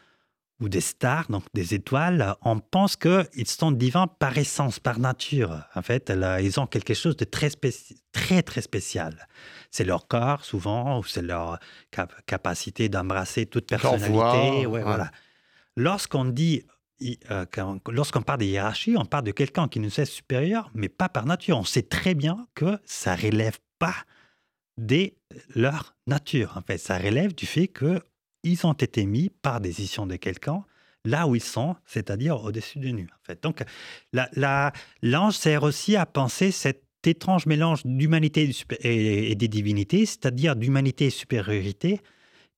ou 0.61 0.67
des 0.67 0.81
stars, 0.81 1.27
donc 1.29 1.45
des 1.53 1.73
étoiles, 1.73 2.35
on 2.41 2.59
pense 2.59 2.97
qu'ils 2.97 3.47
sont 3.47 3.71
divins 3.71 4.07
par 4.07 4.37
essence, 4.37 4.77
par 4.77 4.99
nature. 4.99 5.63
En 5.73 5.81
fait, 5.81 6.11
ils 6.41 6.59
ont 6.59 6.67
quelque 6.67 6.93
chose 6.93 7.15
de 7.15 7.23
très, 7.23 7.49
très, 8.11 8.43
très 8.43 8.61
spécial. 8.61 9.25
C'est 9.71 9.83
leur 9.83 10.07
corps, 10.07 10.43
souvent, 10.45 10.99
ou 10.99 11.03
c'est 11.03 11.21
leur 11.21 11.59
capacité 12.25 12.89
d'embrasser 12.89 13.45
toute 13.45 13.67
personnalité. 13.67 14.65
Voilà. 14.65 15.11
Lorsqu'on 15.75 16.25
dit, 16.25 16.63
euh, 17.31 17.45
lorsqu'on 17.89 18.21
parle 18.21 18.39
de 18.39 18.45
hiérarchie, 18.45 18.95
on 18.97 19.05
parle 19.05 19.23
de 19.23 19.31
quelqu'un 19.31 19.67
qui 19.67 19.79
nous 19.79 19.99
est 19.99 20.05
supérieur, 20.05 20.69
mais 20.73 20.89
pas 20.89 21.07
par 21.07 21.25
nature. 21.25 21.57
On 21.57 21.63
sait 21.63 21.83
très 21.83 22.13
bien 22.13 22.47
que 22.55 22.77
ça 22.83 23.15
relève 23.15 23.57
pas 23.77 23.95
de 24.77 25.11
leur 25.55 25.95
nature. 26.07 26.57
En 26.57 26.61
fait, 26.61 26.77
ça 26.77 26.97
relève 26.97 27.33
du 27.33 27.45
fait 27.45 27.67
que 27.67 28.01
ils 28.43 28.65
ont 28.65 28.73
été 28.73 29.05
mis 29.05 29.29
par 29.29 29.59
décision 29.61 30.07
de 30.07 30.15
quelqu'un 30.15 30.63
là 31.05 31.27
où 31.27 31.35
ils 31.35 31.43
sont, 31.43 31.75
c'est-à-dire 31.85 32.43
au-dessus 32.43 32.79
de 32.79 32.89
nous. 32.89 33.03
En 33.05 33.23
fait. 33.23 33.41
Donc, 33.41 33.63
l'ange 35.01 35.37
sert 35.37 35.63
aussi 35.63 35.95
à 35.95 36.05
penser 36.05 36.51
cet 36.51 36.83
étrange 37.07 37.45
mélange 37.45 37.85
d'humanité 37.85 38.49
et, 38.81 39.35
des 39.35 39.47
divinités, 39.47 40.05
c'est-à-dire 40.05 40.55
d'humanité 40.55 41.05
et 41.05 41.09
supériorité, 41.09 42.01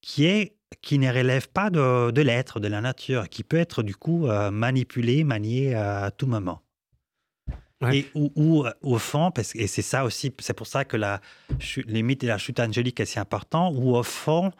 qui, 0.02 0.26
est, 0.26 0.56
qui 0.82 0.98
ne 0.98 1.12
relève 1.12 1.50
pas 1.50 1.70
de, 1.70 2.22
l'être, 2.22 2.60
de 2.60 2.68
la 2.68 2.82
nature, 2.82 3.30
qui 3.30 3.44
peut 3.44 3.58
être 3.58 3.84
du 3.84 3.96
coup 3.96 4.28
euh, 4.28 4.52
manipulé, 4.52 5.24
manié 5.24 5.76
à 5.76 6.12
tout 6.12 6.28
moment. 6.28 6.62
Et 7.92 8.06
où, 8.14 8.64
au 8.82 8.98
fond, 9.00 9.32
parce, 9.32 9.56
et 9.56 9.66
c'est 9.66 9.82
ça 9.82 10.06
aussi, 10.06 10.32
c'est 10.40 10.54
pour 10.54 10.68
ça 10.68 10.86
que 10.86 10.98
la, 10.98 11.20
les 11.88 12.04
mythes 12.04 12.22
de 12.22 12.28
la 12.28 12.38
chute 12.38 12.60
angélique 12.60 13.00
est 13.00 13.06
si 13.06 13.18
important, 13.18 13.72
où 13.74 13.96
au 13.96 14.04
fond, 14.04 14.52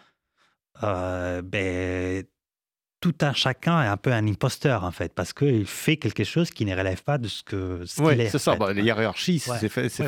euh, 0.84 1.42
ben, 1.44 2.24
tout 3.02 3.16
un 3.22 3.34
chacun 3.34 3.84
est 3.84 3.88
un 3.88 3.98
peu 3.98 4.14
un 4.14 4.26
imposteur 4.28 4.84
en 4.84 4.92
fait, 4.92 5.14
parce 5.14 5.34
qu'il 5.34 5.66
fait 5.66 5.98
quelque 5.98 6.24
chose 6.24 6.52
qui 6.52 6.66
ne 6.66 6.76
relève 6.76 7.04
pas 7.04 7.18
de 7.18 7.28
ce 7.28 7.44
que 7.44 7.84
ce 7.86 8.02
qu'il 8.02 8.22
est. 8.22 8.30
c'est 8.30 8.38
ça. 8.38 8.56
Bah, 8.56 8.72
les 8.72 8.84
hiérarchies, 8.84 9.40
c'est 9.40 9.70
fait. 9.70 9.90
C'est 9.90 10.08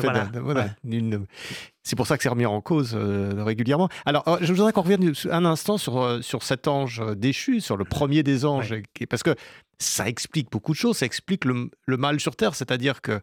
pour 1.96 2.06
ça 2.06 2.16
que 2.16 2.22
c'est 2.22 2.28
remis 2.30 2.46
en 2.46 2.60
cause 2.60 2.94
euh, 2.94 3.44
régulièrement. 3.44 3.88
Alors, 4.06 4.26
euh, 4.26 4.38
je 4.40 4.52
voudrais 4.52 4.72
qu'on 4.72 4.82
revienne 4.82 5.12
un 5.30 5.44
instant 5.44 5.76
sur, 5.76 6.24
sur 6.24 6.42
cet 6.42 6.66
ange 6.66 7.02
déchu, 7.16 7.60
sur 7.60 7.76
le 7.76 7.84
premier 7.84 8.22
des 8.22 8.46
anges, 8.46 8.74
parce 9.10 9.22
que 9.22 9.34
ça 9.78 10.08
explique 10.08 10.50
beaucoup 10.50 10.72
de 10.72 10.78
choses. 10.78 10.96
Ça 10.98 11.06
explique 11.06 11.44
le, 11.44 11.70
le 11.84 11.96
mal 11.98 12.20
sur 12.20 12.36
terre, 12.36 12.54
c'est-à-dire 12.54 13.02
que 13.02 13.20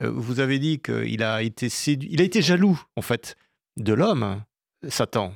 vous 0.00 0.40
avez 0.40 0.58
dit 0.58 0.80
qu'il 0.80 1.22
a 1.22 1.42
été 1.42 1.68
séduit, 1.68 2.08
il 2.12 2.20
a 2.20 2.24
été 2.24 2.42
jaloux 2.42 2.80
en 2.96 3.02
fait 3.02 3.36
de 3.76 3.94
l'homme, 3.94 4.42
Satan. 4.88 5.34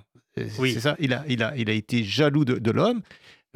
Oui. 0.59 0.75
C'est 0.75 0.81
ça? 0.81 0.97
Il 0.99 1.13
a, 1.13 1.25
il, 1.29 1.43
a, 1.43 1.57
il 1.57 1.71
a 1.71 1.73
été 1.73 2.05
jaloux 2.05 2.45
de, 2.45 2.71
l'homme, 2.71 3.01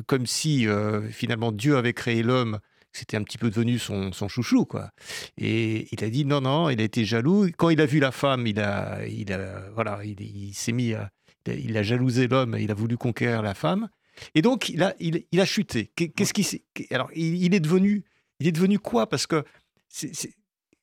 comme 0.07 0.27
si 0.27 0.67
euh, 0.67 1.09
finalement 1.11 1.53
Dieu 1.53 1.77
avait 1.77 1.93
créé 1.93 2.23
l'homme. 2.23 2.59
C'était 2.93 3.17
un 3.17 3.23
petit 3.23 3.39
peu 3.39 3.51
devenu 3.51 3.79
son, 3.79 4.11
son, 4.13 4.27
chouchou, 4.27 4.65
quoi. 4.65 4.91
Et 5.39 5.87
il 5.93 6.03
a 6.03 6.11
dit 6.11 6.25
non, 6.25 6.41
non, 6.41 6.71
il 6.71 6.81
a 6.81 6.85
été 6.85 7.05
jaloux. 7.05 7.49
Quand 7.57 7.71
il 7.71 7.81
a 7.81 7.87
vu 7.87 8.01
la 8.01 8.11
femme, 8.11 8.49
il 8.49 8.59
a, 8.59 9.07
il 9.07 9.33
a, 9.33 9.71
voilà, 9.75 10.01
il, 10.05 10.53
s'est 10.55 10.73
mis, 10.73 10.95
à, 10.95 11.09
il 11.47 11.77
a 11.77 11.85
jalousé 11.85 12.27
l'homme, 12.27 12.57
il 12.59 12.71
a 12.71 12.75
voulu 12.75 12.97
conquérir 12.97 13.43
la 13.43 13.55
femme. 13.55 13.89
Et 14.35 14.43
donc 14.43 14.69
il 14.69 14.83
a, 14.83 14.95
il, 14.99 15.25
il 15.31 15.41
a 15.41 15.45
chuté. 15.45 15.93
Qu'est-ce 15.95 16.33
qui, 16.33 16.63
alors 16.91 17.11
il, 17.15 17.55
est 17.55 17.61
devenu, 17.61 18.05
il 18.41 18.49
est 18.49 18.53
devenu 18.53 18.81
quoi? 18.81 19.09
Parce 19.09 19.27
que 19.29 19.45
c'est 19.89 20.35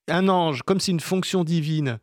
un 0.08 0.30
ange, 0.30 0.64
comme 0.64 0.80
c'est 0.80 0.92
une 0.92 1.02
fonction 1.02 1.44
divine, 1.44 2.00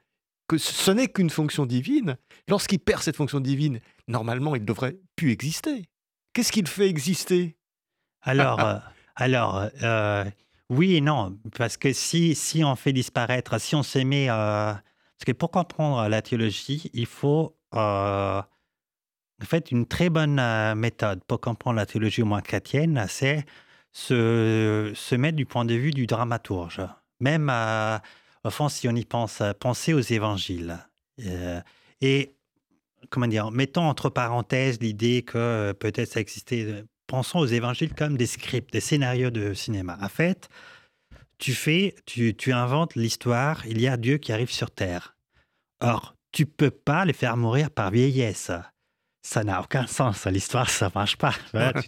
que 0.49 0.59
ce 0.59 0.91
n'est 0.91 1.09
qu'une 1.09 1.31
fonction 1.31 1.67
divine, 1.67 2.17
lorsqu'il 2.49 2.79
perd 2.79 3.03
cette 3.03 3.17
fonction 3.17 3.41
divine, 3.41 3.81
normalement, 4.09 4.55
il 4.55 4.63
ne 4.63 4.67
devrait 4.67 4.97
plus 5.17 5.31
exister. 5.31 5.89
Qu'est-ce 6.35 6.51
qu'il 6.51 6.67
fait 6.67 6.89
exister? 6.89 7.57
Alors, 8.21 8.61
euh, 8.65 8.79
alors 9.15 9.69
euh, 9.83 10.25
oui 10.69 10.97
et 10.97 11.01
non, 11.01 11.39
parce 11.57 11.77
que 11.77 11.93
si, 11.93 12.35
si 12.35 12.65
on 12.65 12.77
fait 12.77 12.93
disparaître, 12.93 13.59
si 13.61 13.75
on 13.75 13.83
se 13.83 14.01
met... 14.01 14.29
Euh, 14.29 14.75
parce 14.75 15.27
que 15.27 15.33
pour 15.33 15.53
comprendre 15.53 16.09
la 16.09 16.21
théologie, 16.23 16.91
il 16.93 17.07
faut 17.07 17.57
en 17.73 18.43
fait 19.43 19.71
une 19.71 19.87
très 19.87 20.11
bonne 20.11 20.41
méthode 20.75 21.23
pour 21.25 21.41
comprendre 21.41 21.77
la 21.77 21.87
théologie 21.87 22.23
au 22.23 22.27
moins 22.27 22.41
chrétienne, 22.41 23.07
c'est 23.09 23.45
se, 23.93 24.93
se 24.95 25.15
mettre 25.15 25.37
du 25.37 25.47
point 25.47 25.65
de 25.65 25.75
vue 25.75 25.93
du 25.93 26.07
dramaturge. 26.07 26.83
Même 27.21 27.51
au 28.43 28.51
fond, 28.51 28.69
si 28.69 28.89
on 28.89 28.95
y 28.95 29.05
pense, 29.05 29.41
penser 29.61 29.95
aux 29.95 30.01
évangiles. 30.01 30.79
et 32.01 32.35
comment 33.15 33.29
dire, 33.29 33.51
mettons 33.53 33.85
entre 33.85 34.11
parenthèses 34.11 34.81
l'idée 34.81 35.23
que 35.23 35.39
euh, 35.39 35.73
peut-être 35.73 36.13
ça 36.13 36.21
existait. 36.21 36.65
Euh, 36.65 36.83
pensons 37.07 37.39
aux 37.39 37.47
évangiles 37.47 37.95
comme 37.95 38.17
des 38.17 38.27
scripts, 38.27 38.73
des 38.73 38.81
scénarios 38.81 39.31
de 39.31 39.55
cinéma. 39.55 39.97
En 40.01 40.09
fait, 40.09 40.49
tu 41.39 41.55
fais, 41.55 41.95
tu, 42.07 42.35
tu 42.35 42.53
inventes 42.53 42.97
l'histoire, 42.97 43.65
il 43.67 43.81
y 43.81 43.87
a 43.87 43.97
Dieu 43.97 44.19
qui 44.19 44.33
arrive 44.33 44.51
sur 44.51 44.71
Terre. 44.73 45.17
Or, 45.81 46.17
tu 46.33 46.45
peux 46.45 46.71
pas 46.71 47.05
les 47.05 47.13
faire 47.13 47.37
mourir 47.37 47.71
par 47.71 47.93
vieillesse 47.93 48.51
ça 49.25 49.43
n'a 49.43 49.63
aucun 49.63 49.87
sens. 49.87 50.27
L'histoire, 50.27 50.69
ça 50.69 50.91
marche 50.95 51.17
pas. 51.17 51.33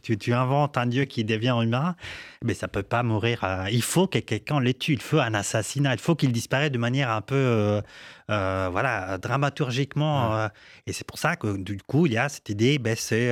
tu, 0.02 0.32
inventes 0.32 0.78
un 0.78 0.86
dieu 0.86 1.04
qui 1.04 1.22
devient 1.22 1.54
humain, 1.62 1.94
mais 2.42 2.54
ça 2.54 2.66
peut 2.66 2.82
pas 2.82 3.02
mourir. 3.02 3.44
Euh, 3.44 3.66
il 3.70 3.82
faut 3.82 4.06
que 4.06 4.18
quelqu'un 4.18 4.58
les 4.58 4.72
tue. 4.72 4.94
Il 4.94 5.02
faut 5.02 5.18
un 5.18 5.34
assassinat. 5.34 5.92
Il 5.92 6.00
faut 6.00 6.14
qu'il 6.14 6.32
disparaisse 6.32 6.70
de 6.72 6.78
manière 6.78 7.10
un 7.10 7.20
peu, 7.20 7.34
euh, 7.34 7.82
euh, 8.30 8.68
voilà, 8.72 9.18
dramaturgiquement. 9.18 10.48
et 10.86 10.92
c'est 10.94 11.06
pour 11.06 11.18
ça 11.18 11.36
que 11.36 11.58
du 11.58 11.76
coup, 11.76 12.06
il 12.06 12.14
y 12.14 12.18
a 12.18 12.30
cette 12.30 12.48
idée. 12.48 12.78
Ben, 12.78 12.96
c'est, 12.96 13.30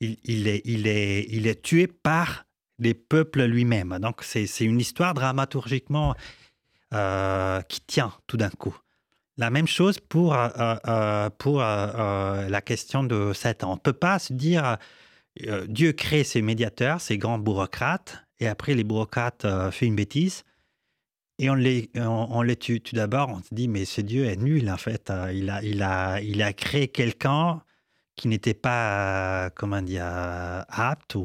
il, 0.00 0.48
est, 0.48 0.62
il 0.64 0.88
est, 0.88 1.24
il 1.30 1.46
est 1.46 1.62
tué 1.62 1.86
par 1.86 2.44
les 2.80 2.94
peuples 2.94 3.44
lui-même. 3.44 3.98
Donc 4.00 4.24
c'est, 4.24 4.46
une 4.60 4.80
histoire 4.80 5.14
dramaturgiquement 5.14 6.16
qui 6.90 7.80
tient 7.86 8.12
tout 8.26 8.36
d'un 8.36 8.50
coup. 8.50 8.76
La 9.38 9.48
même 9.50 9.66
chose 9.66 9.98
pour, 9.98 10.34
euh, 10.34 10.48
euh, 10.58 10.76
euh, 10.86 11.30
pour 11.30 11.60
la 11.60 12.60
question 12.64 13.02
de 13.02 13.32
Satan. 13.32 13.72
On 13.72 13.74
ne 13.74 13.80
peut 13.80 13.92
pas 13.92 14.18
se 14.18 14.32
dire 14.32 14.76
Dieu 15.66 15.92
crée 15.92 16.24
ses 16.24 16.42
médiateurs, 16.42 17.00
ses 17.00 17.16
grands 17.16 17.38
bureaucrates, 17.38 18.22
et 18.40 18.48
après 18.48 18.74
les 18.74 18.84
bureaucrates 18.84 19.46
font 19.70 19.86
une 19.86 19.96
bêtise, 19.96 20.44
et 21.38 21.48
on 21.48 21.54
les, 21.54 21.90
on, 21.96 22.42
les 22.42 22.56
tue. 22.56 22.82
Tout 22.82 22.94
d'abord, 22.94 23.30
on 23.30 23.38
se 23.38 23.54
dit 23.54 23.68
mais 23.68 23.86
ce 23.86 24.02
Dieu 24.02 24.26
est 24.26 24.36
nul 24.36 24.70
en 24.70 24.76
fait. 24.76 25.10
Il 25.32 25.48
a, 25.48 25.62
il 25.62 25.82
a, 25.82 26.20
il 26.20 26.42
a 26.42 26.52
créé 26.52 26.88
quelqu'un 26.88 27.62
qui 28.16 28.28
n'était 28.28 28.52
pas, 28.52 29.48
comment 29.54 29.80
apte, 30.68 31.16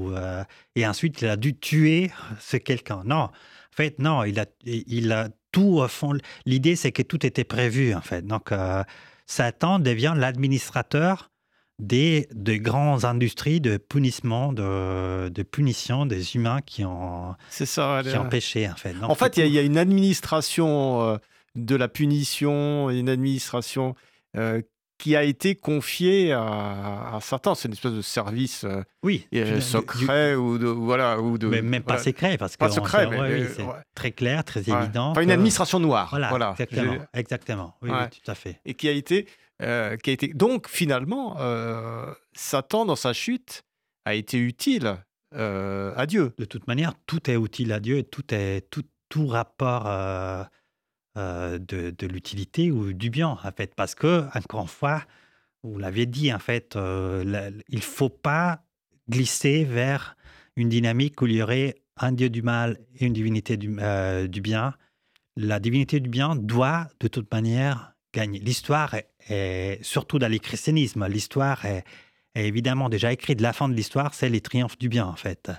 et 0.76 0.88
ensuite 0.88 1.22
il 1.22 1.28
a 1.28 1.36
dû 1.36 1.60
tuer 1.60 2.12
ce 2.39 2.55
quelqu'un. 2.55 3.03
Non, 3.03 3.24
en 3.24 3.32
fait, 3.72 3.99
non, 3.99 4.24
il 4.24 4.39
a, 4.39 4.45
il 4.64 5.12
a 5.12 5.28
tout 5.58 5.80
au 5.80 5.88
fond. 5.88 6.14
L'idée, 6.45 6.76
c'est 6.76 6.91
que 6.91 7.01
tout 7.01 7.26
était 7.26 7.43
prévu, 7.43 7.95
en 7.95 8.01
fait. 8.01 8.26
Donc, 8.26 8.51
euh, 8.51 8.84
Satan 9.26 9.80
devient 9.80 10.14
l'administrateur 10.16 11.32
des, 11.80 12.28
des 12.32 12.60
grandes 12.60 13.05
industries 13.05 13.60
de 13.60 13.78
punissement, 13.78 14.53
de, 14.53 15.30
de 15.30 15.43
punition 15.43 16.05
des 16.05 16.36
humains 16.36 16.62
qui 16.62 16.86
ont, 16.86 17.36
ça, 17.49 18.01
qui 18.03 18.18
ont 18.18 18.30
péché, 18.30 18.70
en 18.70 18.76
fait. 18.76 18.95
en 19.01 19.16
fait, 19.16 19.38
il 19.38 19.47
y, 19.47 19.60
a 19.60 19.62
une 19.62 19.78
administration 19.78 21.01
euh, 21.01 21.18
de 21.55 21.76
la 21.76 21.88
punition, 21.88 22.89
une 22.89 23.10
administration 23.10 23.95
euh, 24.36 24.62
qui 24.98 25.16
a 25.16 25.24
été 25.24 25.56
confié 25.56 26.32
à, 26.32 27.20
certains. 27.22 27.56
C'est 27.56 27.68
une 27.68 27.74
espèce 27.74 27.93
de 27.93 28.02
service 28.02 28.64
euh, 28.64 28.82
oui, 29.04 29.28
euh, 29.36 29.62
secret 29.62 30.36
ou 30.36 30.58
de 30.58 30.68
voilà 30.68 31.20
ou 31.20 31.38
de 31.38 31.48
mais 31.48 31.62
même 31.62 31.84
pas 31.84 31.98
secret 31.98 32.38
parce 32.38 32.56
que 32.56 32.60
pas 32.60 32.70
secret, 32.70 33.08
mais, 33.08 33.48
c'est 33.48 33.66
très 33.95 34.12
clair, 34.12 34.43
très 34.43 34.62
évident. 34.62 35.12
Enfin, 35.12 35.22
une 35.22 35.32
administration 35.32 35.80
noire. 35.80 36.10
Voilà, 36.30 36.52
exactement, 36.52 36.98
exactement. 37.14 37.76
Oui, 37.82 37.89
tout 37.89 38.32
à 38.32 38.36
fait. 38.36 38.60
Et 38.66 38.74
qui 38.74 38.88
a 38.88 38.91
été 38.91 39.28
euh, 39.62 39.98
qui 39.98 40.10
a 40.10 40.14
été 40.14 40.28
donc 40.30 40.68
finalement 40.68 41.38
Satan 42.34 42.86
dans 42.86 42.95
sa 42.95 43.14
chute 43.14 43.64
a 44.06 44.16
été 44.16 44.38
utile 44.38 44.98
à 45.34 46.06
Dieu. 46.08 46.34
De 46.38 46.45
toute 46.45 46.68
manière, 46.68 46.93
tout 47.06 47.30
est 47.30 47.36
utile 47.36 47.72
à 47.72 47.80
Dieu 47.80 47.98
et 47.98 48.04
tout 48.04 48.34
est 48.34 48.70
tout 48.70 48.84
tout 49.10 49.28
rapport 49.28 49.88
euh, 51.18 51.57
de, 51.57 52.05
l'utilité 52.05 52.70
ou 52.70 52.93
du 52.93 53.09
bien, 53.09 53.30
en 53.30 53.51
fait. 53.51 53.74
Parce 53.74 53.95
que, 53.95 54.26
encore 54.38 54.61
une 54.61 54.68
fois, 54.68 55.03
vous 55.63 55.80
l'avez 55.80 56.05
dit, 56.05 56.32
en 56.32 56.38
fait, 56.38 56.76
euh, 56.76 57.51
il 57.70 57.78
ne 57.78 57.84
faut 57.84 58.09
pas 58.09 58.61
glisser 59.09 59.63
vers 59.63 60.15
une 60.55 60.70
dynamique 60.70 61.20
où 61.20 61.26
il 61.26 61.38
y 61.38 61.41
aurait 61.41 61.76
un 61.95 62.11
dieu 62.11 62.30
du 62.30 62.43
mal 62.43 62.78
et 62.99 63.05
une 63.05 63.13
divinité 63.13 63.57
du, 63.57 63.76
euh, 63.80 64.28
du 64.28 64.41
bien. 64.41 64.76
La 65.36 65.59
divinité 65.59 65.99
du 65.99 66.09
bien 66.09 66.36
doit, 66.36 66.88
de 66.99 67.07
toute 67.07 67.34
manière, 67.34 67.93
gagner. 68.13 68.38
L'histoire 68.38 68.93
est, 69.28 69.80
surtout 69.82 70.20
dans 70.20 70.32
le 70.32 70.38
christianisme, 70.38 71.07
l'histoire 71.07 71.65
est, 71.65 71.84
évidemment 72.36 72.89
déjà 72.89 73.11
écrite. 73.11 73.41
La 73.41 73.53
fin 73.53 73.68
de 73.70 73.74
l'histoire, 73.74 74.13
c'est 74.13 74.30
les 74.30 74.41
triomphes 74.41 74.78
du 74.78 74.88
bien, 74.88 75.07
en 75.07 75.15
fait. 75.15 75.49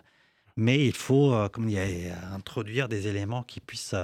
Mais 0.56 0.86
il 0.86 0.94
faut, 0.94 1.34
comme 1.52 1.66
dire, 1.66 1.82
introduire 2.32 2.88
des 2.88 3.08
éléments 3.08 3.42
qui 3.42 3.60
puissent 3.60 3.94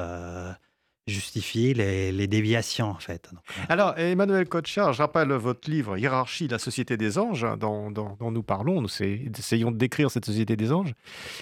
justifier 1.07 1.74
les, 1.74 2.26
déviations, 2.26 2.86
en 2.86 2.98
fait. 2.98 3.30
Euh. 3.32 3.62
Alors, 3.68 3.98
Emmanuel 3.98 4.48
Kochar, 4.48 4.92
je 4.92 5.02
rappelle 5.02 5.32
votre 5.32 5.70
livre 5.70 5.98
Hiérarchie, 5.98 6.48
la 6.48 6.59
société 6.59 6.96
des 6.96 7.18
anges, 7.18 7.44
hein, 7.44 7.57
dont, 7.59 7.90
nous 8.20 8.42
parlons. 8.42 8.80
Nous 8.80 8.88
essayons 9.02 9.70
de 9.70 9.76
décrire 9.76 10.11
cette 10.11 10.24
société 10.24 10.57
des 10.57 10.72
anges. 10.72 10.92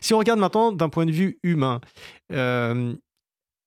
Si 0.00 0.14
on 0.14 0.18
regarde 0.18 0.40
maintenant 0.40 0.72
d'un 0.72 0.88
point 0.88 1.06
de 1.06 1.12
vue 1.12 1.38
humain, 1.42 1.80
euh, 2.32 2.94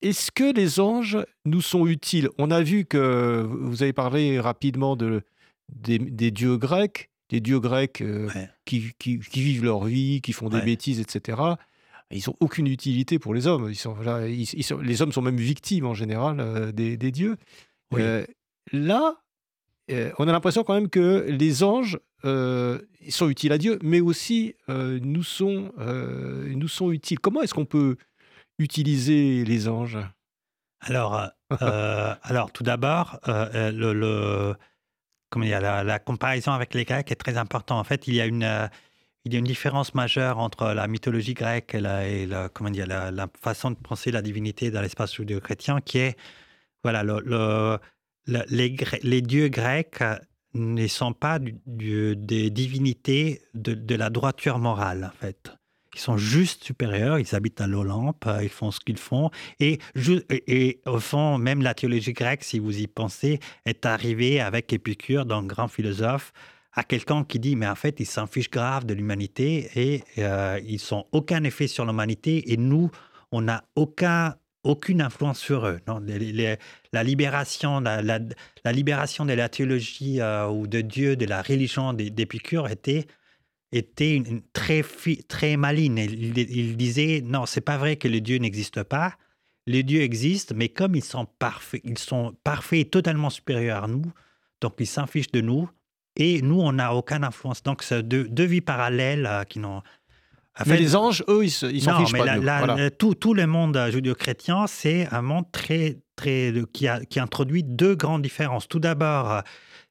est-ce 0.02 0.32
que 0.32 0.54
les 0.54 0.80
anges 0.80 1.18
nous 1.46 1.62
sont 1.62 1.88
utiles? 1.88 2.30
On 2.38 2.52
a 2.52 2.62
vu 2.62 2.86
que 2.86 3.48
vous 3.50 3.82
avez 3.82 3.94
parlé 3.94 4.40
rapidement 4.40 4.98
de, 4.98 5.24
des, 5.70 6.32
dieux 6.32 6.58
grecs, 6.58 7.10
des 7.30 7.40
dieux 7.40 7.60
grecs 7.60 8.02
euh, 8.02 8.30
qui, 8.66 8.92
qui, 9.00 9.18
vivent 9.18 9.64
leur 9.64 9.86
vie, 9.86 10.22
qui 10.22 10.34
font 10.34 10.50
des 10.50 10.62
bêtises, 10.62 11.00
etc 11.00 11.56
ils 12.12 12.24
n'ont 12.28 12.36
aucune 12.40 12.68
utilité 12.68 13.20
pour 13.20 13.34
les 13.34 13.48
hommes. 13.48 13.70
Ils 13.70 13.76
sont, 13.76 13.96
les 14.82 15.02
hommes 15.02 15.12
sont 15.12 15.22
même 15.22 15.38
victimes 15.38 15.86
en 15.86 15.94
général 15.94 16.40
euh, 16.40 16.72
des, 16.72 16.98
dieux. 17.12 17.38
Euh, 17.94 18.26
là, 18.72 19.16
euh, 19.92 20.12
on 20.20 20.28
a 20.28 20.32
l'impression 20.32 20.64
quand 20.64 20.74
même 20.74 20.90
que 20.90 21.26
les 21.30 21.64
anges 21.64 22.00
sont 22.24 23.30
utiles 23.30 23.52
à 23.52 23.58
Dieu, 23.58 23.78
mais 23.84 24.02
aussi 24.02 24.56
nous, 24.68 25.24
sont, 25.24 25.72
nous 25.78 26.68
sont 26.68 26.92
utiles. 26.92 27.20
Comment 27.20 27.42
est-ce 27.44 27.54
qu'on 27.54 27.66
peut 27.66 27.98
utiliser 28.58 29.46
les 29.46 29.68
anges? 29.68 30.00
Alors, 30.80 31.30
alors, 31.50 32.52
tout 32.52 32.64
d'abord, 32.64 33.20
le, 33.28 33.94
le, 33.94 34.56
la, 35.36 35.84
la, 35.84 36.00
comparaison 36.00 36.52
avec 36.52 36.74
les 36.74 36.84
Grecs 36.84 37.12
est 37.12 37.16
très 37.16 37.38
importante. 37.38 37.80
En 37.80 37.84
fait, 37.84 38.08
il 38.08 38.16
y 38.16 38.22
a 38.22 38.26
une 38.26 38.70
il 39.26 39.34
y 39.34 39.36
a 39.36 39.40
une 39.40 39.46
différence 39.46 39.96
majeure 39.96 40.38
entre 40.38 40.68
la 40.74 40.88
mythologie 40.88 41.34
grecque 41.34 41.74
et 41.74 41.82
la, 41.82 42.50
façon 43.42 43.72
de 43.72 43.76
penser 43.76 44.12
la 44.12 44.22
divinité 44.22 44.70
dans 44.70 44.82
l'espace 44.82 45.16
judéo-chrétien, 45.16 45.82
qui 45.82 45.98
est, 45.98 46.16
voilà, 46.84 47.04
le, 47.04 47.80
les, 48.28 48.76
les, 49.02 49.22
dieux 49.22 49.48
grecs 49.48 50.04
ne 50.54 50.88
sont 50.88 51.14
pas 51.14 51.40
des 51.40 52.50
divinités 52.52 53.42
de, 53.56 53.96
la 53.96 54.12
droiture 54.12 54.60
morale, 54.60 55.12
en 55.12 55.20
fait. 55.20 55.52
Ils 55.96 56.02
sont 56.02 56.18
juste 56.18 56.64
supérieurs, 56.66 57.18
ils 57.18 57.36
habitent 57.36 57.62
à 57.62 57.68
l'Olympe, 57.68 58.30
ils 58.44 58.50
font 58.50 58.70
ce 58.70 58.80
qu'ils 58.80 58.98
font. 58.98 59.32
Et, 59.60 59.80
et, 60.30 60.82
au 60.86 61.00
fond, 61.00 61.38
même 61.40 61.62
la 61.62 61.74
théologie 61.74 62.14
grecque, 62.14 62.44
si 62.44 62.60
vous 62.60 62.80
y 62.80 62.86
pensez, 62.86 63.40
est 63.66 63.86
arrivée 63.86 64.40
avec 64.40 64.72
Épicure, 64.74 65.26
donc 65.26 65.48
grand 65.48 65.70
philosophe, 65.70 66.32
à 66.76 66.84
quelqu'un 66.84 67.24
qui 67.24 67.40
dit 67.40 67.56
mais 67.56 67.68
en 67.68 67.76
fait 67.76 68.00
ils 68.00 68.06
s'en 68.06 68.28
fichent 68.28 68.52
grave 68.52 68.86
de 68.86 68.94
l'humanité 68.94 69.70
et 69.76 70.04
euh, 70.20 70.60
ils 70.66 70.82
n'ont 70.92 71.06
aucun 71.12 71.44
effet 71.44 71.68
sur 71.68 71.86
l'humanité 71.86 72.52
et 72.52 72.58
nous 72.58 72.92
on 73.32 73.42
n'a 73.42 73.64
aucun 73.76 74.36
aucune 74.64 75.02
influence 75.02 75.40
sur 75.40 75.68
eux. 75.68 75.80
Non 75.88 76.02
la 76.92 77.04
libération, 77.04 77.80
la, 77.80 78.72
libération 78.72 79.26
de 79.26 79.34
la 79.34 79.48
théologie 79.48 80.20
euh, 80.20 80.48
ou 80.48 80.68
de 80.68 80.82
Dieu, 80.82 81.16
de 81.16 81.26
la 81.26 81.42
religion 81.42 81.94
d'Épicure 81.94 82.68
était 82.68 83.06
était 83.72 84.22
très 84.54 84.84
très 85.28 85.56
maligne. 85.58 85.98
Il, 85.98 86.38
il 86.38 86.78
disait 86.78 87.22
non, 87.24 87.46
c'est 87.46 87.62
pas 87.62 87.78
vrai 87.78 87.96
que 87.96 88.08
les 88.08 88.22
dieux 88.22 88.38
n'existent 88.38 88.84
pas. 88.84 89.16
Les 89.68 89.84
dieux 89.84 90.02
existent, 90.02 90.54
mais 90.56 90.70
comme 90.70 90.96
ils 90.96 91.04
sont 91.04 91.26
parfaits, 91.40 91.82
ils 91.84 91.98
sont 91.98 92.36
parfaits 92.44 92.80
et 92.80 92.86
totalement 92.86 93.30
supérieurs 93.30 93.84
à 93.84 93.88
nous, 93.88 94.06
donc 94.62 94.76
ils 94.80 94.86
s'en 94.88 95.08
fichent 95.08 95.32
de 95.32 95.42
nous. 95.42 95.70
Et 96.16 96.42
nous, 96.42 96.60
on 96.60 96.74
n'a 96.74 96.94
aucune 96.94 97.24
influence. 97.24 97.64
Donc, 97.64 97.84
c'est 97.84 98.04
deux, 98.04 98.44
vies 98.44 98.62
parallèles 98.62 99.26
euh, 99.26 99.44
qui 99.44 99.60
n'ont. 99.60 99.82
mais 100.66 100.78
les 100.78 100.96
anges, 100.96 101.24
eux, 101.28 101.44
ils 101.44 101.52
s'en 101.52 101.70
fichent 101.70 102.12
pas. 102.12 102.38
La, 102.38 102.90
tout, 102.92 103.16
tout, 103.16 103.34
le 103.34 103.48
monde 103.48 103.78
judéo-chrétien, 103.90 104.68
c'est 104.68 105.08
un 105.12 105.22
monde 105.22 105.46
très, 105.52 106.00
très, 106.16 106.54
qui, 106.74 106.88
a, 106.88 107.02
qui 107.02 107.20
introduit 107.20 107.64
deux 107.64 107.96
grandes 107.96 108.22
différences. 108.22 108.68
Tout 108.68 108.80
d'abord, 108.80 109.42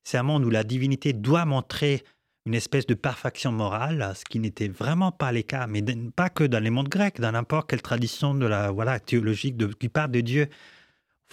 c'est 0.02 0.18
un 0.18 0.22
monde 0.22 0.44
où 0.44 0.50
la 0.50 0.64
divinité 0.64 1.12
doit 1.12 1.44
montrer 1.44 2.02
une 2.46 2.54
espèce 2.54 2.86
de 2.86 2.94
perfection 2.94 3.52
morale, 3.52 4.12
ce 4.14 4.24
qui 4.24 4.38
n'était 4.38 4.68
vraiment 4.68 5.12
pas 5.12 5.32
le 5.32 5.42
cas, 5.42 5.66
mais 5.66 5.82
pas 6.14 6.28
que 6.28 6.44
dans 6.44 6.62
les 6.62 6.70
mondes 6.70 6.90
grecs, 6.90 7.20
dans 7.20 7.32
n'importe 7.32 7.70
quelle 7.70 7.80
tradition 7.80 8.34
de 8.34 8.46
la 8.46 8.70
voilà 8.70 9.00
théologique 9.00 9.56
de, 9.56 9.66
qui 9.66 9.88
parle 9.88 10.10
de 10.10 10.20
Dieu 10.20 10.48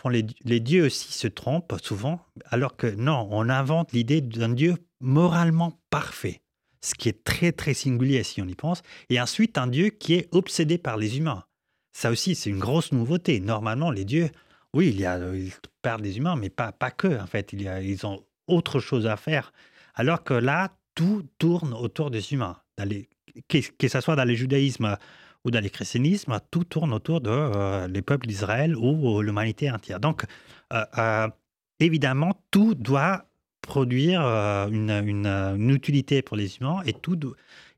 les, 0.10 0.24
dieux 0.60 0.86
aussi 0.86 1.14
se 1.14 1.28
trompent 1.28 1.76
souvent, 1.82 2.26
alors 2.50 2.76
que 2.76 2.88
non, 2.88 3.28
on 3.32 3.50
invente 3.50 3.92
l'idée 3.94 4.22
d'un 4.22 4.50
Dieu 4.50 4.76
moralement 5.00 5.80
parfait, 5.90 6.42
ce 6.82 6.96
qui 6.96 7.10
est 7.10 7.24
très 7.24 7.52
très 7.52 7.74
singulier 7.74 8.24
si 8.24 8.42
on 8.42 8.48
y 8.48 8.56
pense, 8.56 8.82
et 9.10 9.20
ensuite 9.22 9.58
un 9.58 9.68
Dieu 9.68 9.90
qui 9.90 10.16
est 10.16 10.28
obsédé 10.32 10.78
par 10.78 10.98
les 10.98 11.18
humains. 11.18 11.44
Ça 11.94 12.10
aussi, 12.10 12.36
c'est 12.36 12.50
une 12.50 12.60
grosse 12.60 12.92
nouveauté. 12.92 13.40
Normalement, 13.40 13.92
les 13.92 14.06
dieux, 14.06 14.30
oui, 14.74 14.90
il 14.90 15.00
y 15.00 15.06
a, 15.06 15.18
ils 15.36 15.54
parlent 15.82 16.02
des 16.02 16.18
humains, 16.18 16.36
mais 16.36 16.50
pas, 16.50 16.72
pas 16.72 16.92
que, 16.92 17.20
en 17.20 17.28
fait, 17.28 17.52
il 17.54 17.62
y 17.62 17.68
a, 17.68 17.82
ils 17.82 18.06
ont 18.06 18.24
autre 18.48 18.80
chose 18.80 19.08
à 19.08 19.18
faire. 19.18 19.52
Alors 19.94 20.24
que 20.24 20.34
là, 20.34 20.74
tout 20.96 21.28
tourne 21.38 21.74
autour 21.74 22.12
des 22.12 22.34
humains. 22.34 22.58
que, 23.50 23.58
que 23.78 23.88
ce 23.88 24.02
soit 24.02 24.16
dans 24.16 24.26
le 24.26 24.34
judaïsme 24.34 24.98
ou 25.44 25.52
dans 25.52 25.64
le 25.64 25.70
christianisme, 25.70 26.40
tout 26.52 26.64
tourne 26.64 26.94
autour 26.94 27.22
de 27.22 27.30
euh, 27.30 27.88
les 27.88 28.02
peuples 28.02 28.28
d'Israël 28.28 28.76
ou 28.76 29.20
euh, 29.20 29.24
l'humanité 29.24 29.72
entière. 29.72 30.00
Donc, 30.00 30.24
euh, 30.74 31.28
évidemment, 31.80 32.40
tout 32.52 32.76
doit 32.76 33.26
produire 33.62 34.22
une, 34.22 35.70
utilité 35.70 36.22
pour 36.22 36.36
les 36.36 36.58
humains 36.58 36.82
et, 36.86 36.96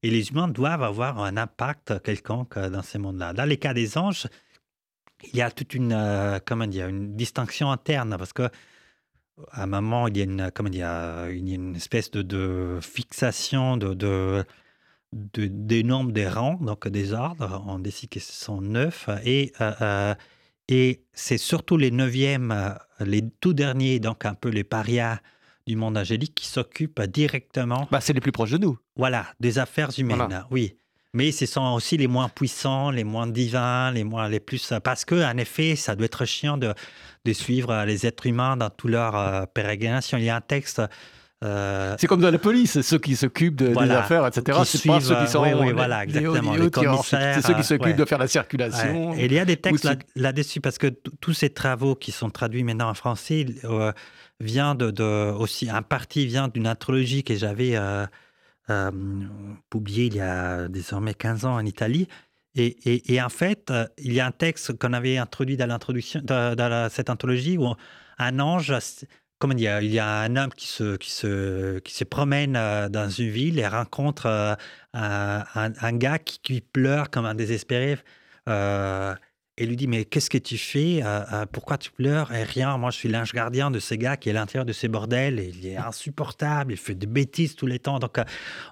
les 0.10 0.30
humains 0.30 0.48
doivent 0.48 0.84
avoir 0.84 1.20
un 1.20 1.38
impact 1.38 2.02
quelconque 2.04 2.58
dans 2.58 2.82
ces 2.82 3.00
mondes-là. 3.00 3.34
Dans 3.34 3.46
les 3.46 3.58
cas 3.58 3.74
des 3.74 3.98
anges, 3.98 4.28
il 5.24 5.38
y 5.38 5.42
a 5.42 5.52
toute 5.52 5.74
une, 5.74 6.40
comment 6.46 6.68
dire, 6.68 6.88
une 6.88 7.16
distinction 7.16 7.70
interne 7.70 8.16
parce 8.18 8.34
que 8.34 8.50
à 9.52 9.64
un 9.64 9.68
moment, 9.68 10.08
il 10.08 10.18
y 10.18 10.84
a 10.84 11.28
une, 11.30 11.76
espèce 11.76 12.12
de, 12.12 12.80
fixation 12.82 13.78
de 13.78 14.46
de, 15.34 15.48
des 15.48 15.84
nombres 15.84 16.12
des 16.12 16.28
rangs, 16.28 16.58
donc 16.62 16.88
des 16.88 17.14
ordres. 17.14 17.64
On 17.68 17.80
décide 17.80 18.10
que 18.10 18.20
ce 18.20 18.34
sont 18.34 18.62
neuf. 18.62 19.10
Et, 19.24 19.54
euh, 19.62 19.72
euh, 19.82 20.16
et 20.68 21.04
c'est 21.14 21.38
surtout 21.38 21.78
les 21.78 21.92
neuvièmes, 21.92 22.52
euh, 22.52 22.72
les 23.00 23.24
tout 23.40 23.54
derniers, 23.54 24.00
donc 24.00 24.26
un 24.26 24.34
peu 24.34 24.50
les 24.50 24.64
parias 24.64 25.20
du 25.66 25.76
monde 25.76 25.98
angélique, 25.98 26.36
qui 26.36 26.48
s'occupent 26.48 27.02
directement. 27.02 27.88
Bah, 27.92 28.02
c'est 28.02 28.14
les 28.14 28.22
plus 28.22 28.32
proches 28.32 28.52
de 28.52 28.58
nous. 28.58 28.78
Voilà, 28.96 29.28
des 29.40 29.60
affaires 29.60 29.92
humaines, 29.98 30.46
oui. 30.52 30.76
Mais 31.16 31.32
ce 31.32 31.46
sont 31.46 31.74
aussi 31.74 31.96
les 31.96 32.08
moins 32.08 32.28
puissants, 32.28 32.90
les 32.90 33.04
moins 33.04 33.28
divins, 33.28 33.92
les 33.92 34.04
moins 34.04 34.28
les 34.28 34.40
plus 34.40 34.74
parce 34.84 35.06
que 35.06 35.24
en 35.24 35.38
effet, 35.38 35.76
ça 35.76 35.96
doit 35.96 36.08
être 36.08 36.26
chiant 36.26 36.58
de, 36.58 36.74
de 37.24 37.34
suivre 37.34 37.86
les 37.86 38.08
êtres 38.08 38.26
humains 38.26 38.58
dans 38.58 38.72
tout 38.72 38.88
leur 38.88 39.48
pérégrination. 39.50 40.18
Il 40.18 40.24
y 40.24 40.30
a 40.30 40.36
un 40.36 40.42
texte 40.42 40.82
euh, 41.44 41.96
c'est 42.00 42.08
comme 42.08 42.22
dans 42.22 42.32
la 42.32 42.38
police, 42.38 42.82
ceux 42.82 43.00
qui 43.00 43.16
s'occupent 43.16 43.56
de, 43.56 43.68
des 43.68 43.92
affaires, 43.92 44.26
etc. 44.26 44.60
C'est 44.66 44.88
pas 44.88 45.02
ceux 45.02 45.16
qui 45.16 45.28
sont 45.28 45.44
oui, 45.44 45.52
oui, 45.54 45.72
voilà, 45.74 46.04
exactement, 46.04 46.56
les 46.56 46.70
C'est 47.04 47.42
ceux 47.42 47.54
qui 47.54 47.64
s'occupent 47.64 47.98
de 47.98 48.06
faire 48.06 48.20
la 48.20 48.28
circulation. 48.28 49.14
Et 49.16 49.26
il 49.26 49.34
y 49.34 49.40
a 49.40 49.46
des 49.46 49.58
textes 49.58 49.88
là-dessus 50.16 50.62
parce 50.62 50.78
que 50.78 50.88
tous 50.88 51.34
ces 51.34 51.50
travaux 51.50 51.96
qui 51.96 52.12
sont 52.12 52.30
traduits 52.30 52.64
maintenant 52.64 52.90
en 52.90 52.94
français 52.94 53.46
euh, 53.66 53.92
vient 54.40 54.76
de, 54.76 54.92
de, 54.92 55.32
aussi 55.32 55.70
un 55.70 55.82
parti 55.82 56.26
vient 56.26 56.48
d'une 56.48 56.68
anthologie 56.68 57.24
que 57.24 57.36
j'avais 57.36 57.76
euh, 57.76 58.06
euh, 58.70 58.92
publiée 59.70 60.06
il 60.06 60.16
y 60.16 60.22
a 60.22 60.68
désormais 60.70 61.14
15 61.14 61.46
ans 61.46 61.56
en 61.56 61.66
Italie. 61.66 62.08
Et, 62.56 62.78
et, 62.86 63.16
et 63.16 63.22
en 63.22 63.30
fait, 63.30 63.74
il 63.98 64.14
y 64.14 64.20
a 64.20 64.28
un 64.28 64.32
texte 64.32 64.78
qu'on 64.78 64.94
avait 64.94 65.18
introduit 65.18 65.58
dans 65.58 65.66
l'introduction 65.66 66.22
dans, 66.24 66.88
cette 66.90 67.10
anthologie 67.10 67.58
où 67.58 67.74
un 68.20 68.40
ange 68.40 68.72
il 69.52 69.62
y 69.62 70.00
a 70.00 70.20
un 70.20 70.36
homme 70.36 70.54
qui 70.56 70.68
se, 70.68 70.96
qui 70.96 71.12
se, 71.12 71.80
qui 71.80 71.94
se 71.94 72.04
promène 72.04 72.56
euh, 72.56 72.90
dans 72.90 73.10
une 73.10 73.30
ville 73.30 73.60
et 73.60 73.68
rencontre 73.68 74.26
euh, 74.28 74.56
un, 74.94 75.44
un, 75.54 75.94
gars 75.94 76.20
qui, 76.20 76.62
pleure 76.62 77.10
comme 77.10 77.26
un 77.26 77.36
désespéré. 77.36 77.98
Euh, 78.50 79.14
et 79.58 79.68
lui 79.68 79.76
dit 79.76 79.88
mais 79.88 80.06
qu'est-ce 80.06 80.32
que 80.32 80.40
tu 80.40 80.58
fais 80.58 81.04
Pourquoi 81.52 81.78
tu 81.78 81.92
pleures? 81.92 82.34
Et 82.34 82.42
rien, 82.42 82.76
moi 82.80 82.90
je 82.90 82.98
suis 82.98 83.08
l'ange 83.08 83.34
gardien 83.34 83.70
de 83.70 83.78
ce 83.80 83.94
gars 83.94 84.18
qui 84.18 84.30
est 84.30 84.32
à 84.32 84.34
l'intérieur 84.36 84.66
de 84.66 84.74
ces 84.74 84.88
bordels 84.88 85.40
et 85.40 85.52
il 85.54 85.68
est 85.68 85.78
insupportable, 85.78 86.74
il 86.74 86.78
fait 86.78 86.96
des 86.96 87.06
bêtises 87.06 87.56
tous 87.56 87.68
les 87.68 87.78
temps. 87.78 88.00
Donc 88.00 88.18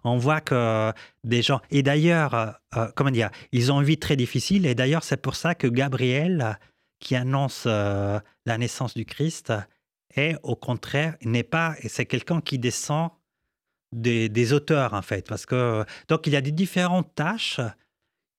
on 0.03 0.17
voit 0.17 0.41
que 0.41 0.91
des 1.24 1.43
gens 1.43 1.61
et 1.69 1.84
d'ailleurs 1.84 2.59
comment 2.95 3.11
dire, 3.11 3.30
ils 3.51 3.72
ont 3.72 3.80
une 3.80 3.86
vie 3.86 3.99
très 3.99 4.15
difficile 4.15 4.65
et 4.65 4.74
d'ailleurs 4.74 5.03
c'est 5.03 5.22
pour 5.22 5.36
ça 5.36 5.53
que 5.53 5.67
Gabriel 5.67 6.57
qui 6.99 7.15
annonce 7.15 7.65
la 7.67 8.57
naissance 8.57 8.95
du 8.95 9.05
Christ 9.05 9.53
et 10.16 10.36
au 10.43 10.55
contraire, 10.55 11.16
n'est 11.22 11.43
pas, 11.43 11.76
c'est 11.88 12.05
quelqu'un 12.05 12.41
qui 12.41 12.59
descend 12.59 13.09
des, 13.91 14.53
auteurs 14.53 14.93
en 14.93 15.01
fait, 15.01 15.28
parce 15.28 15.45
que 15.45 15.86
donc 16.07 16.28
il 16.28 16.34
y 16.34 16.36
a 16.36 16.41
des 16.41 16.51
différentes 16.51 17.14
tâches. 17.16 17.59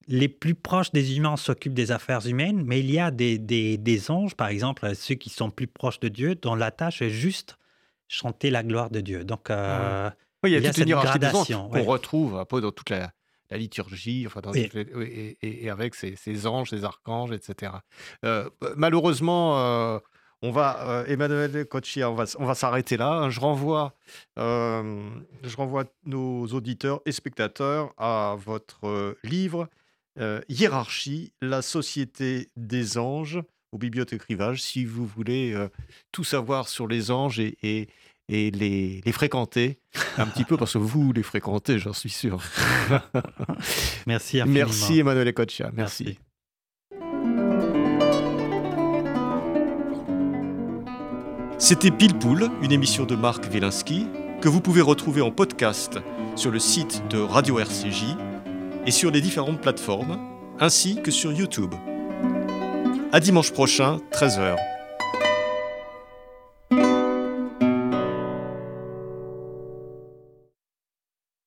Les 0.09 0.29
plus 0.29 0.57
proches 0.57 0.91
des 0.91 1.17
humains 1.17 1.37
s'occupent 1.37 1.75
des 1.75 1.93
affaires 1.93 2.27
humaines, 2.27 2.65
mais 2.67 2.81
il 2.81 2.91
y 2.91 2.99
a 2.99 3.13
des, 3.13 3.39
des, 3.39 4.11
anges, 4.11 4.35
par 4.35 4.49
exemple, 4.49 4.97
ceux 4.97 5.15
qui 5.15 5.31
sont 5.31 5.49
plus 5.49 5.69
proches 5.69 6.01
de 6.01 6.09
Dieu, 6.09 6.35
dont 6.35 6.57
la 6.57 6.73
tâche 6.73 7.03
est 7.03 7.11
juste 7.11 7.57
chanter 8.09 8.51
la 8.51 8.65
gloire 8.65 8.91
de 8.91 9.01
Dieu. 9.01 9.25
Donc, 9.25 9.49
euh, 9.49 10.11
il 10.43 10.51
y 10.51 10.57
a, 10.57 10.61
toute 10.61 10.79
une 10.79 10.89
hiérarchie 10.89 11.21
des 11.21 11.29
anges 11.29 11.47
qu'on 11.47 11.85
retrouve 11.85 12.37
un 12.37 12.45
peu 12.45 12.61
dans 12.61 12.73
toute 12.73 12.91
la, 12.91 13.13
la 13.49 13.59
liturgie, 13.59 14.27
enfin, 14.27 14.41
et, 14.55 15.71
avec 15.71 15.95
ces, 15.95 16.47
anges, 16.49 16.71
ces 16.71 16.85
archanges, 16.85 17.31
etc. 17.31 17.73
malheureusement, 18.77 20.01
on 20.43 20.51
va, 20.51 21.05
Emmanuel 21.07 21.67
Cochia, 21.67 22.11
on 22.11 22.15
va, 22.15 22.25
on 22.39 22.45
va 22.45 22.55
s'arrêter 22.55 22.97
là. 22.97 23.31
Je 23.31 23.41
renvoie, 23.41 23.95
je 24.37 25.57
renvoie 25.57 25.85
nos 26.05 26.47
auditeurs 26.49 27.01
et 27.07 27.13
spectateurs 27.13 27.95
à 27.97 28.37
votre 28.45 29.17
livre 29.23 29.69
Hiérarchie, 30.49 31.33
la 31.41 31.63
société 31.63 32.49
des 32.57 32.99
anges 32.99 33.41
au 33.71 33.79
Bibliothèque 33.79 34.25
Rivage, 34.25 34.61
si 34.61 34.85
vous 34.85 35.07
voulez 35.07 35.57
tout 36.11 36.25
savoir 36.25 36.69
sur 36.69 36.87
les 36.89 37.11
anges 37.11 37.41
et, 37.41 37.89
et 38.29 38.51
les, 38.51 39.13
fréquenter 39.13 39.79
un 40.17 40.27
petit 40.27 40.45
peu 40.45 40.57
parce 40.57 40.73
que 40.73 40.79
vous 40.79 41.13
les 41.13 41.23
fréquentez, 41.23 41.79
j'en 41.79 41.93
suis 41.93 42.11
sûr. 42.11 42.43
Merci 44.07 44.41
infiniment. 44.41 44.67
Merci 44.67 44.99
Emmanuel 45.01 45.29
Ecocha. 45.29 45.71
Merci. 45.75 46.19
C'était 51.63 51.93
Pile 51.93 52.19
Poule, 52.19 52.51
une 52.61 52.73
émission 52.73 53.05
de 53.05 53.15
Marc 53.15 53.45
Wielinski 53.53 54.09
que 54.41 54.49
vous 54.49 54.61
pouvez 54.61 54.81
retrouver 54.81 55.23
en 55.23 55.31
podcast 55.31 56.01
sur 56.35 56.51
le 56.51 56.59
site 56.59 57.05
de 57.09 57.21
Radio 57.21 57.61
RCJ 57.61 58.17
et 58.85 58.91
sur 58.91 59.13
les 59.13 59.21
différentes 59.21 59.61
plateformes, 59.61 60.19
ainsi 60.59 61.01
que 61.01 61.13
sur 61.13 61.31
YouTube. 61.31 61.73
À 63.13 63.21
dimanche 63.21 63.53
prochain, 63.53 63.99
13h. 64.11 64.57